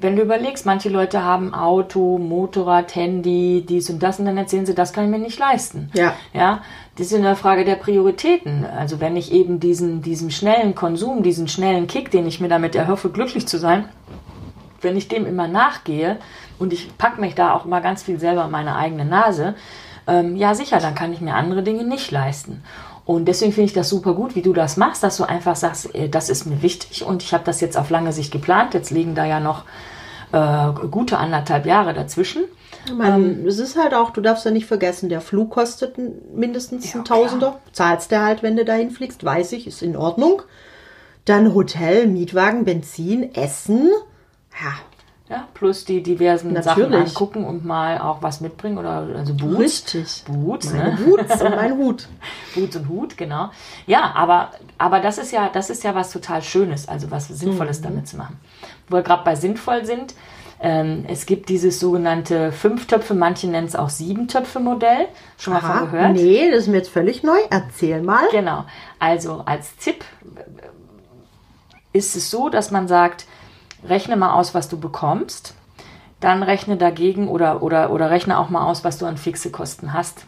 Wenn 0.00 0.16
du 0.16 0.22
überlegst, 0.22 0.66
manche 0.66 0.90
Leute 0.90 1.24
haben 1.24 1.54
Auto, 1.54 2.18
Motorrad, 2.18 2.94
Handy, 2.94 3.64
dies 3.66 3.88
und 3.88 4.02
das 4.02 4.18
und 4.18 4.26
dann 4.26 4.36
erzählen 4.36 4.66
sie, 4.66 4.74
das 4.74 4.92
kann 4.92 5.04
ich 5.04 5.10
mir 5.10 5.18
nicht 5.18 5.38
leisten. 5.38 5.90
Ja. 5.94 6.14
Ja, 6.34 6.60
das 6.98 7.06
ist 7.06 7.14
eine 7.14 7.34
Frage 7.34 7.64
der 7.64 7.76
Prioritäten. 7.76 8.66
Also 8.66 9.00
wenn 9.00 9.16
ich 9.16 9.32
eben 9.32 9.58
diesen, 9.58 10.02
diesen 10.02 10.30
schnellen 10.30 10.74
Konsum, 10.74 11.22
diesen 11.22 11.48
schnellen 11.48 11.86
Kick, 11.86 12.10
den 12.10 12.26
ich 12.26 12.40
mir 12.40 12.48
damit 12.48 12.74
erhoffe, 12.74 13.08
glücklich 13.08 13.48
zu 13.48 13.58
sein, 13.58 13.88
wenn 14.82 14.96
ich 14.96 15.08
dem 15.08 15.26
immer 15.26 15.48
nachgehe 15.48 16.18
und 16.58 16.72
ich 16.72 16.96
packe 16.98 17.20
mich 17.20 17.34
da 17.34 17.54
auch 17.54 17.64
immer 17.64 17.80
ganz 17.80 18.02
viel 18.02 18.18
selber 18.18 18.44
in 18.44 18.50
meine 18.50 18.76
eigene 18.76 19.06
Nase, 19.06 19.54
ähm, 20.10 20.36
ja 20.36 20.54
sicher, 20.54 20.78
dann 20.78 20.94
kann 20.94 21.12
ich 21.12 21.20
mir 21.20 21.34
andere 21.34 21.62
Dinge 21.62 21.84
nicht 21.84 22.10
leisten. 22.10 22.62
Und 23.06 23.26
deswegen 23.26 23.52
finde 23.52 23.66
ich 23.66 23.72
das 23.72 23.88
super 23.88 24.14
gut, 24.14 24.34
wie 24.36 24.42
du 24.42 24.52
das 24.52 24.76
machst, 24.76 25.02
dass 25.02 25.16
du 25.16 25.24
einfach 25.24 25.56
sagst, 25.56 25.94
äh, 25.94 26.08
das 26.08 26.28
ist 26.28 26.46
mir 26.46 26.62
wichtig 26.62 27.04
und 27.04 27.22
ich 27.22 27.32
habe 27.32 27.44
das 27.44 27.60
jetzt 27.60 27.76
auf 27.76 27.90
lange 27.90 28.12
Sicht 28.12 28.32
geplant. 28.32 28.74
Jetzt 28.74 28.90
liegen 28.90 29.14
da 29.14 29.24
ja 29.24 29.40
noch 29.40 29.64
äh, 30.32 30.86
gute 30.88 31.18
anderthalb 31.18 31.66
Jahre 31.66 31.94
dazwischen. 31.94 32.44
Ich 32.86 32.94
meine, 32.94 33.46
es 33.46 33.58
ist 33.58 33.76
halt 33.76 33.94
auch, 33.94 34.10
du 34.10 34.20
darfst 34.20 34.44
ja 34.44 34.50
nicht 34.50 34.66
vergessen, 34.66 35.08
der 35.08 35.20
Flug 35.20 35.50
kostet 35.50 35.96
mindestens 36.34 36.92
Ja, 36.92 37.00
ein 37.00 37.04
Tausender. 37.04 37.58
Zahlst 37.72 38.10
du 38.10 38.20
halt, 38.20 38.42
wenn 38.42 38.56
du 38.56 38.64
dahin 38.64 38.90
fliegst, 38.90 39.24
weiß 39.24 39.52
ich, 39.52 39.66
ist 39.66 39.82
in 39.82 39.96
Ordnung. 39.96 40.42
Dann 41.24 41.54
Hotel, 41.54 42.06
Mietwagen, 42.06 42.64
Benzin, 42.64 43.34
Essen. 43.34 43.90
Ja, 44.62 44.72
Ja, 45.30 45.46
plus 45.54 45.84
die 45.84 46.02
diversen 46.02 46.60
Sachen 46.60 46.82
Natürlich. 46.90 47.10
angucken 47.10 47.44
und 47.44 47.64
mal 47.64 48.00
auch 48.00 48.20
was 48.20 48.40
mitbringen 48.40 48.78
oder 48.78 49.06
also 49.16 49.32
Boots. 49.32 49.58
richtig. 49.60 50.24
Boots, 50.26 50.72
Meine 50.72 50.90
ne? 50.90 50.98
Boots 51.04 51.40
und 51.40 51.50
mein 51.54 51.72
Hut. 51.76 52.08
Boots 52.52 52.74
und 52.74 52.88
Hut, 52.88 53.16
genau. 53.16 53.50
Ja, 53.86 54.12
aber, 54.16 54.50
aber 54.76 54.98
das 54.98 55.18
ist 55.18 55.30
ja, 55.30 55.48
das 55.52 55.70
ist 55.70 55.84
ja 55.84 55.94
was 55.94 56.10
total 56.10 56.42
Schönes, 56.42 56.88
also 56.88 57.12
was 57.12 57.28
Sinnvolles 57.28 57.80
damit 57.80 58.08
zu 58.08 58.16
machen. 58.16 58.40
Wo 58.88 58.96
wir 58.96 59.02
gerade 59.02 59.22
bei 59.22 59.36
sinnvoll 59.36 59.84
sind, 59.84 60.16
ähm, 60.60 61.04
es 61.06 61.26
gibt 61.26 61.48
dieses 61.48 61.78
sogenannte 61.78 62.50
Fünftöpfe, 62.50 63.14
manche 63.14 63.46
nennen 63.46 63.68
es 63.68 63.76
auch 63.76 63.88
Siebentöpfe-Modell. 63.88 65.06
Schon 65.38 65.52
mal 65.54 65.60
Aha, 65.60 65.78
von 65.78 65.90
gehört? 65.92 66.12
nee, 66.14 66.50
das 66.50 66.62
ist 66.62 66.66
mir 66.66 66.78
jetzt 66.78 66.90
völlig 66.90 67.22
neu. 67.22 67.38
Erzähl 67.50 68.02
mal. 68.02 68.24
Genau. 68.32 68.64
Also 68.98 69.42
als 69.46 69.76
Tipp 69.76 70.04
ist 71.92 72.16
es 72.16 72.30
so, 72.30 72.48
dass 72.48 72.72
man 72.72 72.88
sagt, 72.88 73.26
rechne 73.88 74.16
mal 74.16 74.34
aus, 74.34 74.54
was 74.54 74.68
du 74.68 74.78
bekommst, 74.78 75.54
dann 76.20 76.42
rechne 76.42 76.76
dagegen 76.76 77.28
oder, 77.28 77.62
oder, 77.62 77.90
oder 77.90 78.10
rechne 78.10 78.38
auch 78.38 78.50
mal 78.50 78.64
aus, 78.66 78.84
was 78.84 78.98
du 78.98 79.06
an 79.06 79.16
fixe 79.16 79.50
Kosten 79.50 79.92
hast. 79.92 80.24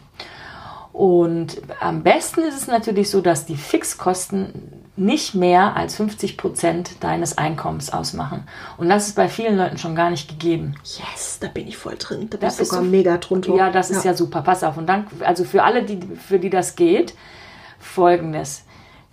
Und 0.91 1.59
am 1.79 2.03
besten 2.03 2.41
ist 2.41 2.55
es 2.55 2.67
natürlich 2.67 3.09
so, 3.09 3.21
dass 3.21 3.45
die 3.45 3.55
Fixkosten 3.57 4.83
nicht 4.95 5.33
mehr 5.33 5.75
als 5.75 5.95
50 5.95 6.37
Prozent 6.37 7.03
deines 7.03 7.35
Einkommens 7.35 7.91
ausmachen. 7.91 8.47
Und 8.77 8.89
das 8.89 9.07
ist 9.07 9.15
bei 9.15 9.27
vielen 9.27 9.57
Leuten 9.57 9.79
schon 9.79 9.95
gar 9.95 10.11
nicht 10.11 10.29
gegeben. 10.29 10.75
Yes, 10.83 11.39
da 11.39 11.47
bin 11.47 11.67
ich 11.67 11.77
voll 11.77 11.95
drin. 11.97 12.29
Da 12.29 12.37
bin 12.37 12.41
Das 12.47 12.59
ist 12.59 12.69
sogar 12.69 12.83
so- 12.83 12.89
mega 12.91 13.17
drunter. 13.17 13.55
Ja, 13.55 13.71
das 13.71 13.89
ist 13.89 14.05
ja. 14.05 14.13
super. 14.13 14.43
Pass 14.43 14.63
auf. 14.63 14.77
Und 14.77 14.85
dann, 14.87 15.07
also 15.25 15.45
für 15.45 15.63
alle, 15.63 15.81
die, 15.81 15.99
für 16.15 16.37
die 16.37 16.51
das 16.51 16.75
geht, 16.75 17.15
folgendes. 17.79 18.63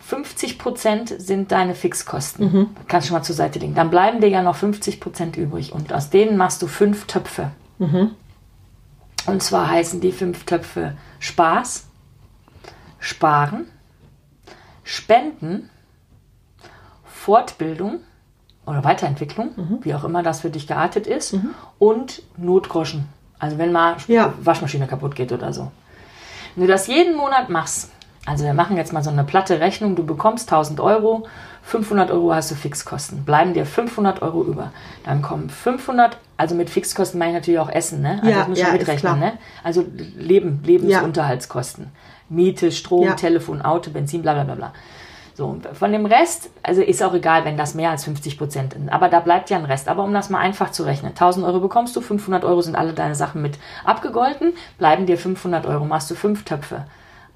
50 0.00 0.58
Prozent 0.58 1.08
sind 1.20 1.52
deine 1.52 1.74
Fixkosten. 1.74 2.52
Mhm. 2.52 2.70
Kannst 2.88 3.06
schon 3.08 3.16
mal 3.16 3.22
zur 3.22 3.34
Seite 3.36 3.58
legen. 3.58 3.74
Dann 3.74 3.90
bleiben 3.90 4.20
dir 4.20 4.28
ja 4.28 4.42
noch 4.42 4.56
50 4.56 5.00
Prozent 5.00 5.36
übrig. 5.36 5.72
Und 5.72 5.92
aus 5.92 6.10
denen 6.10 6.36
machst 6.36 6.62
du 6.62 6.66
fünf 6.66 7.06
Töpfe. 7.06 7.50
Mhm. 7.78 8.10
Und 9.26 9.42
zwar 9.42 9.68
heißen 9.70 10.00
die 10.00 10.12
fünf 10.12 10.44
Töpfe 10.46 10.96
Spaß, 11.20 11.86
Sparen, 12.98 13.66
Spenden, 14.82 15.68
Fortbildung 17.04 18.00
oder 18.66 18.82
Weiterentwicklung, 18.84 19.50
Mhm. 19.56 19.78
wie 19.82 19.94
auch 19.94 20.04
immer 20.04 20.22
das 20.22 20.40
für 20.40 20.50
dich 20.50 20.66
geartet 20.66 21.06
ist, 21.06 21.36
und 21.78 22.22
Notgroschen. 22.36 23.08
Also 23.38 23.58
wenn 23.58 23.72
mal 23.72 23.96
Ja. 24.08 24.32
Waschmaschine 24.40 24.86
kaputt 24.86 25.14
geht 25.14 25.32
oder 25.32 25.52
so. 25.52 25.70
Wenn 26.54 26.66
du 26.66 26.72
das 26.72 26.86
jeden 26.86 27.16
Monat 27.16 27.48
machst, 27.50 27.90
also 28.26 28.44
wir 28.44 28.54
machen 28.54 28.76
jetzt 28.76 28.92
mal 28.92 29.02
so 29.02 29.10
eine 29.10 29.24
platte 29.24 29.60
Rechnung, 29.60 29.96
du 29.96 30.04
bekommst 30.04 30.50
1000 30.52 30.80
Euro, 30.80 31.26
500 31.62 32.10
Euro 32.10 32.34
hast 32.34 32.50
du 32.50 32.54
Fixkosten, 32.54 33.24
bleiben 33.24 33.54
dir 33.54 33.64
500 33.64 34.22
Euro 34.22 34.44
über. 34.44 34.72
Dann 35.04 35.22
kommen 35.22 35.48
500, 35.48 36.18
also 36.36 36.54
mit 36.54 36.70
Fixkosten 36.70 37.18
meine 37.18 37.32
ich 37.32 37.36
natürlich 37.38 37.60
auch 37.60 37.70
Essen, 37.70 38.02
ne? 38.02 38.20
Also 38.22 38.30
Ja, 38.30 38.38
das 38.38 38.48
muss 38.48 38.58
ja, 38.58 38.66
schon 38.66 38.74
ist 38.74 38.80
mitrechnen, 38.80 39.18
ne? 39.18 39.32
Also 39.64 39.84
Leben, 40.16 40.62
Lebensunterhaltskosten. 40.64 41.88
Miete, 42.28 42.70
Strom, 42.72 43.04
Ja. 43.04 43.14
Telefon, 43.14 43.62
Auto, 43.62 43.90
Benzin, 43.90 44.22
bla 44.22 44.34
bla 44.34 44.44
bla 44.44 44.54
bla. 44.54 44.72
So, 45.34 45.56
von 45.72 45.90
dem 45.90 46.04
Rest, 46.04 46.50
also 46.62 46.82
ist 46.82 47.02
auch 47.02 47.14
egal, 47.14 47.46
wenn 47.46 47.56
das 47.56 47.74
mehr 47.74 47.90
als 47.90 48.04
50 48.04 48.36
Prozent 48.36 48.74
sind, 48.74 48.90
aber 48.90 49.08
da 49.08 49.20
bleibt 49.20 49.48
ja 49.48 49.56
ein 49.56 49.64
Rest. 49.64 49.88
Aber 49.88 50.04
um 50.04 50.12
das 50.12 50.28
mal 50.28 50.38
einfach 50.38 50.70
zu 50.70 50.82
rechnen, 50.82 51.12
1000 51.12 51.46
Euro 51.46 51.60
bekommst 51.60 51.96
du, 51.96 52.02
500 52.02 52.44
Euro 52.44 52.60
sind 52.60 52.76
alle 52.76 52.92
deine 52.92 53.14
Sachen 53.14 53.40
mit 53.40 53.58
abgegolten, 53.84 54.52
bleiben 54.76 55.06
dir 55.06 55.16
500 55.16 55.64
Euro, 55.66 55.86
machst 55.86 56.10
du 56.10 56.14
fünf 56.14 56.44
Töpfe. 56.44 56.84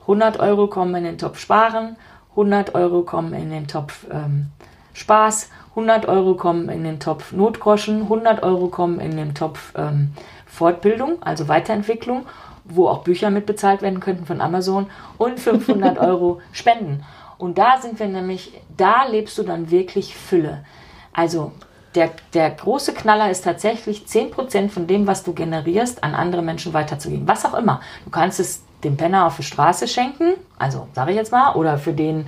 100 0.05 0.39
Euro 0.41 0.69
kommen 0.69 0.95
in 0.95 1.05
den 1.05 1.19
Topf 1.19 1.39
Sparen, 1.39 1.97
100 2.31 2.75
Euro 2.75 3.03
kommen 3.03 3.33
in 3.33 3.51
den 3.51 3.67
Topf 3.67 4.07
ähm, 4.11 4.49
Spaß, 4.93 5.51
100 5.71 6.07
Euro 6.07 6.35
kommen 6.35 6.69
in 6.69 6.85
den 6.85 7.01
Topf 7.01 7.33
Notgroschen, 7.33 8.03
100 8.03 8.43
Euro 8.43 8.69
kommen 8.69 9.01
in 9.01 9.17
den 9.17 9.35
Topf 9.35 9.73
ähm, 9.77 10.13
Fortbildung, 10.47 11.23
also 11.23 11.49
Weiterentwicklung, 11.49 12.27
wo 12.65 12.89
auch 12.89 13.03
Bücher 13.03 13.31
mitbezahlt 13.31 13.83
werden 13.83 14.01
könnten 14.01 14.27
von 14.27 14.41
Amazon 14.41 14.87
und 15.19 15.41
500 15.41 15.99
Euro 15.99 16.41
Spenden. 16.53 17.05
Und 17.39 17.59
da 17.59 17.79
sind 17.81 17.99
wir 17.99 18.07
nämlich, 18.07 18.53
da 18.77 19.05
lebst 19.05 19.37
du 19.39 19.43
dann 19.43 19.71
wirklich 19.71 20.15
Fülle. 20.17 20.65
Also 21.13 21.53
der, 21.95 22.11
der 22.33 22.51
große 22.51 22.93
Knaller 22.95 23.31
ist 23.31 23.45
tatsächlich 23.45 24.05
10% 24.07 24.69
von 24.69 24.87
dem, 24.87 25.07
was 25.07 25.23
du 25.25 25.33
generierst, 25.33 26.03
an 26.03 26.15
andere 26.15 26.43
Menschen 26.43 26.73
weiterzugeben. 26.73 27.29
Was 27.29 27.45
auch 27.45 27.55
immer. 27.55 27.81
Du 28.05 28.11
kannst 28.11 28.41
es 28.41 28.63
dem 28.85 28.97
Penner 28.97 29.27
auf 29.27 29.37
der 29.37 29.43
Straße 29.43 29.89
schenken, 29.89 30.35
also 30.59 30.89
sage 30.93 31.11
ich 31.13 31.17
jetzt 31.17 31.33
mal, 31.33 31.55
oder 31.55 31.79
für 31.79 31.93
den 31.93 32.27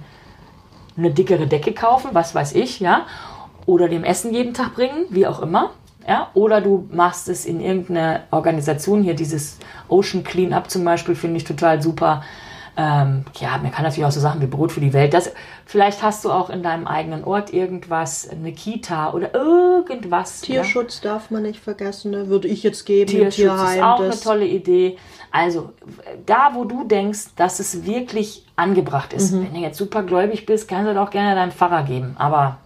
eine 0.97 1.11
dickere 1.11 1.47
Decke 1.47 1.73
kaufen, 1.73 2.11
was 2.13 2.35
weiß 2.35 2.55
ich, 2.55 2.81
ja, 2.81 3.03
oder 3.67 3.89
dem 3.89 4.05
Essen 4.05 4.33
jeden 4.33 4.55
Tag 4.55 4.75
bringen, 4.75 5.05
wie 5.11 5.27
auch 5.27 5.41
immer, 5.41 5.71
ja, 6.09 6.29
oder 6.35 6.61
du 6.61 6.89
machst 6.93 7.29
es 7.29 7.45
in 7.45 7.61
irgendeine 7.61 8.23
Organisation, 8.31 9.03
hier 9.03 9.15
dieses 9.15 9.59
Ocean 9.89 10.25
Cleanup 10.25 10.71
zum 10.71 10.85
Beispiel, 10.85 11.15
finde 11.15 11.39
ich 11.39 11.45
total 11.45 11.83
super. 11.83 12.23
Ähm, 12.79 13.25
ja, 13.41 13.57
man 13.57 13.71
kann 13.73 13.85
natürlich 13.85 14.05
auch 14.05 14.11
so 14.13 14.21
Sachen 14.21 14.41
wie 14.43 14.47
Brot 14.47 14.71
für 14.71 14.81
die 14.81 14.93
Welt. 14.93 15.15
Das, 15.15 15.33
vielleicht 15.65 16.03
hast 16.03 16.25
du 16.27 16.31
auch 16.31 16.51
in 16.51 16.63
deinem 16.63 16.87
eigenen 16.87 17.25
Ort 17.25 17.53
irgendwas, 17.53 18.29
eine 18.29 18.53
Kita 18.53 19.13
oder 19.15 19.35
irgendwas. 19.35 20.47
ja. 20.47 20.61
Tierschutz 20.63 21.01
darf 21.01 21.31
man 21.31 21.43
nicht 21.43 21.59
vergessen, 21.61 22.11
ne? 22.11 22.29
würde 22.29 22.49
ich 22.49 22.63
jetzt 22.63 22.85
geben. 22.85 23.11
Tierschutz 23.11 23.29
ist 23.31 23.37
Tierheim, 23.37 23.83
auch 23.83 24.01
eine 24.01 24.09
das- 24.11 24.21
tolle 24.21 24.47
Idee. 24.47 24.99
Also, 25.33 25.73
da 26.27 26.51
wo 26.55 26.65
du 26.65 26.85
denkst, 26.85 27.35
dass 27.37 27.61
es 27.61 27.85
wirklich 27.87 28.45
angebracht 28.57 29.13
ist. 29.13 29.33
Mhm. 29.33 29.45
Wenn 29.47 29.55
du 29.55 29.61
jetzt 29.61 29.79
super 29.79 30.03
gläubig 30.03 30.45
bist, 30.47 30.69
kannst 30.69 30.89
du 30.91 30.95
doch 30.95 31.11
gerne 31.11 31.35
deinem 31.35 31.53
Pfarrer 31.53 31.83
geben. 31.83 32.15
Aber 32.19 32.59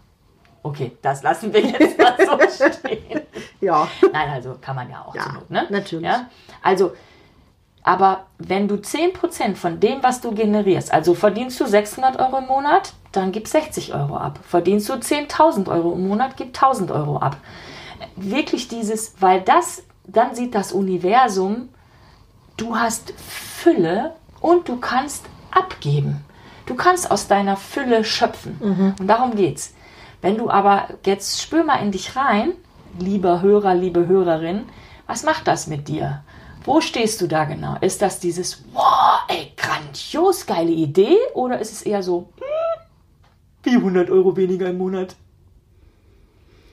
okay, 0.62 0.92
das 1.02 1.22
lassen 1.22 1.52
wir 1.52 1.60
jetzt 1.60 1.98
mal 1.98 2.14
so 2.18 2.36
stehen. 2.72 3.20
Ja. 3.60 3.86
Nein, 4.12 4.28
also 4.30 4.56
kann 4.60 4.74
man 4.76 4.90
ja 4.90 5.04
auch 5.06 5.14
Ja, 5.14 5.22
zur 5.22 5.32
Not, 5.34 5.50
ne? 5.50 5.66
natürlich. 5.70 6.06
Ja? 6.06 6.26
Also, 6.62 6.92
aber 7.82 8.26
wenn 8.38 8.68
du 8.68 8.74
10% 8.76 9.54
von 9.54 9.80
dem, 9.80 10.02
was 10.02 10.20
du 10.20 10.32
generierst, 10.32 10.92
also 10.92 11.14
verdienst 11.14 11.58
du 11.60 11.66
600 11.66 12.18
Euro 12.20 12.38
im 12.38 12.46
Monat, 12.46 12.92
dann 13.12 13.32
gib 13.32 13.48
60 13.48 13.94
Euro 13.94 14.16
ab. 14.16 14.38
Verdienst 14.46 14.88
du 14.88 14.94
10.000 14.94 15.68
Euro 15.68 15.92
im 15.94 16.06
Monat, 16.06 16.36
gib 16.36 16.54
1.000 16.54 16.92
Euro 16.94 17.18
ab. 17.18 17.38
Wirklich 18.16 18.68
dieses, 18.68 19.14
weil 19.20 19.40
das, 19.40 19.82
dann 20.06 20.34
sieht 20.34 20.54
das 20.54 20.72
Universum, 20.72 21.70
du 22.56 22.76
hast 22.76 23.14
Fülle 23.16 24.14
und 24.40 24.68
du 24.68 24.76
kannst 24.76 25.24
abgeben. 25.50 26.24
Du 26.66 26.74
kannst 26.74 27.10
aus 27.10 27.26
deiner 27.26 27.56
Fülle 27.56 28.04
schöpfen. 28.04 28.56
Und 28.98 29.06
darum 29.06 29.34
geht's. 29.34 29.74
Wenn 30.22 30.36
du 30.36 30.50
aber, 30.50 30.88
jetzt 31.06 31.40
spür 31.40 31.64
mal 31.64 31.82
in 31.82 31.92
dich 31.92 32.14
rein, 32.14 32.52
lieber 32.98 33.40
Hörer, 33.40 33.74
liebe 33.74 34.06
Hörerin, 34.06 34.64
was 35.06 35.24
macht 35.24 35.48
das 35.48 35.66
mit 35.66 35.88
dir? 35.88 36.22
Wo 36.64 36.80
stehst 36.80 37.20
du 37.20 37.26
da 37.26 37.44
genau? 37.44 37.76
Ist 37.80 38.02
das 38.02 38.20
dieses, 38.20 38.62
wow, 38.72 39.20
ey, 39.28 39.52
grandios, 39.56 40.46
geile 40.46 40.70
Idee? 40.70 41.16
Oder 41.34 41.58
ist 41.58 41.72
es 41.72 41.82
eher 41.82 42.02
so, 42.02 42.28
hm, 42.38 42.82
wie 43.62 43.76
100 43.76 44.10
Euro 44.10 44.36
weniger 44.36 44.68
im 44.68 44.78
Monat? 44.78 45.16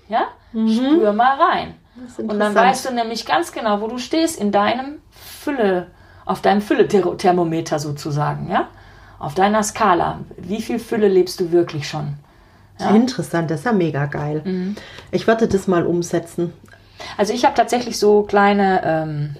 Ja? 0.10 0.28
Spür 0.52 1.13
mal 1.13 1.39
rein. 1.39 1.76
Und 2.17 2.39
dann 2.39 2.56
weißt 2.56 2.89
du 2.89 2.93
nämlich 2.93 3.26
ganz 3.26 3.52
genau, 3.52 3.82
wo 3.82 3.88
du 3.88 3.97
stehst 3.97 4.39
in 4.39 4.52
deinem 4.52 5.00
Fülle, 5.10 5.88
auf 6.26 6.41
deinem 6.41 6.62
Fülle-Thermometer 6.62 7.80
sozusagen, 7.80 8.50
ja? 8.50 8.67
Auf 9.19 9.34
deiner 9.34 9.63
Skala. 9.63 10.19
Wie 10.38 10.62
viel 10.62 10.80
Fülle 10.80 11.08
lebst 11.08 11.39
du 11.39 11.52
wirklich 11.52 11.88
schon? 11.89 12.13
Interessant, 12.80 13.50
das 13.50 13.62
ist 13.62 13.65
ja 13.65 13.73
mega 13.73 14.06
geil. 14.06 14.41
Mhm. 14.45 14.76
Ich 15.12 15.26
werde 15.26 15.47
das 15.47 15.67
mal 15.67 15.86
umsetzen. 15.86 16.54
Also 17.17 17.34
ich 17.34 17.43
habe 17.45 17.56
tatsächlich 17.56 17.97
so 17.97 18.23
kleine, 18.23 18.82
ähm, 18.84 19.36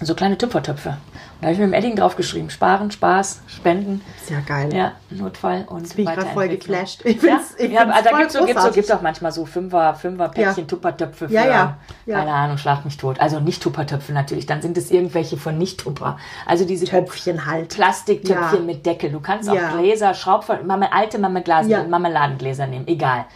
so 0.00 0.14
kleine 0.14 0.36
Tupfertöpfe. 0.36 0.90
Und 0.90 0.96
da 1.40 1.46
habe 1.46 1.52
ich 1.52 1.58
mit 1.58 1.68
dem 1.68 1.72
Edding 1.72 1.96
draufgeschrieben. 1.96 2.50
Sparen, 2.50 2.90
Spaß, 2.90 3.42
Spenden, 3.46 4.00
ja 4.28 4.40
geil. 4.40 4.74
ja, 4.74 4.92
Notfall 5.10 5.64
und 5.68 5.94
bin 5.94 6.08
ich 6.08 6.14
grad 6.14 6.28
voll 6.32 6.48
geflasht. 6.48 7.02
Ich 7.04 7.22
ja, 7.22 7.36
find's- 7.36 7.54
ich 7.58 7.70
ja, 7.72 7.80
find's 7.82 7.96
also 7.96 8.10
da 8.10 8.16
gibt 8.18 8.26
es 8.28 8.32
so, 8.32 8.44
gibt's 8.46 8.62
so, 8.64 8.70
gibt's 8.72 8.90
auch 8.90 9.02
manchmal 9.02 9.30
so 9.32 9.44
Fünfer, 9.46 9.94
Fünfer 9.94 10.28
Päckchen 10.30 10.64
Ja. 10.64 10.68
Tuppertöpfe 10.68 11.28
für, 11.28 11.34
Ja, 11.34 11.44
ja, 11.46 11.78
ja. 12.06 12.18
keine 12.18 12.32
Ahnung, 12.32 12.58
schlag 12.58 12.84
mich 12.84 12.96
tot. 12.96 13.20
Also 13.20 13.40
nicht 13.40 13.62
Tuppertöpfe 13.62 14.12
natürlich, 14.12 14.46
dann 14.46 14.62
sind 14.62 14.76
es 14.78 14.90
irgendwelche 14.90 15.36
von 15.36 15.56
nicht-Tupper. 15.58 16.18
Also 16.46 16.64
diese 16.64 16.86
Töpfchen 16.86 17.46
halt. 17.46 17.68
Plastiktöpfchen 17.74 18.60
Ja. 18.60 18.64
mit 18.64 18.84
Deckel. 18.86 19.10
Du 19.10 19.20
kannst 19.20 19.48
auch 19.48 19.54
Ja. 19.54 19.76
Gläser, 19.76 20.14
Schraubver 20.14 20.58
alte 20.92 21.18
Marmeladen, 21.18 21.70
Ja. 21.70 21.84
Marmeladengläser 21.84 22.66
nehmen. 22.66 22.86
Egal. 22.88 23.26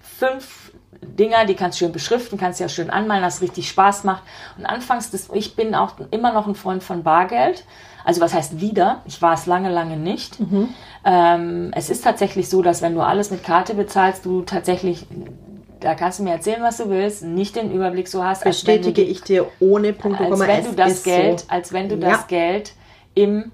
Fünf 0.00 0.72
Dinger, 1.02 1.44
die 1.46 1.54
kannst 1.54 1.80
du 1.80 1.84
schön 1.84 1.92
beschriften, 1.92 2.38
kannst 2.38 2.60
ja 2.60 2.68
schön 2.68 2.90
anmalen, 2.90 3.22
das 3.22 3.40
richtig 3.42 3.68
Spaß 3.68 4.04
macht. 4.04 4.22
Und 4.58 4.66
anfangs, 4.66 5.10
das, 5.10 5.28
ich 5.32 5.56
bin 5.56 5.74
auch 5.74 5.94
immer 6.10 6.32
noch 6.32 6.46
ein 6.46 6.54
Freund 6.54 6.82
von 6.82 7.02
Bargeld. 7.02 7.64
Also 8.04 8.20
was 8.20 8.34
heißt 8.34 8.60
wieder? 8.60 9.02
Ich 9.06 9.20
war 9.20 9.34
es 9.34 9.46
lange, 9.46 9.70
lange 9.70 9.96
nicht. 9.96 10.38
Mhm. 10.38 10.68
Ähm, 11.04 11.70
es 11.74 11.90
ist 11.90 12.04
tatsächlich 12.04 12.48
so, 12.48 12.62
dass 12.62 12.82
wenn 12.82 12.94
du 12.94 13.00
alles 13.00 13.30
mit 13.30 13.42
Karte 13.42 13.74
bezahlst, 13.74 14.24
du 14.24 14.42
tatsächlich, 14.42 15.06
da 15.80 15.94
kannst 15.94 16.18
du 16.18 16.22
mir 16.22 16.30
erzählen, 16.30 16.62
was 16.62 16.76
du 16.76 16.88
willst, 16.88 17.24
nicht 17.24 17.56
den 17.56 17.72
Überblick 17.72 18.08
so 18.08 18.22
hast, 18.24 18.42
du 18.44 18.48
Bestätige 18.48 19.04
die 19.04 19.10
ich 19.10 19.22
dir 19.22 19.46
ohne 19.60 19.92
Punkt 19.92 20.20
als 20.20 20.38
wenn 20.38 20.60
es 20.60 20.66
du 20.70 20.74
das 20.76 21.02
Geld, 21.02 21.40
so. 21.40 21.46
als 21.48 21.72
wenn 21.72 21.88
du 21.88 21.96
Ja. 21.96 22.10
das 22.10 22.26
Geld 22.28 22.74
im 23.14 23.50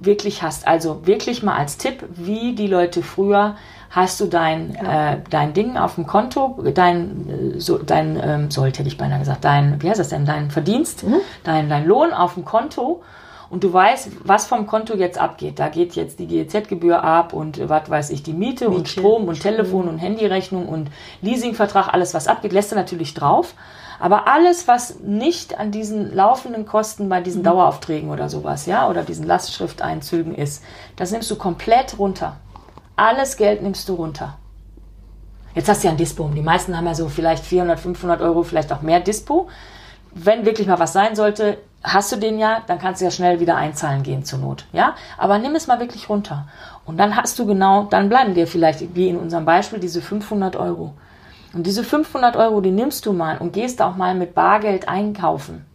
wirklich 0.00 0.42
hast. 0.42 0.66
Also 0.66 1.06
wirklich 1.06 1.42
mal 1.42 1.56
als 1.56 1.78
Tipp, 1.78 2.04
wie 2.10 2.54
die 2.54 2.66
Leute 2.66 3.02
früher 3.02 3.56
hast 3.94 4.20
du 4.20 4.26
dein, 4.26 4.74
äh, 4.74 5.18
dein 5.30 5.52
Ding 5.52 5.76
auf 5.76 5.94
dem 5.94 6.06
Konto, 6.06 6.58
dein, 6.74 7.54
äh, 7.56 7.60
so, 7.60 7.78
dein 7.78 8.20
ähm, 8.22 8.50
Sold 8.50 8.78
hätte 8.78 8.88
ich 8.88 8.98
beinahe 8.98 9.20
gesagt, 9.20 9.44
dein, 9.44 9.80
wie 9.82 9.88
heißt 9.88 10.00
das 10.00 10.08
denn, 10.08 10.26
dein 10.26 10.50
Verdienst, 10.50 11.04
Mhm. 11.04 11.16
dein, 11.44 11.68
dein 11.68 11.86
Lohn 11.86 12.12
auf 12.12 12.34
dem 12.34 12.44
Konto 12.44 13.02
und 13.50 13.62
du 13.62 13.72
weißt, 13.72 14.08
was 14.24 14.46
vom 14.46 14.66
Konto 14.66 14.94
jetzt 14.96 15.16
abgeht. 15.18 15.60
Da 15.60 15.68
geht 15.68 15.94
jetzt 15.94 16.18
die 16.18 16.26
GEZ-Gebühr 16.26 17.04
ab 17.04 17.32
und 17.32 17.58
äh, 17.58 17.68
was 17.68 17.88
weiß 17.88 18.10
ich, 18.10 18.22
die 18.24 18.32
Miete, 18.32 18.68
und 18.68 18.78
Miete, 18.78 18.90
Strom 18.90 19.28
und 19.28 19.40
Telefon 19.40 19.86
und 19.88 19.98
Handyrechnung 19.98 20.66
und 20.68 20.90
Leasingvertrag, 21.22 21.92
alles 21.94 22.14
was 22.14 22.26
abgeht, 22.26 22.52
lässt 22.52 22.72
du 22.72 22.76
natürlich 22.76 23.14
drauf. 23.14 23.54
Aber 24.00 24.26
alles, 24.26 24.66
was 24.66 24.98
nicht 25.00 25.56
an 25.56 25.70
diesen 25.70 26.12
laufenden 26.12 26.66
Kosten 26.66 27.08
bei 27.08 27.20
Mhm. 27.20 27.24
diesen 27.24 27.42
Daueraufträgen 27.44 28.10
oder 28.10 28.28
sowas, 28.28 28.66
ja, 28.66 28.88
oder 28.88 29.04
diesen 29.04 29.24
Lastschrifteinzügen 29.24 30.34
ist, 30.34 30.64
das 30.96 31.12
nimmst 31.12 31.30
du 31.30 31.36
komplett 31.36 31.96
runter. 31.96 32.36
Alles 32.96 33.36
Geld 33.36 33.62
nimmst 33.62 33.88
du 33.88 33.94
runter. 33.94 34.38
Jetzt 35.54 35.68
hast 35.68 35.82
du 35.82 35.88
ja 35.88 35.92
ein 35.92 35.96
Dispo. 35.96 36.28
Die 36.28 36.42
meisten 36.42 36.76
haben 36.76 36.86
ja 36.86 36.94
so 36.94 37.08
vielleicht 37.08 37.44
400, 37.44 37.78
500 37.80 38.20
Euro, 38.20 38.42
vielleicht 38.42 38.72
auch 38.72 38.82
mehr 38.82 39.00
Dispo. 39.00 39.48
Wenn 40.12 40.46
wirklich 40.46 40.68
mal 40.68 40.78
was 40.78 40.92
sein 40.92 41.16
sollte, 41.16 41.58
hast 41.82 42.12
du 42.12 42.16
den 42.16 42.38
ja, 42.38 42.62
dann 42.66 42.78
kannst 42.78 43.00
du 43.00 43.04
ja 43.04 43.10
schnell 43.10 43.40
wieder 43.40 43.56
einzahlen 43.56 44.04
gehen 44.04 44.24
zur 44.24 44.38
Not. 44.38 44.66
Ja, 44.72 44.94
aber 45.18 45.38
nimm 45.38 45.56
es 45.56 45.66
mal 45.66 45.80
wirklich 45.80 46.08
runter. 46.08 46.46
Und 46.84 46.98
dann 46.98 47.16
hast 47.16 47.38
du 47.38 47.46
genau, 47.46 47.84
dann 47.84 48.08
bleiben 48.08 48.34
dir 48.34 48.46
vielleicht, 48.46 48.94
wie 48.94 49.08
in 49.08 49.18
unserem 49.18 49.44
Beispiel, 49.44 49.80
diese 49.80 50.00
500 50.00 50.54
Euro. 50.54 50.94
Und 51.52 51.66
diese 51.66 51.82
500 51.82 52.36
Euro, 52.36 52.60
die 52.60 52.70
nimmst 52.70 53.06
du 53.06 53.12
mal 53.12 53.38
und 53.38 53.52
gehst 53.52 53.82
auch 53.82 53.96
mal 53.96 54.14
mit 54.14 54.34
Bargeld 54.34 54.88
einkaufen. 54.88 55.66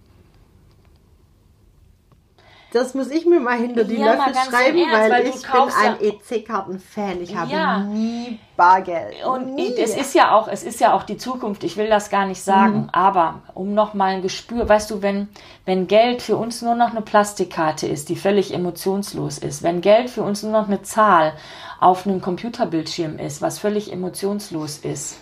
Das 2.72 2.94
muss 2.94 3.10
ich 3.10 3.26
mir 3.26 3.40
mal 3.40 3.58
hinter 3.58 3.84
die 3.84 3.96
Ja, 3.96 4.14
Löffel 4.14 4.34
schreiben, 4.36 4.78
Ernst, 4.78 4.94
weil, 4.94 5.12
weil 5.12 5.28
ich 5.28 5.42
bin 5.42 5.62
ein 5.76 5.98
ja- 6.00 6.08
EC-Karten-Fan. 6.08 7.22
Ich 7.22 7.36
habe 7.36 7.52
Ja. 7.52 7.80
nie 7.80 8.40
Bargeld. 8.56 9.26
Und 9.26 9.56
nie. 9.56 9.74
es 9.76 9.96
ist 9.96 10.14
ja 10.14 10.36
auch, 10.36 10.48
es 10.48 10.64
ist 10.64 10.80
ja 10.80 10.94
auch 10.94 11.02
die 11.02 11.18
Zukunft. 11.18 11.64
Ich 11.64 11.78
will 11.78 11.88
das 11.90 12.12
gar 12.12 12.28
nicht 12.28 12.42
sagen, 12.44 12.82
Mhm. 12.84 12.90
aber 12.92 13.42
um 13.56 13.74
noch 13.74 13.94
mal 13.96 14.14
ein 14.16 14.22
Gespür, 14.22 14.70
weißt 14.70 14.92
du, 14.92 15.02
wenn 15.02 15.30
wenn 15.66 15.88
Geld 15.88 16.22
für 16.22 16.36
uns 16.38 16.62
nur 16.62 16.76
noch 16.76 16.92
eine 16.92 17.02
Plastikkarte 17.02 17.88
ist, 17.88 18.10
die 18.10 18.16
völlig 18.16 18.54
emotionslos 18.54 19.38
ist, 19.40 19.64
wenn 19.64 19.82
Geld 19.82 20.10
für 20.10 20.22
uns 20.24 20.44
nur 20.44 20.52
noch 20.52 20.68
eine 20.68 20.82
Zahl 20.84 21.34
auf 21.80 22.06
einem 22.06 22.22
Computerbildschirm 22.22 23.18
ist, 23.20 23.42
was 23.42 23.58
völlig 23.60 23.92
emotionslos 23.92 24.80
ist, 24.80 25.18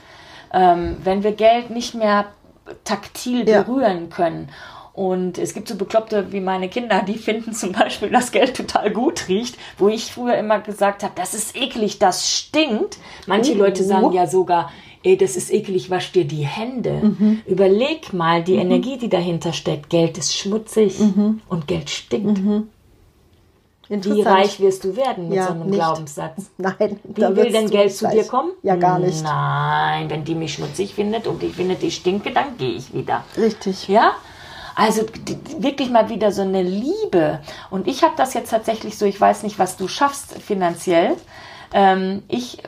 ähm, 0.54 0.98
wenn 1.04 1.24
wir 1.24 1.32
Geld 1.34 1.70
nicht 1.70 1.96
mehr 1.96 2.26
taktil 2.84 3.48
Ja. 3.48 3.62
berühren 3.62 4.10
können. 4.10 4.50
Und 4.98 5.38
es 5.38 5.54
gibt 5.54 5.68
so 5.68 5.76
Bekloppte 5.76 6.32
wie 6.32 6.40
meine 6.40 6.70
Kinder, 6.70 7.04
die 7.08 7.20
finden 7.20 7.54
zum 7.54 7.72
Beispiel, 7.72 8.10
dass 8.10 8.32
Geld 8.32 8.58
total 8.58 8.90
gut 8.92 9.28
riecht, 9.28 9.56
wo 9.78 9.90
ich 9.90 10.12
früher 10.12 10.36
immer 10.38 10.58
gesagt 10.60 11.04
habe, 11.04 11.14
das 11.16 11.36
ist 11.36 11.56
eklig, 11.56 12.00
das 12.00 12.28
stinkt. 12.34 12.98
Manche 13.28 13.54
Oh. 13.54 13.58
Leute 13.58 13.84
sagen 13.84 14.12
ja 14.12 14.26
sogar, 14.26 14.72
ey, 15.04 15.16
das 15.16 15.36
ist 15.36 15.54
eklig, 15.54 15.92
wasch 15.92 16.12
dir 16.14 16.26
die 16.26 16.48
Hände. 16.48 16.94
Mhm. 16.94 17.42
Überleg 17.46 18.12
mal 18.12 18.44
die 18.44 18.56
Energie, 18.56 18.98
die 18.98 19.08
dahinter 19.08 19.54
steckt. 19.54 19.92
Geld 19.92 20.18
ist 20.18 20.36
schmutzig 20.36 20.98
Mhm. 21.00 21.42
und 21.48 21.68
Geld 21.68 21.92
stinkt. 21.92 22.40
Wie 23.90 23.94
Interessant. 23.94 24.28
reich 24.28 24.60
wirst 24.60 24.84
du 24.84 24.96
werden 24.98 25.30
mit 25.30 25.38
Ja, 25.38 25.46
so 25.46 25.52
einem 25.54 25.68
nicht. 25.68 25.76
Glaubenssatz? 25.76 26.50
Nein, 26.58 27.00
Wie 27.04 27.22
will 27.22 27.52
denn 27.52 27.70
Geld 27.70 27.94
zu 27.94 28.10
dir 28.10 28.24
kommen? 28.26 28.50
Ja, 28.64 28.76
gar 28.76 28.98
nicht. 28.98 29.24
Nein, 29.24 30.10
wenn 30.10 30.26
die 30.26 30.34
mich 30.36 30.56
schmutzig 30.56 30.96
findet 30.96 31.26
und 31.28 31.42
ich 31.44 31.54
finde, 31.54 31.76
die 31.76 31.92
stinke, 31.92 32.32
dann 32.32 32.58
gehe 32.58 32.72
ich 32.72 32.94
wieder. 32.94 33.24
Richtig. 33.38 33.88
Ja? 33.88 34.14
Also 34.78 35.08
wirklich 35.58 35.90
mal 35.90 36.08
wieder 36.08 36.32
so 36.32 36.44
eine 36.44 36.62
Liebe. 36.62 37.40
Und 37.72 37.88
ich 37.88 38.04
habe 38.04 38.13
das 38.16 38.36
jetzt 38.36 38.52
tatsächlich 38.52 38.96
so, 38.96 39.06
ich 39.06 39.20
weiß 39.20 39.42
nicht, 39.42 39.58
was 39.58 39.76
du 39.76 39.88
schaffst 39.88 40.34
finanziell. 40.34 41.16
Ähm, 41.74 42.24
ich, 42.28 42.64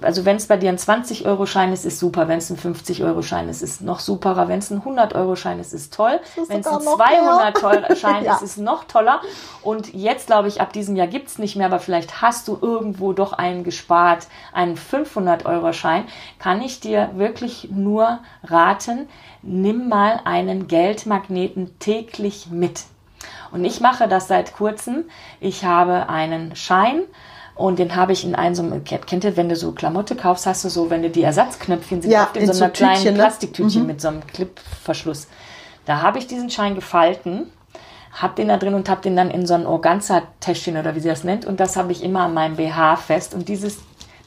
also 0.00 0.24
wenn 0.24 0.36
es 0.36 0.46
bei 0.46 0.56
dir 0.56 0.70
ein 0.70 0.78
20-Euro-Schein 0.78 1.72
ist, 1.72 1.84
ist 1.84 1.98
super. 1.98 2.28
Wenn 2.28 2.38
es 2.38 2.50
ein 2.50 2.56
50-Euro-Schein 2.56 3.48
ist, 3.48 3.62
ist 3.62 3.82
noch 3.82 4.00
superer. 4.00 4.48
Wenn 4.48 4.60
es 4.60 4.70
ein 4.70 4.82
100-Euro-Schein 4.82 5.58
ist, 5.60 5.74
ist 5.74 5.92
toll. 5.94 6.18
Wenn 6.34 6.60
es 6.60 6.66
ein 6.66 6.80
sogar 6.82 6.82
noch 6.84 6.98
mehr. 7.38 7.52
200-Schein 7.54 8.24
Ja. 8.28 8.34
ist, 8.36 8.42
ist 8.42 8.58
noch 8.58 8.84
toller. 8.84 9.20
Und 9.62 9.92
jetzt 9.94 10.26
glaube 10.28 10.48
ich, 10.48 10.60
ab 10.60 10.72
diesem 10.72 10.96
Jahr 10.96 11.06
gibt's 11.06 11.38
nicht 11.38 11.56
mehr, 11.56 11.66
aber 11.66 11.78
vielleicht 11.78 12.22
hast 12.22 12.48
du 12.48 12.58
irgendwo 12.60 13.12
doch 13.12 13.32
einen 13.32 13.64
gespart, 13.64 14.26
einen 14.52 14.76
500-Euro-Schein, 14.76 16.04
kann 16.38 16.62
ich 16.62 16.80
dir 16.80 17.10
wirklich 17.14 17.68
nur 17.70 18.20
raten, 18.44 19.08
nimm 19.42 19.88
mal 19.88 20.20
einen 20.24 20.68
Geldmagneten 20.68 21.78
täglich 21.78 22.48
mit. 22.50 22.84
Und 23.50 23.64
ich 23.64 23.80
mache 23.80 24.08
das 24.08 24.28
seit 24.28 24.54
kurzem. 24.54 25.04
Ich 25.40 25.64
habe 25.64 26.08
einen 26.08 26.54
Schein 26.54 27.02
und 27.58 27.78
den 27.78 27.96
habe 27.96 28.12
ich 28.12 28.24
in 28.24 28.34
einem 28.34 28.54
so 28.54 28.62
einem, 28.62 28.84
kennt 28.84 29.24
ihr, 29.24 29.36
wenn 29.36 29.48
du 29.48 29.56
so 29.56 29.72
Klamotte 29.72 30.14
kaufst, 30.16 30.46
hast 30.46 30.64
du 30.64 30.68
so, 30.68 30.90
wenn 30.90 31.02
du 31.02 31.10
die 31.10 31.22
Ersatzknöpfchen 31.22 32.00
sind, 32.02 32.10
Ja, 32.10 32.22
oft 32.24 32.36
in, 32.36 32.46
so 32.46 32.52
so 32.52 32.64
einer 32.64 32.72
kleinen 32.72 32.94
Tütchen, 32.94 33.14
ne? 33.14 33.20
Plastiktütchen 33.20 33.86
mit 33.86 34.00
so 34.00 34.08
einem 34.08 34.26
Clipverschluss. 34.26 35.26
Da 35.84 36.00
habe 36.02 36.18
ich 36.18 36.26
diesen 36.26 36.50
Schein 36.50 36.74
gefalten, 36.74 37.50
habe 38.12 38.34
den 38.36 38.48
da 38.48 38.56
drin 38.56 38.74
und 38.74 38.88
habe 38.88 39.02
den 39.02 39.16
dann 39.16 39.30
in 39.30 39.46
so 39.46 39.54
ein 39.54 39.66
Organza-Täschchen 39.66 40.76
oder 40.76 40.94
wie 40.94 41.00
sie 41.00 41.08
das 41.08 41.24
nennt 41.24 41.44
und 41.46 41.60
das 41.60 41.76
habe 41.76 41.92
ich 41.92 42.02
immer 42.02 42.20
an 42.22 42.34
meinem 42.34 42.56
BH 42.56 42.96
fest 42.96 43.34
und 43.34 43.48
dieses 43.48 43.78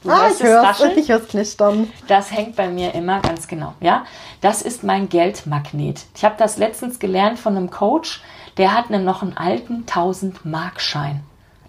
Du 0.02 0.10
Ah, 0.10 0.26
ich 0.26 0.34
es 0.34 0.42
hör's, 0.42 0.66
rascheln? 0.66 0.98
ich 0.98 1.08
hör's 1.10 1.28
knistern. 1.28 1.88
Das 2.08 2.32
hängt 2.32 2.56
bei 2.56 2.68
mir 2.68 2.92
immer 2.92 3.20
ganz 3.20 3.46
genau. 3.46 3.74
Ja, 3.80 4.04
das 4.40 4.60
ist 4.62 4.82
mein 4.82 5.08
Geldmagnet. 5.08 6.00
Ich 6.16 6.24
habe 6.24 6.34
das 6.38 6.56
letztens 6.56 6.98
gelernt 6.98 7.38
von 7.38 7.56
einem 7.56 7.70
Coach, 7.70 8.20
der 8.56 8.74
hat 8.74 8.90
einen, 8.90 9.04
noch 9.04 9.22
einen 9.22 9.36
alten 9.36 9.84
1000 9.86 10.44
Mark 10.44 10.80
Schein. 10.80 11.22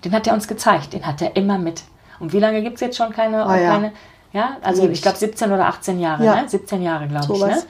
Den 0.03 0.13
hat 0.13 0.27
er 0.27 0.33
uns 0.33 0.47
gezeigt. 0.47 0.93
Den 0.93 1.05
hat 1.05 1.21
er 1.21 1.35
immer 1.35 1.57
mit. 1.57 1.83
Und 2.19 2.33
wie 2.33 2.39
lange 2.39 2.61
gibt's 2.61 2.81
jetzt 2.81 2.97
schon 2.97 3.11
keine? 3.11 3.45
Ah, 3.45 3.57
ja. 3.57 3.71
keine 3.71 3.93
ja, 4.33 4.57
also 4.63 4.89
ich 4.89 5.01
glaube 5.01 5.17
17 5.17 5.51
oder 5.51 5.67
18 5.67 5.99
Jahre. 5.99 6.25
Ja. 6.25 6.41
Ne? 6.41 6.49
17 6.49 6.81
Jahre 6.81 7.07
glaube 7.07 7.31
ich. 7.31 7.39
Sowas. 7.39 7.63
Ne? 7.63 7.69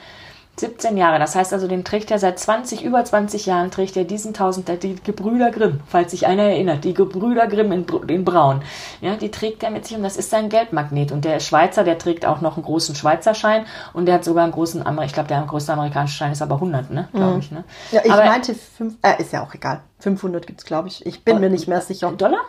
17 0.56 0.96
Jahre. 0.96 1.18
Das 1.18 1.34
heißt 1.34 1.52
also, 1.52 1.66
den 1.66 1.84
trägt 1.84 2.10
er 2.12 2.18
seit 2.18 2.38
20, 2.38 2.84
über 2.84 3.04
20 3.04 3.46
Jahren 3.46 3.70
trägt 3.72 3.96
er 3.96 4.04
diesen 4.04 4.34
1000, 4.34 4.68
der- 4.68 4.76
die 4.76 4.94
Gebrüder 5.02 5.50
Grimm, 5.50 5.80
falls 5.88 6.12
sich 6.12 6.26
einer 6.26 6.44
erinnert, 6.44 6.84
die 6.84 6.94
Gebrüder 6.94 7.46
Grimm 7.48 7.72
in, 7.72 7.84
in 8.08 8.24
Braun. 8.24 8.62
Ja, 9.00 9.16
die 9.16 9.30
trägt 9.30 9.62
er 9.64 9.70
mit 9.70 9.84
sich 9.86 9.96
und 9.96 10.04
das 10.04 10.16
ist 10.16 10.30
sein 10.30 10.48
Geldmagnet. 10.48 11.10
Und 11.10 11.24
der 11.24 11.40
Schweizer, 11.40 11.82
der 11.82 11.98
trägt 11.98 12.24
auch 12.24 12.40
noch 12.40 12.56
einen 12.56 12.64
großen 12.64 12.94
Schweizer 12.94 13.34
Schein 13.34 13.66
und 13.92 14.06
der 14.06 14.14
hat 14.16 14.24
sogar 14.24 14.44
einen 14.44 14.52
großen, 14.52 14.86
Amer 14.86 15.04
ich 15.04 15.12
glaube, 15.12 15.28
der 15.28 15.42
größte 15.42 15.72
amerikanische 15.72 16.16
Schein 16.16 16.32
ist 16.32 16.42
aber 16.42 16.54
100, 16.56 16.90
ne, 16.90 17.08
glaube 17.12 17.40
ich, 17.40 17.50
ne. 17.50 17.64
Ja, 17.90 18.02
ich 18.04 18.12
aber 18.12 18.24
meinte, 18.24 18.54
fünf, 18.54 18.94
äh, 19.02 19.20
ist 19.20 19.32
ja 19.32 19.42
auch 19.42 19.54
egal. 19.54 19.80
500 19.98 20.46
gibt's, 20.46 20.64
glaube 20.64 20.86
ich. 20.88 21.04
Ich 21.04 21.24
bin 21.24 21.40
mir 21.40 21.50
nicht 21.50 21.66
mehr 21.66 21.80
sicher. 21.80 22.12
Dollar? 22.12 22.40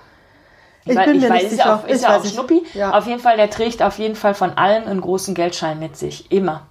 Ich 0.87 0.95
Weil- 0.95 1.05
bin 1.07 1.19
mir 1.21 1.29
weiß, 1.31 1.41
nicht 1.41 1.51
ist 1.53 1.57
ja 1.57 1.63
sicher. 1.63 1.75
auch, 1.83 1.87
ist 1.87 2.03
ja 2.03 2.17
auch. 2.17 2.23
Schnuppi. 2.25 2.63
Ja. 2.75 2.91
Auf 2.95 3.07
jeden 3.07 3.19
Fall, 3.19 3.37
der 3.37 3.49
trägt 3.49 3.81
auf 3.81 3.97
jeden 3.97 4.15
Fall 4.15 4.35
von 4.35 4.51
allen 4.51 4.85
einen 4.87 5.01
großen 5.01 5.33
Geldschein 5.33 5.79
mit 5.79 5.97
sich. 5.97 6.31
Immer. 6.31 6.61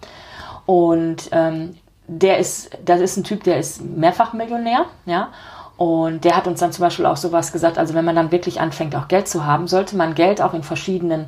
Und 0.66 1.29
ähm, 1.33 1.77
der 2.07 2.38
ist, 2.38 2.70
das 2.85 3.00
ist 3.00 3.16
ein 3.16 3.24
Typ, 3.24 3.44
der 3.44 3.59
ist 3.59 3.83
mehrfach 3.83 4.33
Millionär, 4.33 4.87
ja. 5.07 5.29
Und 5.77 6.24
der 6.24 6.37
hat 6.37 6.46
uns 6.46 6.61
dann 6.61 6.70
zum 6.70 6.83
Beispiel 6.85 7.07
auch 7.07 7.16
sowas 7.16 7.50
gesagt, 7.50 7.79
also 7.79 7.94
wenn 7.94 8.05
man 8.05 8.14
dann 8.14 8.31
wirklich 8.31 8.61
anfängt, 8.61 8.94
auch 8.94 9.09
Geld 9.09 9.27
zu 9.27 9.44
haben, 9.44 9.66
sollte 9.66 9.96
man 9.96 10.14
Geld 10.14 10.40
auch 10.40 10.55
in 10.55 10.62
verschiedenen 10.62 11.27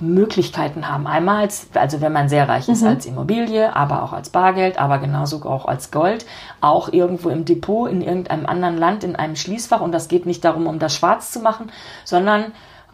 Möglichkeiten 0.00 0.88
haben. 0.88 1.06
Einmal 1.06 1.42
als, 1.42 1.68
also 1.74 2.00
wenn 2.00 2.12
man 2.12 2.28
sehr 2.28 2.48
reich 2.48 2.68
ist, 2.68 2.82
Mhm. 2.82 2.88
als 2.88 3.06
Immobilie, 3.06 3.74
aber 3.76 4.02
auch 4.02 4.12
als 4.12 4.30
Bargeld, 4.30 4.78
aber 4.80 4.98
genauso 4.98 5.40
auch 5.44 5.66
als 5.66 5.92
Gold, 5.92 6.26
auch 6.60 6.92
irgendwo 6.92 7.28
im 7.28 7.44
Depot 7.44 7.88
in 7.88 8.00
irgendeinem 8.02 8.46
anderen 8.46 8.76
Land, 8.76 9.04
in 9.04 9.14
einem 9.14 9.36
Schließfach. 9.36 9.80
Und 9.80 9.92
das 9.92 10.08
geht 10.08 10.26
nicht 10.26 10.44
darum, 10.44 10.66
um 10.66 10.80
das 10.80 10.96
schwarz 10.96 11.30
zu 11.30 11.38
machen, 11.38 11.70
sondern 12.04 12.46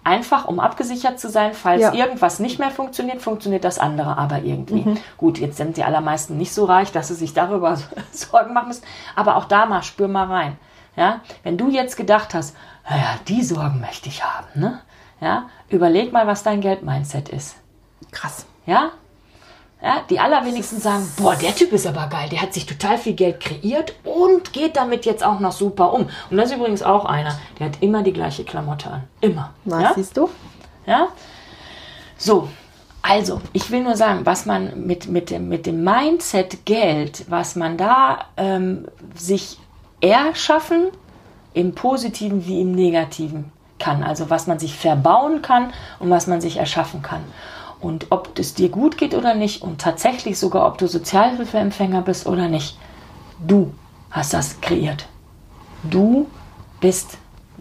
einfach, 0.04 0.46
um 0.46 0.60
abgesichert 0.60 1.20
zu 1.20 1.28
sein, 1.28 1.52
falls 1.54 1.82
Ja. 1.82 1.92
irgendwas 1.92 2.38
nicht 2.40 2.58
mehr 2.58 2.70
funktioniert, 2.70 3.20
funktioniert 3.20 3.64
das 3.64 3.78
andere 3.78 4.16
aber 4.16 4.42
irgendwie. 4.42 4.82
Mhm. 4.88 4.98
Gut, 5.18 5.38
jetzt 5.38 5.56
sind 5.58 5.76
die 5.76 5.84
allermeisten 5.84 6.36
nicht 6.38 6.52
so 6.54 6.64
reich, 6.64 6.92
dass 6.92 7.08
sie 7.08 7.14
sich 7.14 7.34
darüber 7.34 7.76
Sorgen 8.12 8.54
machen 8.54 8.68
müssen, 8.68 8.84
aber 9.14 9.36
auch 9.36 9.44
da 9.44 9.66
mal, 9.66 9.82
spür 9.82 10.08
mal 10.08 10.26
rein. 10.26 10.56
Ja, 10.96 11.20
wenn 11.44 11.56
du 11.56 11.68
jetzt 11.70 11.96
gedacht 11.96 12.34
hast, 12.34 12.56
naja, 12.88 13.14
die 13.28 13.42
Sorgen 13.44 13.80
möchte 13.80 14.08
ich 14.08 14.24
haben, 14.24 14.46
ne? 14.54 14.80
Ja, 15.20 15.44
überleg 15.68 16.12
mal, 16.12 16.26
was 16.26 16.42
dein 16.42 16.60
Geldmindset 16.62 17.28
ist. 17.28 17.56
Krass. 18.10 18.46
Ja? 18.66 18.90
Ja, 19.82 20.02
die 20.10 20.20
allerwenigsten 20.20 20.78
sagen, 20.78 21.10
boah, 21.16 21.34
der 21.36 21.54
Typ 21.54 21.72
ist 21.72 21.86
aber 21.86 22.06
geil, 22.08 22.28
der 22.28 22.42
hat 22.42 22.52
sich 22.52 22.66
total 22.66 22.98
viel 22.98 23.14
Geld 23.14 23.40
kreiert 23.40 23.94
und 24.04 24.52
geht 24.52 24.76
damit 24.76 25.06
jetzt 25.06 25.24
auch 25.24 25.40
noch 25.40 25.52
super 25.52 25.94
um. 25.94 26.10
Und 26.30 26.36
das 26.36 26.50
ist 26.50 26.56
übrigens 26.56 26.82
auch 26.82 27.06
einer, 27.06 27.38
der 27.58 27.66
hat 27.66 27.78
immer 27.80 28.02
die 28.02 28.12
gleiche 28.12 28.44
Klamotte 28.44 28.90
an. 28.90 29.04
Immer. 29.22 29.54
Na, 29.64 29.80
ja? 29.82 29.92
siehst 29.94 30.16
du? 30.18 30.28
Ja? 30.84 31.08
So, 32.18 32.48
also, 33.00 33.40
ich 33.54 33.70
will 33.70 33.82
nur 33.82 33.96
sagen, 33.96 34.26
was 34.26 34.44
man 34.44 34.86
mit, 34.86 35.08
mit, 35.08 35.30
dem, 35.30 35.48
mit 35.48 35.64
dem 35.64 35.82
Mindset 35.82 36.66
Geld, 36.66 37.24
was 37.30 37.56
man 37.56 37.78
da 37.78 38.26
ähm, 38.36 38.86
sich 39.14 39.58
erschaffen, 40.02 40.88
im 41.54 41.74
Positiven 41.74 42.46
wie 42.46 42.60
im 42.60 42.72
Negativen 42.72 43.50
kann. 43.78 44.02
Also 44.02 44.30
was 44.30 44.46
man 44.46 44.58
sich 44.58 44.76
verbauen 44.76 45.42
kann 45.42 45.72
und 45.98 46.10
was 46.10 46.26
man 46.26 46.40
sich 46.40 46.58
erschaffen 46.58 47.02
kann. 47.02 47.24
Und 47.80 48.06
ob 48.10 48.38
es 48.38 48.54
dir 48.54 48.68
gut 48.68 48.98
geht 48.98 49.14
oder 49.14 49.34
nicht 49.34 49.62
und 49.62 49.80
tatsächlich 49.80 50.38
sogar, 50.38 50.66
ob 50.66 50.78
du 50.78 50.86
Sozialhilfeempfänger 50.86 52.02
bist 52.02 52.26
oder 52.26 52.48
nicht, 52.48 52.78
du 53.46 53.72
hast 54.10 54.34
das 54.34 54.60
kreiert. 54.60 55.06
Du 55.82 56.26
bist 56.80 57.16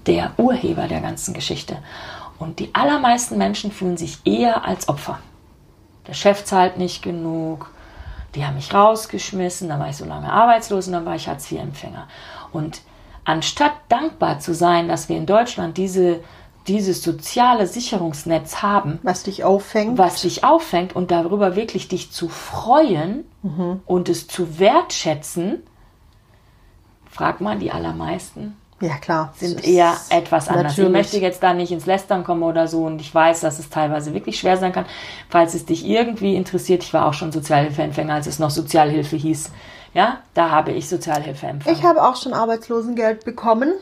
der 0.05 0.31
Urheber 0.37 0.87
der 0.87 1.01
ganzen 1.01 1.33
Geschichte. 1.33 1.77
Und 2.37 2.59
die 2.59 2.73
allermeisten 2.73 3.37
Menschen 3.37 3.71
fühlen 3.71 3.97
sich 3.97 4.19
eher 4.25 4.65
als 4.65 4.89
Opfer. 4.89 5.19
Der 6.07 6.13
Chef 6.13 6.43
zahlt 6.43 6.77
nicht 6.77 7.01
genug, 7.01 7.69
die 8.35 8.45
haben 8.45 8.55
mich 8.55 8.73
rausgeschmissen, 8.73 9.69
dann 9.69 9.79
war 9.79 9.89
ich 9.89 9.97
so 9.97 10.05
lange 10.05 10.31
arbeitslos 10.31 10.87
und 10.87 10.93
dann 10.93 11.05
war 11.05 11.15
ich 11.15 11.27
Hartz-IV-Empfänger. 11.27 12.07
Und 12.51 12.81
anstatt 13.25 13.73
dankbar 13.89 14.39
zu 14.39 14.53
sein, 14.53 14.87
dass 14.87 15.09
wir 15.09 15.17
in 15.17 15.25
Deutschland 15.25 15.77
diese, 15.77 16.21
dieses 16.67 17.01
soziale 17.03 17.65
Sicherungsnetz 17.67 18.57
haben, 18.61 18.99
Was 19.03 19.23
dich 19.23 19.43
auffängt. 19.43 19.97
was 19.97 20.21
dich 20.21 20.43
auffängt 20.43 20.95
und 20.95 21.09
darüber 21.11 21.55
wirklich 21.55 21.87
dich 21.87 22.11
zu 22.11 22.29
freuen 22.29 23.25
und 23.85 24.09
es 24.09 24.27
zu 24.27 24.59
wertschätzen, 24.59 25.63
frag 27.09 27.41
mal 27.41 27.57
die 27.57 27.71
allermeisten, 27.71 28.55
Ja, 28.81 28.97
klar. 28.97 29.33
sind 29.35 29.65
eher 29.65 29.95
etwas 30.09 30.47
anders. 30.47 30.73
Ich 30.73 30.77
natürlich. 30.79 30.91
möchte 30.91 31.17
jetzt 31.19 31.41
da 31.43 31.53
nicht 31.53 31.71
ins 31.71 31.85
Lästern 31.85 32.23
kommen 32.23 32.43
oder 32.43 32.67
so 32.67 32.85
und 32.85 33.01
ich 33.01 33.13
weiß, 33.13 33.41
dass 33.41 33.59
es 33.59 33.69
teilweise 33.69 34.13
wirklich 34.13 34.39
schwer 34.39 34.57
sein 34.57 34.71
kann. 34.71 34.85
Falls 35.29 35.53
es 35.53 35.65
dich 35.65 35.85
irgendwie 35.85 36.35
interessiert, 36.35 36.83
ich 36.83 36.93
war 36.93 37.07
auch 37.07 37.13
schon 37.13 37.31
Sozialhilfeempfänger, 37.31 38.13
als 38.13 38.27
es 38.27 38.39
noch 38.39 38.51
Sozialhilfe 38.51 39.15
hieß. 39.15 39.51
Ja, 39.95 40.19
da 40.35 40.51
habe 40.51 40.71
ich 40.71 40.87
Sozialhilfe 40.87 41.47
empfangen. 41.47 41.75
Ich 41.75 41.83
habe 41.83 42.03
auch 42.03 42.15
schon 42.15 42.33
Arbeitslosengeld 42.33 43.25
bekommen. 43.25 43.73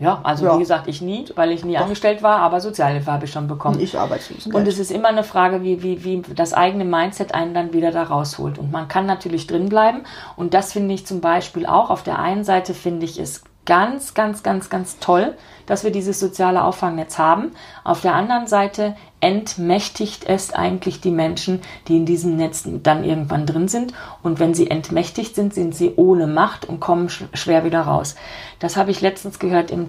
Ja, 0.00 0.20
also 0.22 0.46
Ja. 0.46 0.54
wie 0.56 0.60
gesagt, 0.60 0.88
ich 0.88 1.02
nie, 1.02 1.26
weil 1.34 1.52
ich 1.52 1.64
nie 1.64 1.76
angestellt 1.76 2.22
war, 2.22 2.38
aber 2.38 2.60
Sozialhilfe 2.60 3.12
habe 3.12 3.26
ich 3.26 3.32
schon 3.32 3.46
bekommen. 3.46 3.78
Ich 3.80 3.98
Arbeitslosengeld. 3.98 4.54
Und 4.54 4.66
es 4.66 4.78
ist 4.78 4.90
immer 4.90 5.08
eine 5.08 5.22
Frage, 5.24 5.62
wie, 5.62 5.82
wie, 5.82 6.04
wie 6.04 6.22
das 6.34 6.54
eigene 6.54 6.86
Mindset 6.86 7.34
einen 7.34 7.52
dann 7.52 7.72
wieder 7.74 7.90
da 7.92 8.04
rausholt. 8.04 8.58
Und 8.58 8.72
man 8.72 8.88
kann 8.88 9.04
natürlich 9.04 9.46
drin 9.46 9.68
bleiben. 9.68 10.04
Und 10.36 10.54
das 10.54 10.72
finde 10.72 10.94
ich 10.94 11.06
zum 11.06 11.20
Beispiel 11.20 11.66
auch. 11.66 11.90
Auf 11.90 12.02
der 12.02 12.18
einen 12.18 12.44
Seite 12.44 12.72
finde 12.72 13.04
ich 13.04 13.18
es 13.18 13.42
ganz, 13.66 14.14
ganz, 14.14 14.42
ganz, 14.42 14.70
ganz 14.70 14.98
toll, 14.98 15.36
dass 15.66 15.84
wir 15.84 15.92
dieses 15.92 16.18
soziale 16.18 16.64
Auffangnetz 16.64 17.18
haben. 17.18 17.52
Auf 17.84 18.00
der 18.00 18.14
anderen 18.14 18.46
Seite 18.46 18.96
entmächtigt 19.20 20.24
es 20.26 20.52
eigentlich 20.52 21.00
die 21.00 21.10
Menschen, 21.10 21.60
die 21.86 21.96
in 21.96 22.06
diesem 22.06 22.36
Netz 22.36 22.64
dann 22.66 23.04
irgendwann 23.04 23.46
drin 23.46 23.68
sind. 23.68 23.92
Und 24.22 24.40
wenn 24.40 24.54
sie 24.54 24.70
entmächtigt 24.70 25.34
sind, 25.34 25.54
sind 25.54 25.74
sie 25.74 25.92
ohne 25.96 26.26
Macht 26.26 26.64
und 26.64 26.80
kommen 26.80 27.08
sch 27.08 27.24
schwer 27.34 27.64
wieder 27.64 27.82
raus. 27.82 28.16
Das 28.58 28.76
habe 28.76 28.90
ich 28.90 29.00
letztens 29.00 29.38
gehört 29.38 29.70
im 29.70 29.88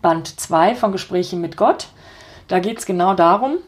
Band 0.00 0.40
2 0.40 0.76
von 0.76 0.92
Gespräche 0.92 1.36
mit 1.36 1.56
Gott. 1.56 1.88
Da 2.46 2.60
geht 2.60 2.78
es 2.78 2.86
genau 2.86 3.14
darum, 3.14 3.58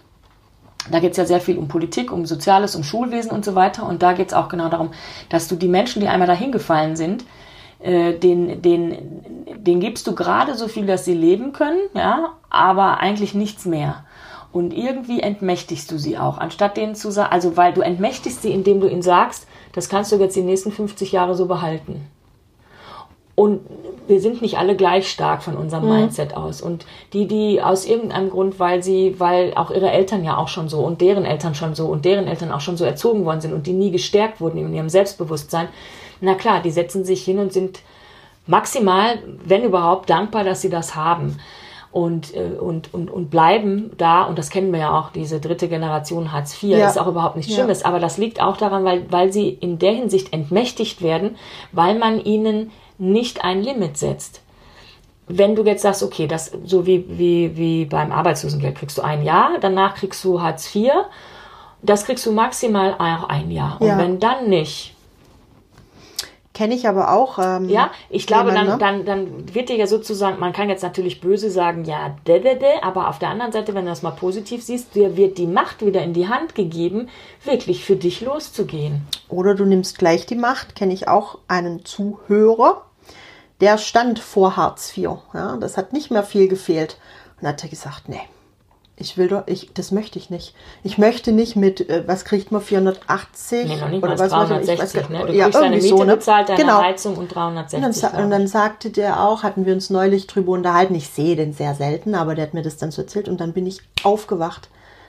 da 0.91 1.01
geht 1.01 1.11
es 1.13 1.17
ja 1.19 1.27
sehr 1.27 1.41
viel 1.41 1.59
um 1.59 1.69
Politik, 1.69 2.11
um 2.11 2.25
Soziales, 2.25 2.75
um 2.75 2.85
Schulwesen 2.85 3.31
und 3.33 3.45
so 3.45 3.55
weiter. 3.55 3.87
Und 3.87 4.03
da 4.03 4.13
geht 4.15 4.29
es 4.29 4.35
auch 4.35 4.49
genau 4.49 4.69
darum, 4.69 4.93
dass 5.29 5.49
du 5.49 5.57
die 5.57 5.69
Menschen, 5.69 6.01
die 6.01 6.09
einmal 6.09 6.29
dahin 6.29 6.53
gefallen 6.53 6.97
sind, 6.97 7.25
äh, 7.81 8.15
den, 8.15 8.63
den, 8.63 9.35
den 9.57 9.81
gibst 9.81 10.07
du 10.07 10.15
gerade 10.15 10.55
so 10.55 10.69
viel, 10.69 10.87
dass 10.87 11.05
sie 11.05 11.15
leben 11.15 11.53
können, 11.53 11.81
ja, 11.95 12.35
aber 12.49 12.99
eigentlich 12.99 13.35
nichts 13.35 13.65
mehr. 13.65 14.05
Und 14.53 14.73
irgendwie 14.73 15.21
entmächtigst 15.21 15.91
du 15.91 15.99
sie 15.99 16.19
auch, 16.19 16.39
anstatt 16.39 16.77
denen 16.77 16.95
zu 16.95 17.11
sagen, 17.11 17.33
also 17.33 17.57
weil 17.57 17.73
du 17.73 17.83
entmächtigst 17.83 18.43
sie, 18.43 18.53
indem 18.53 18.81
du 18.81 18.89
ihnen 18.89 19.03
sagst, 19.03 19.47
das 19.73 19.89
kannst 19.89 20.11
du 20.11 20.17
jetzt 20.17 20.35
die 20.37 20.43
nächsten 20.43 20.73
50 20.73 21.13
Jahre 21.13 21.35
so 21.35 21.47
behalten. 21.47 22.07
Und 23.37 23.61
wir 24.07 24.21
sind 24.21 24.43
nicht 24.43 24.59
alle 24.59 24.77
gleich 24.77 25.11
stark 25.11 25.43
von 25.43 25.57
unserem 25.57 25.89
Mindset 25.89 26.37
aus. 26.37 26.61
Und 26.61 26.85
die, 27.15 27.27
die 27.27 27.63
aus 27.63 27.87
irgendeinem 27.87 28.29
Grund, 28.29 28.59
weil 28.59 28.83
sie, 28.83 29.19
weil 29.19 29.55
auch 29.55 29.71
ihre 29.71 29.91
Eltern 29.91 30.25
ja 30.25 30.37
auch 30.37 30.49
schon 30.49 30.69
so 30.69 30.81
und 30.81 31.01
deren 31.01 31.25
Eltern 31.25 31.55
schon 31.55 31.75
so 31.75 31.87
und 31.87 32.05
deren 32.05 32.27
Eltern 32.27 32.53
auch 32.53 32.61
schon 32.61 32.77
so 32.77 32.85
erzogen 32.85 33.25
worden 33.25 33.41
sind 33.41 33.55
und 33.55 33.67
die 33.67 33.73
nie 33.73 33.91
gestärkt 33.91 34.43
wurden 34.43 34.59
in 34.59 34.75
ihrem 34.75 34.91
Selbstbewusstsein, 34.91 35.69
na 36.21 36.35
klar, 36.35 36.61
die 36.63 36.71
setzen 36.71 37.05
sich 37.05 37.25
hin 37.25 37.39
und 37.39 37.53
sind 37.53 37.81
maximal, 38.47 39.19
wenn 39.45 39.63
überhaupt, 39.65 40.11
dankbar, 40.11 40.45
dass 40.45 40.61
sie 40.61 40.71
das 40.71 40.95
haben. 40.95 41.39
Und, 41.93 42.35
äh, 42.37 42.57
und, 42.61 42.95
und, 42.95 43.11
und 43.11 43.31
bleiben 43.31 43.91
da, 43.99 44.23
und 44.23 44.39
das 44.39 44.51
kennen 44.51 44.73
wir 44.73 44.79
ja 44.79 44.97
auch, 44.99 45.11
diese 45.11 45.41
dritte 45.41 45.67
Generation 45.69 46.31
Hartz 46.31 46.63
IV, 46.63 46.71
Ja. 46.79 46.87
ist 46.89 46.99
auch 47.01 47.09
überhaupt 47.09 47.35
nichts 47.37 47.51
Ja. 47.51 47.57
Schlimmes, 47.59 47.85
aber 47.85 47.99
das 47.99 48.17
liegt 48.17 48.41
auch 48.41 48.57
daran, 48.57 48.85
weil, 48.85 49.11
weil 49.11 49.33
sie 49.33 49.49
in 49.49 49.79
der 49.81 49.93
Hinsicht 49.93 50.33
entmächtigt 50.33 51.03
werden, 51.03 51.37
weil 51.73 51.99
man 51.99 52.21
ihnen 52.25 52.71
nicht 52.99 53.45
ein 53.45 53.61
Limit 53.63 53.97
setzt. 53.99 54.41
Wenn 55.27 55.57
du 55.57 55.65
jetzt 55.65 55.83
sagst, 55.83 56.03
okay, 56.05 56.27
das 56.29 56.53
so 56.65 56.87
wie, 56.87 57.05
wie, 57.09 57.57
wie 57.57 57.85
beim 57.87 58.13
Arbeitslosengeld 58.13 58.77
kriegst 58.77 58.99
du 58.99 59.03
ein 59.03 59.23
Jahr, 59.25 59.53
danach 59.61 59.95
kriegst 59.97 60.23
du 60.25 60.41
Hartz 60.41 60.73
IV, 60.75 60.91
das 61.83 62.05
kriegst 62.05 62.25
du 62.27 62.31
maximal 62.33 62.95
auch 62.95 63.29
ein 63.29 63.51
Jahr. 63.51 63.81
Und 63.81 63.89
Ja. 63.89 63.99
wenn 63.99 64.21
dann 64.21 64.49
nicht, 64.49 64.95
Kenne 66.53 66.75
ich 66.75 66.89
aber 66.89 67.13
auch. 67.13 67.39
Ähm, 67.39 67.69
ja, 67.69 67.93
ich 68.09 68.27
glaube, 68.27 68.51
dann, 68.51 68.67
ne? 68.67 68.77
dann, 68.79 69.05
dann 69.05 69.55
wird 69.55 69.69
dir 69.69 69.77
ja 69.77 69.87
sozusagen, 69.87 70.41
man 70.41 70.53
kann 70.53 70.69
jetzt 70.69 70.83
natürlich 70.83 71.21
böse 71.21 71.49
sagen, 71.49 71.85
ja, 71.85 72.17
de, 72.27 72.41
de, 72.41 72.59
de, 72.59 72.83
aber 72.83 73.09
auf 73.09 73.21
der 73.21 73.29
anderen 73.29 73.53
Seite, 73.53 73.73
wenn 73.75 73.85
du 73.85 73.91
das 73.91 74.03
mal 74.03 74.11
positiv 74.11 74.63
siehst, 74.63 74.97
dir 74.97 75.17
wird 75.17 75.39
die 75.39 75.47
Macht 75.47 75.87
wieder 75.87 76.03
in 76.03 76.13
die 76.13 76.29
Hand 76.29 76.57
gegeben, 76.57 77.09
wirklich 77.45 77.85
für 77.85 77.95
dich 77.95 78.21
loszugehen. 78.21 79.07
Oder 79.29 79.55
du 79.55 79.65
nimmst 79.65 79.99
gleich 79.99 80.27
die 80.27 80.35
Macht. 80.35 80.75
Kenne 80.75 80.93
ich 80.93 81.07
auch 81.07 81.39
einen 81.47 81.85
Zuhörer, 81.85 82.85
der 83.61 83.79
stand 83.79 84.19
vor 84.19 84.57
Hartz 84.57 84.97
IV. 84.97 85.11
Ja, 85.33 85.57
das 85.57 85.77
hat 85.77 85.93
nicht 85.93 86.11
mehr 86.11 86.25
viel 86.25 86.49
gefehlt. 86.49 86.99
Und 87.41 87.47
hat 87.47 87.63
er 87.63 87.71
gesagt, 87.71 88.09
nee, 88.09 88.21
ich 89.01 89.17
will 89.17 89.29
doch, 89.29 89.43
ich, 89.47 89.71
das 89.75 89.91
möchte 89.91 90.19
ich 90.19 90.31
nicht. 90.31 90.55
Ich 90.85 90.99
möchte 90.99 91.33
nicht 91.33 91.57
mit, 91.57 91.89
äh, 91.89 92.05
was 92.07 92.25
kriegt 92.25 92.53
man, 92.53 92.61
480? 92.61 93.67
Nee, 93.67 93.77
noch 93.77 93.89
nicht 93.89 94.03
mal 94.03 94.11
was 94.11 94.21
weiß 94.21 94.33
ich, 94.33 94.39
360, 94.39 94.75
ich 94.75 94.81
weiß 95.05 95.09
ne? 95.11 95.27
Du 95.27 95.33
ja, 95.33 95.45
kriegst 95.45 95.61
deine 95.61 95.77
Miete 95.77 95.89
so, 95.89 96.05
ne? 96.05 96.17
bezahlt, 96.17 96.49
deine 96.49 96.61
genau. 96.61 96.83
Heizung 96.83 97.17
und 97.17 97.23
Und 97.31 97.37
dann, 97.37 97.55
360. 97.55 98.01
sa- 98.01 98.09
glaub 98.11 98.23
und 98.23 98.31
dann 98.31 98.47
sagte 98.47 98.91
der 98.91 99.25
auch, 99.25 99.43
hatten 99.43 99.67
wir 99.67 99.73
uns 99.75 99.91
neulich 99.91 100.27
drüber 100.27 100.53
unterhalten, 100.53 100.95
ich 100.95 101.09
sehe 101.09 101.35
den 101.37 101.53
sehr 101.53 101.75
selten, 101.75 102.15
aber 102.15 102.35
der 102.35 102.47
hat 102.47 102.55
mir 102.55 102.63
das 102.63 102.77
dann 102.77 102.91
so 102.91 103.03
erzählt 103.03 103.29
und 103.29 103.41
dann 103.41 103.53
bin 103.53 103.67
ich 103.67 103.81
aufgewacht. 104.05 104.69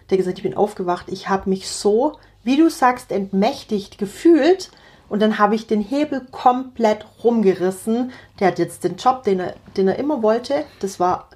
Der 0.10 0.16
hat 0.18 0.20
gesagt, 0.20 0.38
ich 0.40 0.44
bin 0.44 0.58
aufgewacht, 0.58 1.06
ich 1.10 1.30
habe 1.30 1.50
mich 1.50 1.70
so, 1.70 2.14
wie 2.44 2.58
du 2.58 2.70
sagst, 2.70 3.12
entmächtigt 3.12 3.98
gefühlt 3.98 4.72
und 5.10 5.22
dann 5.22 5.38
habe 5.40 5.56
ich 5.56 5.68
den 5.68 5.82
Hebel 5.82 6.22
komplett 6.32 7.06
rumgerissen. 7.24 8.12
Der 8.40 8.48
hat 8.48 8.60
jetzt 8.60 8.84
den 8.84 8.96
Job, 8.96 9.24
den 9.24 9.40
er, 9.40 9.56
den 9.78 9.88
er 9.88 10.00
immer 10.00 10.24
wollte, 10.24 10.64
das 10.80 11.00
war, 11.00 11.28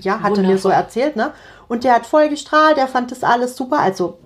ja, 0.00 0.20
hat 0.20 0.36
er 0.38 0.42
mir 0.44 0.58
so 0.58 0.64
Wundervoll. 0.68 0.72
erzählt, 0.72 1.16
ne? 1.16 1.32
Und 1.68 1.84
der 1.84 1.94
hat 1.94 2.06
voll 2.06 2.28
gestrahlt, 2.28 2.76
der 2.76 2.86
fand 2.88 3.10
das 3.10 3.22
alles 3.24 3.56
super, 3.56 3.78
also 3.80 4.18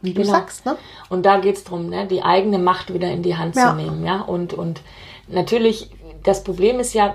wie 0.00 0.14
du 0.14 0.22
Genau. 0.22 0.32
sagst, 0.32 0.64
ne? 0.64 0.76
Und 1.08 1.26
da 1.26 1.38
geht's 1.38 1.64
drum, 1.64 1.88
ne, 1.90 2.06
die 2.06 2.22
eigene 2.22 2.58
Macht 2.58 2.92
wieder 2.94 3.10
in 3.10 3.22
die 3.22 3.36
Hand 3.36 3.56
Ja. 3.56 3.70
zu 3.70 3.76
nehmen, 3.76 4.04
ja. 4.04 4.20
Und, 4.20 4.54
und 4.54 4.80
natürlich, 5.26 5.90
das 6.22 6.44
Problem 6.44 6.78
ist 6.80 6.94
ja, 6.94 7.14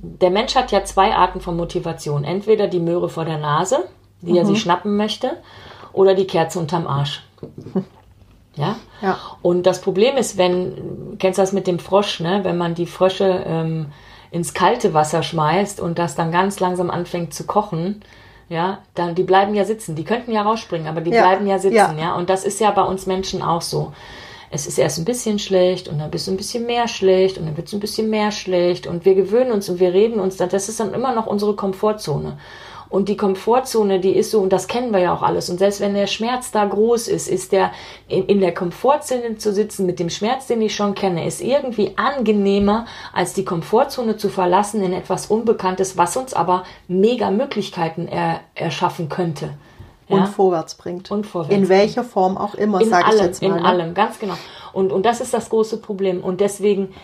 der 0.00 0.30
Mensch 0.30 0.54
hat 0.54 0.70
ja 0.72 0.84
zwei 0.84 1.14
Arten 1.14 1.40
von 1.40 1.56
Motivation. 1.56 2.24
Entweder 2.24 2.66
die 2.68 2.80
Möhre 2.80 3.08
vor 3.08 3.24
der 3.24 3.38
Nase, 3.38 3.84
die 4.20 4.36
er 4.36 4.44
Mhm. 4.44 4.48
sich 4.48 4.60
schnappen 4.60 4.96
möchte, 4.96 5.30
oder 5.92 6.14
die 6.14 6.26
Kerze 6.26 6.58
unterm 6.58 6.86
Arsch. 6.86 7.22
Ja? 8.56 8.74
Ja. 9.02 9.18
Und 9.40 9.66
das 9.66 9.80
Problem 9.80 10.16
ist, 10.16 10.36
wenn, 10.36 11.16
kennst 11.20 11.38
du 11.38 11.42
das 11.42 11.52
mit 11.52 11.68
dem 11.68 11.78
Frosch, 11.78 12.18
ne? 12.18 12.40
Wenn 12.42 12.56
man 12.58 12.74
die 12.74 12.86
Frösche 12.86 13.44
ähm, 13.46 13.92
ins 14.30 14.54
kalte 14.54 14.94
Wasser 14.94 15.22
schmeißt 15.22 15.80
und 15.80 15.98
das 15.98 16.14
dann 16.14 16.30
ganz 16.32 16.60
langsam 16.60 16.90
anfängt 16.90 17.32
zu 17.34 17.44
kochen, 17.44 18.02
ja, 18.48 18.78
dann 18.94 19.14
die 19.14 19.22
bleiben 19.24 19.54
ja 19.54 19.64
sitzen. 19.64 19.94
Die 19.94 20.04
könnten 20.04 20.32
ja 20.32 20.42
rausspringen, 20.42 20.86
aber 20.88 21.00
die 21.02 21.10
Ja. 21.10 21.22
bleiben 21.22 21.46
ja 21.46 21.58
sitzen, 21.58 21.74
Ja. 21.98 21.98
ja. 21.98 22.14
Und 22.16 22.30
das 22.30 22.44
ist 22.44 22.60
ja 22.60 22.70
bei 22.70 22.82
uns 22.82 23.06
Menschen 23.06 23.42
auch 23.42 23.62
so. 23.62 23.92
Es 24.50 24.66
ist 24.66 24.78
erst 24.78 24.98
ein 24.98 25.04
bisschen 25.04 25.38
schlecht 25.38 25.88
und 25.88 25.98
dann 25.98 26.10
bist 26.10 26.26
du 26.26 26.30
ein 26.30 26.38
bisschen 26.38 26.64
mehr 26.64 26.88
schlecht 26.88 27.36
und 27.36 27.44
dann 27.46 27.56
wird 27.58 27.66
es 27.68 27.74
ein 27.74 27.80
bisschen 27.80 28.08
mehr 28.08 28.30
schlecht 28.32 28.86
und 28.86 29.04
wir 29.04 29.14
gewöhnen 29.14 29.52
uns 29.52 29.68
und 29.68 29.78
wir 29.80 29.92
reden 29.92 30.18
uns, 30.20 30.38
dann- 30.38 30.48
das 30.48 30.70
ist 30.70 30.80
dann 30.80 30.94
immer 30.94 31.14
noch 31.14 31.26
unsere 31.26 31.54
Komfortzone. 31.54 32.38
Und 32.90 33.08
die 33.08 33.16
Komfortzone, 33.16 34.00
die 34.00 34.16
ist 34.16 34.30
so, 34.30 34.40
und 34.40 34.52
das 34.52 34.66
kennen 34.66 34.92
wir 34.92 35.00
ja 35.00 35.14
auch 35.14 35.22
alles. 35.22 35.50
Und 35.50 35.58
selbst 35.58 35.80
wenn 35.80 35.94
der 35.94 36.06
Schmerz 36.06 36.50
da 36.50 36.64
groß 36.64 37.08
ist, 37.08 37.28
ist 37.28 37.52
der 37.52 37.72
in, 38.08 38.24
in 38.26 38.40
der 38.40 38.54
Komfortzone 38.54 39.36
zu 39.36 39.52
sitzen 39.52 39.84
mit 39.84 39.98
dem 39.98 40.08
Schmerz, 40.08 40.46
den 40.46 40.62
ich 40.62 40.74
schon 40.74 40.94
kenne, 40.94 41.26
ist 41.26 41.42
irgendwie 41.42 41.92
angenehmer, 41.96 42.86
als 43.12 43.34
die 43.34 43.44
Komfortzone 43.44 44.16
zu 44.16 44.30
verlassen 44.30 44.82
in 44.82 44.94
etwas 44.94 45.26
Unbekanntes, 45.26 45.98
was 45.98 46.16
uns 46.16 46.32
aber 46.32 46.64
mega 46.88 47.30
Möglichkeiten 47.30 48.08
er, 48.08 48.40
erschaffen 48.54 49.08
könnte. 49.10 49.50
Und 50.08 50.20
Ja? 50.20 50.26
vorwärts 50.26 50.74
bringt. 50.74 51.10
Und 51.10 51.26
vorwärts 51.26 51.54
In 51.54 51.68
welcher 51.68 52.04
Form 52.04 52.38
auch 52.38 52.54
immer, 52.54 52.80
in 52.80 52.88
sage 52.88 53.04
ich 53.08 53.12
allem, 53.12 53.26
jetzt 53.26 53.42
mal. 53.42 53.48
in 53.48 53.54
ne? 53.54 53.64
allem, 53.64 53.94
ganz 53.94 54.18
genau. 54.18 54.34
Und, 54.72 54.92
und 54.92 55.04
das 55.04 55.20
ist 55.20 55.34
das 55.34 55.50
große 55.50 55.76
Problem. 55.78 56.22
Und 56.24 56.40
deswegen, 56.40 56.94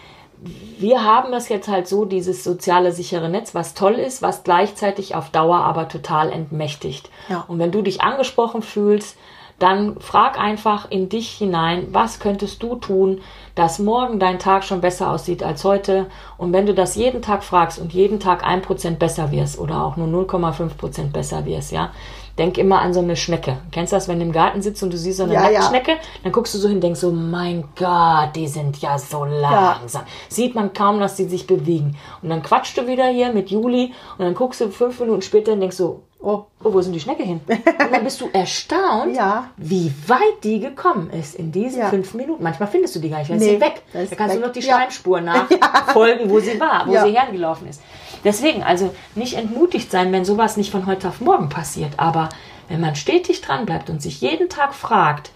wir 0.78 1.04
haben 1.04 1.32
das 1.32 1.48
jetzt 1.48 1.68
halt 1.68 1.88
so, 1.88 2.04
dieses 2.04 2.44
soziale 2.44 2.92
sichere 2.92 3.28
Netz, 3.28 3.54
was 3.54 3.74
toll 3.74 3.94
ist, 3.94 4.22
was 4.22 4.44
gleichzeitig 4.44 5.14
auf 5.14 5.30
Dauer 5.30 5.58
aber 5.58 5.88
total 5.88 6.30
entmächtigt. 6.30 7.10
Ja. 7.28 7.44
Und 7.48 7.58
wenn 7.58 7.72
du 7.72 7.82
dich 7.82 8.02
angesprochen 8.02 8.62
fühlst, 8.62 9.16
dann 9.58 10.00
frag 10.00 10.38
einfach 10.38 10.90
in 10.90 11.08
dich 11.08 11.30
hinein, 11.30 11.86
was 11.92 12.18
könntest 12.18 12.62
du 12.62 12.74
tun, 12.74 13.20
dass 13.54 13.78
morgen 13.78 14.18
dein 14.18 14.40
Tag 14.40 14.64
schon 14.64 14.80
besser 14.80 15.10
aussieht 15.10 15.44
als 15.44 15.64
heute. 15.64 16.06
Und 16.38 16.52
wenn 16.52 16.66
du 16.66 16.74
das 16.74 16.96
jeden 16.96 17.22
Tag 17.22 17.44
fragst 17.44 17.78
und 17.78 17.92
jeden 17.92 18.18
Tag 18.18 18.44
ein 18.44 18.62
Prozent 18.62 18.98
besser 18.98 19.30
wirst 19.30 19.58
oder 19.58 19.84
auch 19.84 19.96
nur 19.96 20.08
0,5 20.08 20.76
Prozent 20.76 21.12
besser 21.12 21.46
wirst, 21.46 21.70
ja, 21.70 21.92
denk 22.38 22.58
immer 22.58 22.80
an 22.80 22.92
so 22.94 23.00
eine 23.00 23.16
Schnecke. 23.16 23.58
Kennst 23.70 23.92
du 23.92 23.96
das, 23.96 24.08
wenn 24.08 24.18
du 24.18 24.24
im 24.26 24.32
Garten 24.32 24.60
sitzt 24.62 24.82
und 24.82 24.92
du 24.92 24.96
siehst 24.96 25.18
so 25.18 25.24
eine 25.24 25.34
Ja, 25.34 25.48
ja. 25.48 25.60
Nacktschnecke? 25.60 25.92
Dann 26.22 26.32
guckst 26.32 26.52
du 26.54 26.58
so 26.58 26.66
hin 26.68 26.76
und 26.78 26.82
denkst 26.82 27.00
so, 27.00 27.12
mein 27.12 27.64
Gott, 27.78 28.30
die 28.34 28.48
sind 28.48 28.78
ja 28.80 28.98
so 28.98 29.24
langsam. 29.24 30.02
Sieht 30.28 30.54
man 30.54 30.72
kaum, 30.72 30.98
dass 31.00 31.16
die 31.16 31.24
sich 31.24 31.46
bewegen. 31.46 31.96
Und 32.22 32.30
dann 32.30 32.42
quatschst 32.42 32.76
du 32.76 32.86
wieder 32.86 33.06
hier 33.08 33.32
mit 33.32 33.50
Juli 33.50 33.92
und 34.18 34.24
dann 34.24 34.34
guckst 34.34 34.60
du 34.60 34.68
fünf 34.70 34.98
Minuten 35.00 35.22
später 35.22 35.52
und 35.52 35.60
denkst 35.60 35.76
so, 35.76 36.02
Oh, 36.26 36.44
oh, 36.64 36.72
wo 36.72 36.80
sind 36.80 36.94
die 36.94 37.00
Schnecke 37.00 37.22
hin? 37.22 37.42
Und 37.46 37.92
dann 37.92 38.02
bist 38.02 38.18
du 38.22 38.30
erstaunt, 38.32 39.14
Ja. 39.14 39.50
wie 39.58 39.92
weit 40.06 40.42
die 40.42 40.58
gekommen 40.58 41.10
ist 41.10 41.34
in 41.34 41.52
diesen 41.52 41.80
Ja. 41.80 41.90
fünf 41.90 42.14
Minuten. 42.14 42.42
Manchmal 42.42 42.66
findest 42.66 42.96
du 42.96 43.00
die 43.00 43.10
gar 43.10 43.18
nicht, 43.18 43.28
ist 43.28 43.40
Nee, 43.40 43.56
sie 43.56 43.60
weg. 43.60 43.82
da 43.92 43.98
kannst 44.16 44.34
weg. 44.34 44.40
du 44.40 44.46
noch 44.46 44.52
die 44.54 44.60
Ja. 44.60 44.76
Schleimspuren 44.76 45.24
nachfolgen, 45.60 46.30
wo 46.30 46.40
sie 46.40 46.58
war, 46.58 46.84
wo 46.86 46.94
Ja. 46.94 47.04
sie 47.04 47.12
hergelaufen 47.12 47.68
ist. 47.68 47.82
Deswegen, 48.24 48.62
also 48.62 48.94
nicht 49.14 49.34
entmutigt 49.34 49.90
sein, 49.90 50.10
wenn 50.12 50.24
sowas 50.24 50.56
nicht 50.56 50.70
von 50.70 50.86
heute 50.86 51.08
auf 51.08 51.20
morgen 51.20 51.48
passiert. 51.48 51.92
Aber 51.98 52.30
wenn 52.68 52.80
man 52.80 52.96
stetig 52.96 53.42
dran 53.42 53.66
bleibt 53.66 53.90
und 53.90 54.00
sich 54.02 54.20
jeden 54.20 54.48
Tag 54.48 54.74
fragt, 54.74 55.30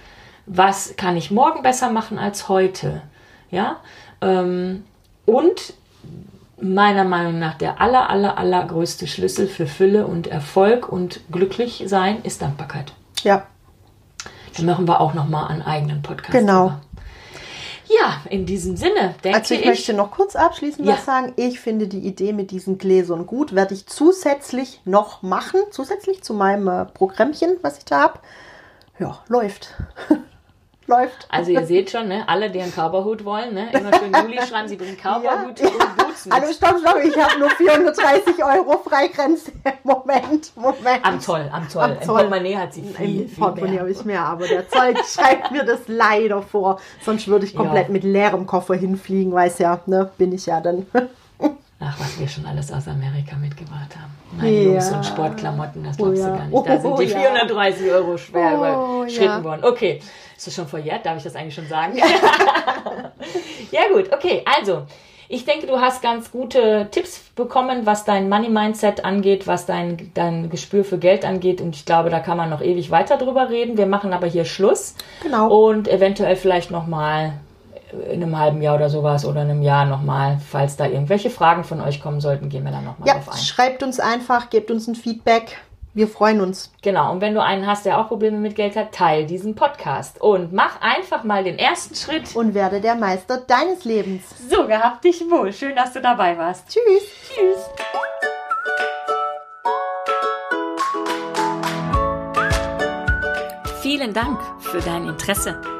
was 0.46 0.94
kann 0.96 1.16
ich 1.16 1.30
morgen 1.30 1.62
besser 1.62 1.90
machen 1.90 2.18
als 2.18 2.48
heute, 2.48 3.02
ja, 3.50 3.76
ähm, 4.22 4.84
und 5.26 5.74
meiner 6.60 7.04
Meinung 7.04 7.38
nach 7.38 7.54
der 7.54 7.80
aller, 7.80 8.10
aller, 8.10 8.38
allergrößte 8.38 9.06
Schlüssel 9.06 9.46
für 9.46 9.66
Fülle 9.66 10.06
und 10.06 10.26
Erfolg 10.26 10.88
und 10.88 11.20
glücklich 11.30 11.84
sein 11.86 12.22
ist 12.22 12.42
Dankbarkeit. 12.42 12.92
ja. 13.22 13.46
Da 14.56 14.64
machen 14.64 14.88
wir 14.88 15.00
auch 15.00 15.14
noch 15.14 15.28
mal 15.28 15.46
einen 15.46 15.62
eigenen 15.62 16.02
Podcast. 16.02 16.32
Genau. 16.32 16.62
drüber. 16.62 16.80
Ja, 18.00 18.20
in 18.30 18.44
diesem 18.46 18.76
Sinne, 18.76 19.14
denke 19.24 19.38
Also 19.38 19.54
ich, 19.54 19.60
ich. 19.60 19.66
möchte 19.66 19.92
noch 19.94 20.10
kurz 20.10 20.36
abschließend 20.36 20.86
Ja. 20.86 20.94
was 20.94 21.04
sagen. 21.04 21.32
Ich 21.36 21.58
finde 21.60 21.88
die 21.88 22.00
Idee 22.06 22.32
mit 22.32 22.50
diesen 22.50 22.78
Gläsern 22.78 23.26
gut. 23.26 23.54
Werde 23.54 23.74
ich 23.74 23.86
zusätzlich 23.86 24.80
noch 24.84 25.22
machen, 25.22 25.60
zusätzlich 25.70 26.22
zu 26.22 26.34
meinem 26.34 26.68
äh, 26.68 26.84
Programmchen, 26.84 27.56
was 27.62 27.78
ich 27.78 27.84
da 27.86 28.00
habe. 28.02 28.20
Ja, 28.98 29.22
läuft. 29.28 29.74
läuft. 30.88 31.26
also 31.28 31.50
ihr 31.52 31.64
seht 31.64 31.90
schon, 31.90 32.08
ne, 32.08 32.24
alle, 32.26 32.50
die 32.50 32.60
einen 32.60 32.72
Cowboyhut 32.72 33.24
wollen, 33.24 33.54
ne, 33.54 33.70
immer 33.72 33.92
schön 33.96 34.12
Juli 34.12 34.40
schreiben, 34.48 34.66
sie 34.68 34.76
bringen 34.76 34.96
Cowboyhut 34.96 35.24
Ja. 35.60 35.68
und 35.68 35.96
Boots 35.96 36.24
mit. 36.26 36.34
Hallo, 36.34 36.46
stopp, 36.52 36.78
stopp, 36.80 36.96
ich 37.04 37.16
habe 37.16 37.38
nur 37.38 37.50
430 37.50 38.42
Euro 38.44 38.78
Freigrenze. 38.78 39.52
Moment, 39.84 40.50
Moment. 40.56 41.00
Am 41.04 41.20
Zoll, 41.20 41.48
am 41.52 41.68
Zoll. 41.68 41.82
Am 41.84 41.92
Im 41.92 42.02
Zoll. 42.02 42.14
Portemonnaie 42.16 42.56
hat 42.56 42.72
sie 42.74 42.82
viel, 42.82 43.22
Im 43.22 43.28
viel 43.28 43.38
Portemonnaie 43.38 43.78
habe 43.78 43.90
ich 43.90 44.04
mehr, 44.04 44.22
aber 44.24 44.46
der 44.48 44.68
Zoll 44.68 44.94
schreibt 45.14 45.52
mir 45.52 45.64
das 45.64 45.80
leider 45.86 46.42
vor. 46.42 46.80
Sonst 47.04 47.28
würde 47.28 47.44
ich 47.44 47.54
komplett 47.54 47.86
Ja. 47.88 47.92
mit 47.92 48.04
leerem 48.04 48.46
Koffer 48.46 48.74
hinfliegen, 48.74 49.32
weiß 49.32 49.58
ja, 49.58 49.80
ne, 49.86 50.10
bin 50.18 50.32
ich 50.32 50.46
ja 50.46 50.60
dann. 50.60 50.86
Ach, 51.80 51.98
was 52.00 52.18
wir 52.18 52.26
schon 52.26 52.44
alles 52.44 52.72
aus 52.72 52.88
Amerika 52.88 53.36
mitgebracht 53.36 53.94
haben. 53.96 54.12
Meine 54.36 54.50
Ja. 54.50 54.62
Jungs 54.62 54.90
und 54.90 55.06
Sportklamotten, 55.06 55.84
das 55.84 55.96
Oh 55.98 56.04
glaubst 56.04 56.22
ja. 56.22 56.30
du 56.30 56.36
gar 56.36 56.46
nicht. 56.46 56.66
Da 56.66 56.80
sind 56.80 56.90
Oh 56.92 56.96
die 56.96 57.04
ja. 57.04 57.18
430 57.20 57.90
Euro 57.92 58.16
schwer 58.18 58.52
Oh 58.52 59.02
überschritten 59.02 59.24
ja. 59.24 59.44
worden. 59.44 59.64
Okay, 59.64 60.00
ist 60.36 60.46
das 60.48 60.54
schon 60.54 60.66
verjährt? 60.66 61.06
Darf 61.06 61.16
ich 61.18 61.22
das 61.22 61.36
eigentlich 61.36 61.54
schon 61.54 61.68
sagen? 61.68 61.96
ja 63.70 63.80
gut, 63.92 64.12
okay, 64.12 64.42
also. 64.44 64.82
Ich 65.30 65.44
denke, 65.44 65.66
du 65.66 65.78
hast 65.78 66.00
ganz 66.00 66.32
gute 66.32 66.88
Tipps 66.90 67.18
bekommen, 67.36 67.84
was 67.84 68.06
dein 68.06 68.30
Money-Mindset 68.30 69.04
angeht, 69.04 69.46
was 69.46 69.66
dein, 69.66 70.10
dein 70.14 70.48
Gespür 70.48 70.84
für 70.86 70.96
Geld 70.96 71.26
angeht. 71.26 71.60
Und 71.60 71.76
ich 71.76 71.84
glaube, 71.84 72.08
da 72.08 72.18
kann 72.20 72.38
man 72.38 72.48
noch 72.48 72.62
ewig 72.62 72.90
weiter 72.90 73.18
drüber 73.18 73.50
reden. 73.50 73.76
Wir 73.76 73.84
machen 73.84 74.14
aber 74.14 74.26
hier 74.26 74.46
Schluss. 74.46 74.94
Genau. 75.22 75.48
Und 75.68 75.86
eventuell 75.86 76.34
vielleicht 76.34 76.70
nochmal 76.70 77.34
in 78.10 78.22
einem 78.22 78.38
halben 78.38 78.60
Jahr 78.62 78.74
oder 78.76 78.88
sowas 78.90 79.24
oder 79.24 79.40
einem 79.40 79.62
Jahr 79.62 79.86
nochmal, 79.86 80.38
falls 80.46 80.76
da 80.76 80.86
irgendwelche 80.86 81.30
Fragen 81.30 81.64
von 81.64 81.80
euch 81.80 82.00
kommen 82.02 82.20
sollten, 82.20 82.48
gehen 82.48 82.64
wir 82.64 82.70
dann 82.72 82.84
nochmal 82.84 83.08
Ja, 83.08 83.14
drauf 83.14 83.30
ein. 83.32 83.38
schreibt 83.38 83.82
uns 83.82 83.98
einfach, 84.00 84.50
gebt 84.50 84.70
uns 84.70 84.86
ein 84.88 84.94
Feedback. 84.94 85.58
Wir 85.94 86.06
freuen 86.06 86.40
uns. 86.40 86.70
Genau, 86.82 87.10
und 87.10 87.20
wenn 87.20 87.34
du 87.34 87.42
einen 87.42 87.66
hast, 87.66 87.84
der 87.86 87.98
auch 87.98 88.08
Probleme 88.08 88.36
mit 88.38 88.54
Geld 88.54 88.76
hat, 88.76 88.92
teil 88.92 89.26
diesen 89.26 89.54
Podcast 89.54 90.20
und 90.20 90.52
mach 90.52 90.80
einfach 90.80 91.24
mal 91.24 91.42
den 91.42 91.58
ersten 91.58 91.94
Schritt. 91.94 92.36
Und 92.36 92.54
werde 92.54 92.80
der 92.80 92.94
Meister 92.94 93.38
deines 93.38 93.84
Lebens. 93.84 94.22
So, 94.48 94.66
gehabt 94.66 95.02
dich 95.04 95.20
wohl. 95.30 95.52
Schön, 95.52 95.74
dass 95.74 95.92
du 95.94 96.00
dabei 96.00 96.36
warst. 96.38 96.68
Tschüss. 96.68 97.02
Tschüss. 97.34 97.70
Vielen 103.82 104.12
Dank 104.12 104.38
für 104.60 104.80
dein 104.80 105.08
Interesse. 105.08 105.77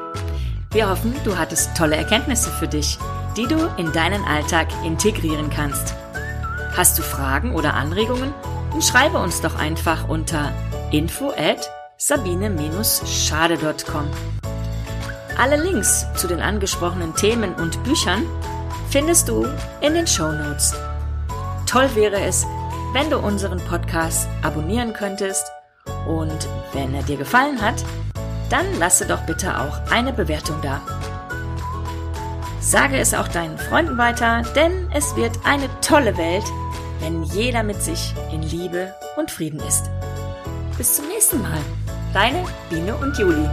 Wir 0.71 0.87
hoffen, 0.87 1.15
du 1.23 1.35
hattest 1.35 1.75
tolle 1.75 1.95
Erkenntnisse 1.95 2.51
für 2.51 2.67
dich, 2.67 2.99
die 3.35 3.47
du 3.47 3.57
in 3.77 3.91
deinen 3.91 4.23
Alltag 4.23 4.67
integrieren 4.85 5.49
kannst. 5.49 5.95
Hast 6.77 6.99
du 6.99 7.01
Fragen 7.01 7.55
oder 7.55 7.73
Anregungen? 7.73 8.31
Dann 8.71 8.83
schreibe 8.83 9.17
uns 9.17 9.41
doch 9.41 9.57
einfach 9.57 10.07
unter 10.07 10.53
info 10.91 11.31
at 11.31 11.67
sabine-schade.com. 11.97 14.07
Alle 15.39 15.55
Links 15.55 16.05
zu 16.15 16.27
den 16.27 16.39
angesprochenen 16.39 17.15
Themen 17.15 17.55
und 17.55 17.83
Büchern 17.83 18.27
findest 18.91 19.27
du 19.27 19.47
in 19.81 19.95
den 19.95 20.05
Show 20.05 20.31
Notes. 20.31 20.75
Toll 21.65 21.89
wäre 21.95 22.21
es, 22.21 22.45
wenn 22.93 23.09
du 23.09 23.17
unseren 23.17 23.57
Podcast 23.65 24.29
abonnieren 24.43 24.93
könntest 24.93 25.51
und 26.07 26.47
wenn 26.73 26.93
er 26.93 27.01
dir 27.01 27.17
gefallen 27.17 27.59
hat, 27.59 27.83
dann 28.49 28.65
lasse 28.79 29.05
doch 29.05 29.21
bitte 29.21 29.59
auch 29.59 29.91
eine 29.91 30.13
Bewertung 30.13 30.57
da. 30.61 30.81
Sage 32.59 32.97
es 32.97 33.13
auch 33.13 33.27
deinen 33.27 33.57
Freunden 33.57 33.97
weiter, 33.97 34.43
denn 34.55 34.89
es 34.93 35.15
wird 35.15 35.39
eine 35.43 35.69
tolle 35.81 36.17
Welt, 36.17 36.43
wenn 36.99 37.23
jeder 37.23 37.63
mit 37.63 37.81
sich 37.81 38.13
in 38.31 38.43
Liebe 38.43 38.93
und 39.17 39.31
Frieden 39.31 39.59
ist. 39.61 39.89
Bis 40.77 40.95
zum 40.95 41.07
nächsten 41.07 41.41
Mal. 41.41 41.59
Deine 42.13 42.43
Biene 42.69 42.95
und 42.95 43.17
Juli. 43.17 43.47